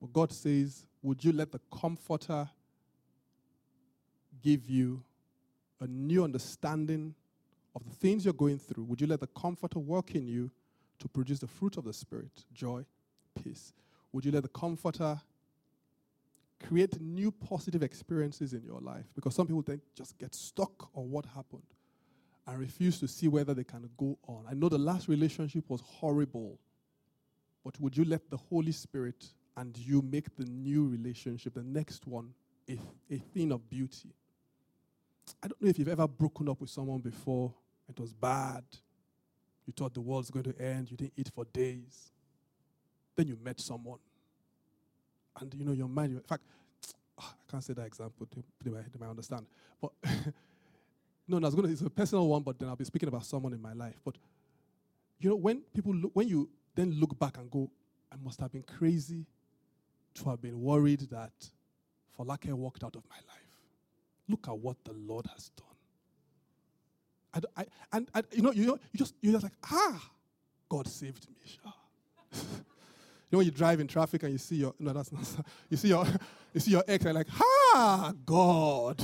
But 0.00 0.12
God 0.12 0.32
says, 0.32 0.86
Would 1.02 1.24
you 1.24 1.32
let 1.32 1.50
the 1.50 1.60
Comforter 1.72 2.48
give 4.42 4.68
you 4.68 5.02
a 5.80 5.86
new 5.86 6.22
understanding 6.22 7.14
of 7.76 7.84
the 7.84 7.94
things 7.94 8.24
you're 8.24 8.34
going 8.34 8.58
through? 8.58 8.84
Would 8.84 9.00
you 9.00 9.06
let 9.06 9.20
the 9.20 9.28
Comforter 9.28 9.78
work 9.78 10.14
in 10.14 10.26
you 10.26 10.50
to 10.98 11.08
produce 11.08 11.38
the 11.38 11.46
fruit 11.46 11.76
of 11.76 11.84
the 11.84 11.92
Spirit 11.92 12.44
joy, 12.52 12.84
peace? 13.40 13.74
Would 14.12 14.24
you 14.24 14.32
let 14.32 14.42
the 14.42 14.48
Comforter 14.48 15.20
create 16.66 16.98
new 17.00 17.30
positive 17.30 17.82
experiences 17.82 18.54
in 18.54 18.64
your 18.64 18.80
life? 18.80 19.04
Because 19.14 19.34
some 19.34 19.46
people 19.46 19.62
then 19.62 19.80
just 19.94 20.16
get 20.18 20.34
stuck 20.34 20.88
on 20.96 21.10
what 21.10 21.26
happened 21.26 21.62
and 22.46 22.58
refuse 22.58 22.98
to 23.00 23.06
see 23.06 23.28
whether 23.28 23.52
they 23.52 23.64
can 23.64 23.88
go 23.98 24.16
on. 24.26 24.44
I 24.48 24.54
know 24.54 24.70
the 24.70 24.78
last 24.78 25.06
relationship 25.06 25.64
was 25.68 25.82
horrible, 25.82 26.58
but 27.62 27.78
would 27.80 27.96
you 27.96 28.04
let 28.04 28.30
the 28.30 28.38
Holy 28.38 28.72
Spirit 28.72 29.26
and 29.56 29.76
you 29.76 30.00
make 30.00 30.34
the 30.36 30.44
new 30.44 30.86
relationship, 30.86 31.54
the 31.54 31.62
next 31.62 32.06
one, 32.06 32.32
a, 32.70 32.78
a 33.10 33.18
thing 33.18 33.52
of 33.52 33.68
beauty? 33.68 34.14
I 35.42 35.48
don't 35.48 35.60
know 35.60 35.68
if 35.68 35.78
you've 35.78 35.88
ever 35.88 36.06
broken 36.06 36.48
up 36.48 36.60
with 36.60 36.70
someone 36.70 37.00
before, 37.00 37.52
it 37.88 37.98
was 38.00 38.12
bad. 38.12 38.64
You 39.66 39.72
thought 39.76 39.94
the 39.94 40.00
world's 40.00 40.30
going 40.30 40.44
to 40.44 40.60
end, 40.60 40.90
you 40.90 40.96
didn't 40.96 41.14
eat 41.16 41.30
for 41.34 41.44
days. 41.44 42.10
Then 43.16 43.28
you 43.28 43.38
met 43.42 43.60
someone. 43.60 43.98
And 45.40 45.52
you 45.54 45.64
know, 45.64 45.72
your 45.72 45.88
mind, 45.88 46.12
in 46.12 46.20
fact, 46.20 46.42
ah, 47.18 47.32
I 47.32 47.50
can't 47.50 47.64
say 47.64 47.74
that 47.74 47.86
example, 47.86 48.28
they, 48.64 48.70
might, 48.70 48.92
they 48.92 48.98
might 48.98 49.10
understand. 49.10 49.46
But 49.80 49.92
no, 51.28 51.38
no, 51.38 51.46
it's, 51.46 51.56
gonna, 51.56 51.68
it's 51.68 51.80
a 51.82 51.90
personal 51.90 52.26
one, 52.28 52.42
but 52.42 52.58
then 52.58 52.68
I'll 52.68 52.76
be 52.76 52.84
speaking 52.84 53.08
about 53.08 53.24
someone 53.24 53.52
in 53.52 53.60
my 53.60 53.72
life. 53.72 53.96
But 54.04 54.16
you 55.18 55.30
know, 55.30 55.36
when 55.36 55.62
people 55.74 55.94
look, 55.94 56.10
when 56.14 56.28
you 56.28 56.48
then 56.74 56.92
look 57.00 57.18
back 57.18 57.38
and 57.38 57.50
go, 57.50 57.70
I 58.12 58.16
must 58.22 58.40
have 58.40 58.52
been 58.52 58.62
crazy 58.62 59.26
to 60.14 60.30
have 60.30 60.40
been 60.40 60.60
worried 60.60 61.00
that 61.10 61.32
Folake 62.18 62.52
walked 62.52 62.84
out 62.84 62.96
of 62.96 63.02
my 63.08 63.16
life. 63.16 63.46
Look 64.28 64.48
at 64.48 64.58
what 64.58 64.76
the 64.84 64.92
Lord 64.92 65.26
has 65.34 65.50
done. 65.50 65.65
I, 67.56 67.64
I, 67.92 67.96
and, 68.14 68.26
you 68.32 68.42
know, 68.42 68.52
you, 68.52 68.64
you 68.64 68.78
just 68.98 69.14
you're 69.20 69.32
just 69.32 69.44
like, 69.44 69.52
ah, 69.70 70.10
God 70.68 70.86
saved 70.88 71.26
me. 71.28 71.58
you 72.32 72.40
know, 73.32 73.38
when 73.38 73.46
you 73.46 73.52
drive 73.52 73.80
in 73.80 73.86
traffic 73.86 74.22
and 74.22 74.32
you 74.32 74.38
see 74.38 74.56
your 74.56 74.74
no, 74.78 74.92
that's 74.92 75.12
not 75.12 75.26
you 75.70 75.76
see 75.76 75.88
your 75.88 76.06
you 76.54 76.60
see 76.60 76.70
your 76.72 76.84
ex, 76.88 77.04
and 77.04 77.14
like, 77.14 77.28
ah, 77.40 78.12
God, 78.24 79.02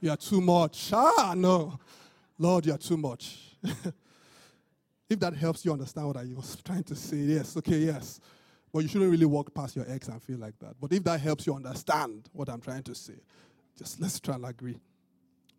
you 0.00 0.10
are 0.10 0.16
too 0.16 0.40
much. 0.40 0.90
Ah, 0.92 1.34
no. 1.36 1.78
Lord, 2.38 2.66
you 2.66 2.74
are 2.74 2.78
too 2.78 2.96
much. 2.96 3.38
if 5.10 5.20
that 5.20 5.34
helps 5.34 5.64
you 5.64 5.72
understand 5.72 6.06
what 6.06 6.16
I 6.16 6.24
was 6.34 6.56
trying 6.64 6.84
to 6.84 6.94
say, 6.94 7.16
yes, 7.16 7.56
okay, 7.58 7.78
yes. 7.78 8.20
But 8.72 8.80
you 8.80 8.88
shouldn't 8.88 9.10
really 9.10 9.26
walk 9.26 9.52
past 9.52 9.76
your 9.76 9.84
ex 9.88 10.08
and 10.08 10.22
feel 10.22 10.38
like 10.38 10.58
that. 10.60 10.74
But 10.80 10.92
if 10.92 11.04
that 11.04 11.20
helps 11.20 11.46
you 11.46 11.54
understand 11.54 12.28
what 12.32 12.48
I'm 12.48 12.60
trying 12.60 12.84
to 12.84 12.94
say, 12.94 13.20
just 13.76 14.00
let's 14.00 14.20
try 14.20 14.36
and 14.36 14.46
agree. 14.46 14.78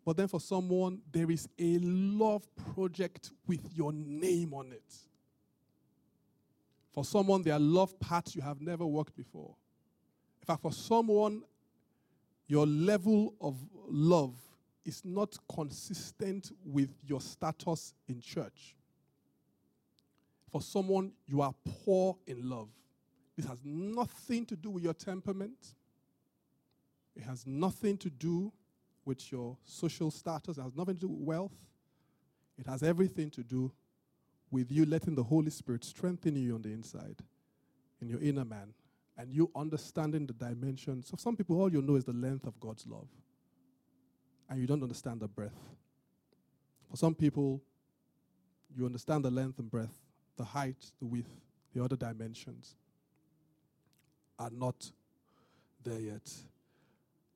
But 0.04 0.16
then 0.16 0.28
for 0.28 0.40
someone, 0.40 1.00
there 1.12 1.30
is 1.30 1.48
a 1.58 1.78
love 1.78 2.44
project 2.74 3.30
with 3.46 3.60
your 3.72 3.92
name 3.92 4.52
on 4.52 4.72
it. 4.72 4.94
For 6.92 7.04
someone, 7.04 7.42
there 7.42 7.54
are 7.54 7.60
love 7.60 7.98
paths 8.00 8.34
you 8.34 8.42
have 8.42 8.60
never 8.60 8.84
worked 8.84 9.16
before. 9.16 9.54
In 10.40 10.46
fact, 10.46 10.62
for 10.62 10.72
someone, 10.72 11.42
your 12.48 12.66
level 12.66 13.34
of 13.40 13.56
love 13.88 14.34
is 14.84 15.04
not 15.04 15.36
consistent 15.54 16.50
with 16.64 16.90
your 17.06 17.20
status 17.20 17.94
in 18.08 18.20
church. 18.20 18.74
For 20.50 20.60
someone, 20.60 21.12
you 21.26 21.40
are 21.40 21.54
poor 21.84 22.18
in 22.26 22.48
love. 22.48 22.68
This 23.36 23.46
has 23.46 23.60
nothing 23.64 24.44
to 24.46 24.56
do 24.56 24.70
with 24.70 24.82
your 24.82 24.92
temperament. 24.92 25.74
It 27.16 27.22
has 27.22 27.46
nothing 27.46 27.96
to 27.98 28.10
do 28.10 28.52
with 29.04 29.30
your 29.32 29.56
social 29.64 30.10
status. 30.10 30.58
It 30.58 30.62
has 30.62 30.76
nothing 30.76 30.94
to 30.96 31.00
do 31.00 31.08
with 31.08 31.20
wealth. 31.20 31.52
It 32.58 32.66
has 32.66 32.82
everything 32.82 33.30
to 33.30 33.42
do 33.42 33.72
with 34.50 34.70
you 34.70 34.84
letting 34.84 35.14
the 35.14 35.22
Holy 35.22 35.50
Spirit 35.50 35.84
strengthen 35.84 36.36
you 36.36 36.54
on 36.54 36.62
the 36.62 36.68
inside, 36.68 37.16
in 38.00 38.08
your 38.08 38.20
inner 38.20 38.44
man, 38.44 38.74
and 39.16 39.32
you 39.32 39.50
understanding 39.56 40.26
the 40.26 40.34
dimensions. 40.34 41.08
So, 41.08 41.16
some 41.16 41.36
people, 41.36 41.60
all 41.60 41.72
you 41.72 41.80
know 41.80 41.96
is 41.96 42.04
the 42.04 42.12
length 42.12 42.46
of 42.46 42.60
God's 42.60 42.86
love, 42.86 43.08
and 44.50 44.60
you 44.60 44.66
don't 44.66 44.82
understand 44.82 45.20
the 45.20 45.28
breadth. 45.28 45.58
For 46.90 46.96
some 46.96 47.14
people, 47.14 47.62
you 48.76 48.84
understand 48.84 49.24
the 49.24 49.30
length 49.30 49.58
and 49.58 49.70
breadth, 49.70 49.98
the 50.36 50.44
height, 50.44 50.92
the 51.00 51.06
width, 51.06 51.30
the 51.74 51.82
other 51.82 51.96
dimensions 51.96 52.76
are 54.38 54.50
not 54.50 54.90
there 55.82 56.00
yet. 56.00 56.30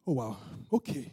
Oh, 0.07 0.13
wow. 0.13 0.37
Okay. 0.73 1.11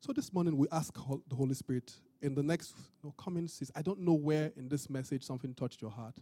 So 0.00 0.12
this 0.12 0.32
morning 0.32 0.56
we 0.56 0.68
ask 0.70 0.94
the 0.94 1.34
Holy 1.34 1.54
Spirit 1.54 1.92
in 2.22 2.34
the 2.34 2.42
next 2.42 2.74
you 3.02 3.12
coming 3.18 3.48
season. 3.48 3.74
I 3.76 3.82
don't 3.82 4.00
know 4.00 4.14
where 4.14 4.52
in 4.56 4.68
this 4.68 4.88
message 4.88 5.24
something 5.24 5.52
touched 5.54 5.82
your 5.82 5.90
heart. 5.90 6.14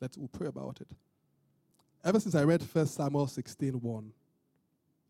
Let's 0.00 0.18
we'll 0.18 0.28
pray 0.28 0.48
about 0.48 0.80
it. 0.80 0.88
Ever 2.04 2.18
since 2.18 2.34
I 2.34 2.42
read 2.42 2.62
1 2.62 2.86
Samuel 2.86 3.28
16 3.28 3.80
1, 3.80 4.12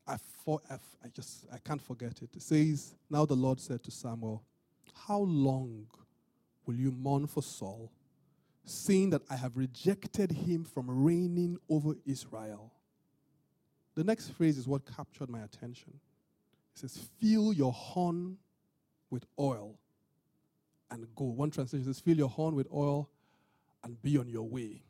I, 0.06 0.16
for, 0.44 0.60
I, 0.70 0.74
I 1.02 1.08
just 1.08 1.46
I 1.50 1.56
can't 1.56 1.80
forget 1.80 2.20
it. 2.20 2.36
It 2.36 2.42
says, 2.42 2.94
Now 3.08 3.24
the 3.24 3.34
Lord 3.34 3.58
said 3.58 3.82
to 3.84 3.90
Samuel, 3.90 4.44
How 5.06 5.20
long 5.20 5.86
will 6.66 6.74
you 6.74 6.92
mourn 6.92 7.26
for 7.26 7.42
Saul, 7.42 7.90
seeing 8.66 9.08
that 9.10 9.22
I 9.30 9.36
have 9.36 9.56
rejected 9.56 10.32
him 10.32 10.64
from 10.64 11.02
reigning 11.02 11.56
over 11.70 11.94
Israel? 12.04 12.72
The 13.94 14.04
next 14.04 14.30
phrase 14.30 14.58
is 14.58 14.68
what 14.68 14.82
captured 14.84 15.30
my 15.30 15.40
attention. 15.40 15.98
It 16.74 16.80
says, 16.80 16.98
Fill 17.20 17.52
your 17.52 17.72
horn 17.72 18.38
with 19.10 19.24
oil 19.38 19.78
and 20.90 21.06
go. 21.14 21.24
One 21.24 21.50
translation 21.50 21.86
says, 21.86 22.00
Fill 22.00 22.16
your 22.16 22.28
horn 22.28 22.54
with 22.54 22.66
oil 22.72 23.08
and 23.82 24.00
be 24.02 24.18
on 24.18 24.28
your 24.28 24.48
way. 24.48 24.82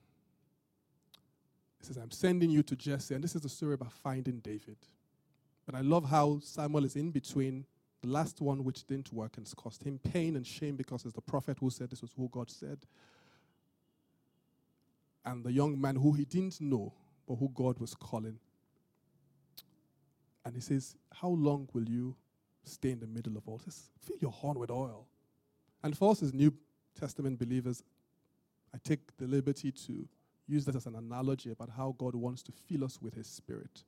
It 1.81 1.87
says, 1.87 1.97
I'm 1.97 2.11
sending 2.11 2.51
you 2.51 2.63
to 2.63 2.77
Jesse. 2.77 3.15
And 3.15 3.23
this 3.23 3.35
is 3.35 3.43
the 3.43 3.49
story 3.49 3.75
about 3.75 3.93
finding 3.93 4.39
David. 4.39 4.77
But 5.67 5.75
I 5.75 5.81
love 5.81 6.09
how 6.09 6.41
Samuel 6.43 6.85
is 6.85 6.97
in 6.97 7.11
between 7.11 7.67
the 8.03 8.09
last 8.09 8.41
one, 8.41 8.65
which 8.65 8.87
didn't 8.87 9.13
work 9.13 9.37
and 9.37 9.51
cost 9.57 9.83
him 9.83 9.99
pain 9.99 10.37
and 10.37 10.47
shame 10.47 10.77
because 10.77 11.05
it's 11.05 11.15
the 11.15 11.21
prophet 11.21 11.59
who 11.61 11.71
said 11.71 11.91
this 11.91 12.03
was 12.03 12.13
who 12.17 12.29
God 12.31 12.51
said. 12.51 12.79
And 15.25 15.45
the 15.45 15.53
young 15.53 15.81
man 15.81 15.97
who 15.97 16.13
he 16.13 16.25
didn't 16.25 16.61
know, 16.61 16.93
but 17.27 17.37
who 17.37 17.51
God 17.55 17.79
was 17.79 17.95
calling. 17.95 18.39
And 20.45 20.55
he 20.55 20.61
says, 20.61 20.97
How 21.13 21.29
long 21.29 21.69
will 21.73 21.89
you 21.89 22.15
stay 22.65 22.91
in 22.91 23.01
the 23.01 23.07
middle 23.07 23.37
of 23.37 23.49
all 23.49 23.61
this? 23.65 23.91
Fill 24.01 24.17
your 24.21 24.31
horn 24.31 24.59
with 24.59 24.71
oil. 24.71 25.07
And 25.83 25.97
for 25.97 26.11
us 26.11 26.23
as 26.23 26.33
New 26.33 26.53
Testament 26.99 27.39
believers, 27.39 27.83
I 28.75 28.79
take 28.83 29.17
the 29.17 29.27
liberty 29.27 29.71
to 29.71 30.09
use 30.47 30.65
that 30.67 30.77
as 30.77 30.87
an 30.87 30.97
analogy 30.97 31.51
about 31.51 31.71
how 31.71 31.95
God 31.99 32.15
wants 32.15 32.43
to 32.45 32.53
fill 32.53 32.85
us 32.85 33.01
with 33.01 33.15
His 33.15 33.27
Spirit. 33.27 33.85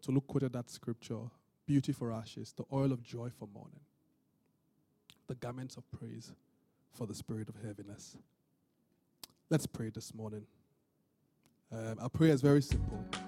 So 0.00 0.12
look 0.12 0.26
quoted 0.26 0.52
that 0.52 0.70
scripture 0.70 1.18
beauty 1.66 1.92
for 1.92 2.12
ashes, 2.12 2.54
the 2.56 2.64
oil 2.72 2.92
of 2.92 3.02
joy 3.02 3.28
for 3.38 3.46
mourning, 3.52 3.80
the 5.26 5.34
garments 5.34 5.76
of 5.76 5.84
praise 5.90 6.32
for 6.92 7.06
the 7.06 7.14
spirit 7.14 7.48
of 7.48 7.56
heaviness. 7.62 8.16
Let's 9.50 9.66
pray 9.66 9.90
this 9.90 10.14
morning. 10.14 10.46
Um, 11.70 11.96
our 12.00 12.08
prayer 12.08 12.32
is 12.32 12.40
very 12.40 12.62
simple. 12.62 13.27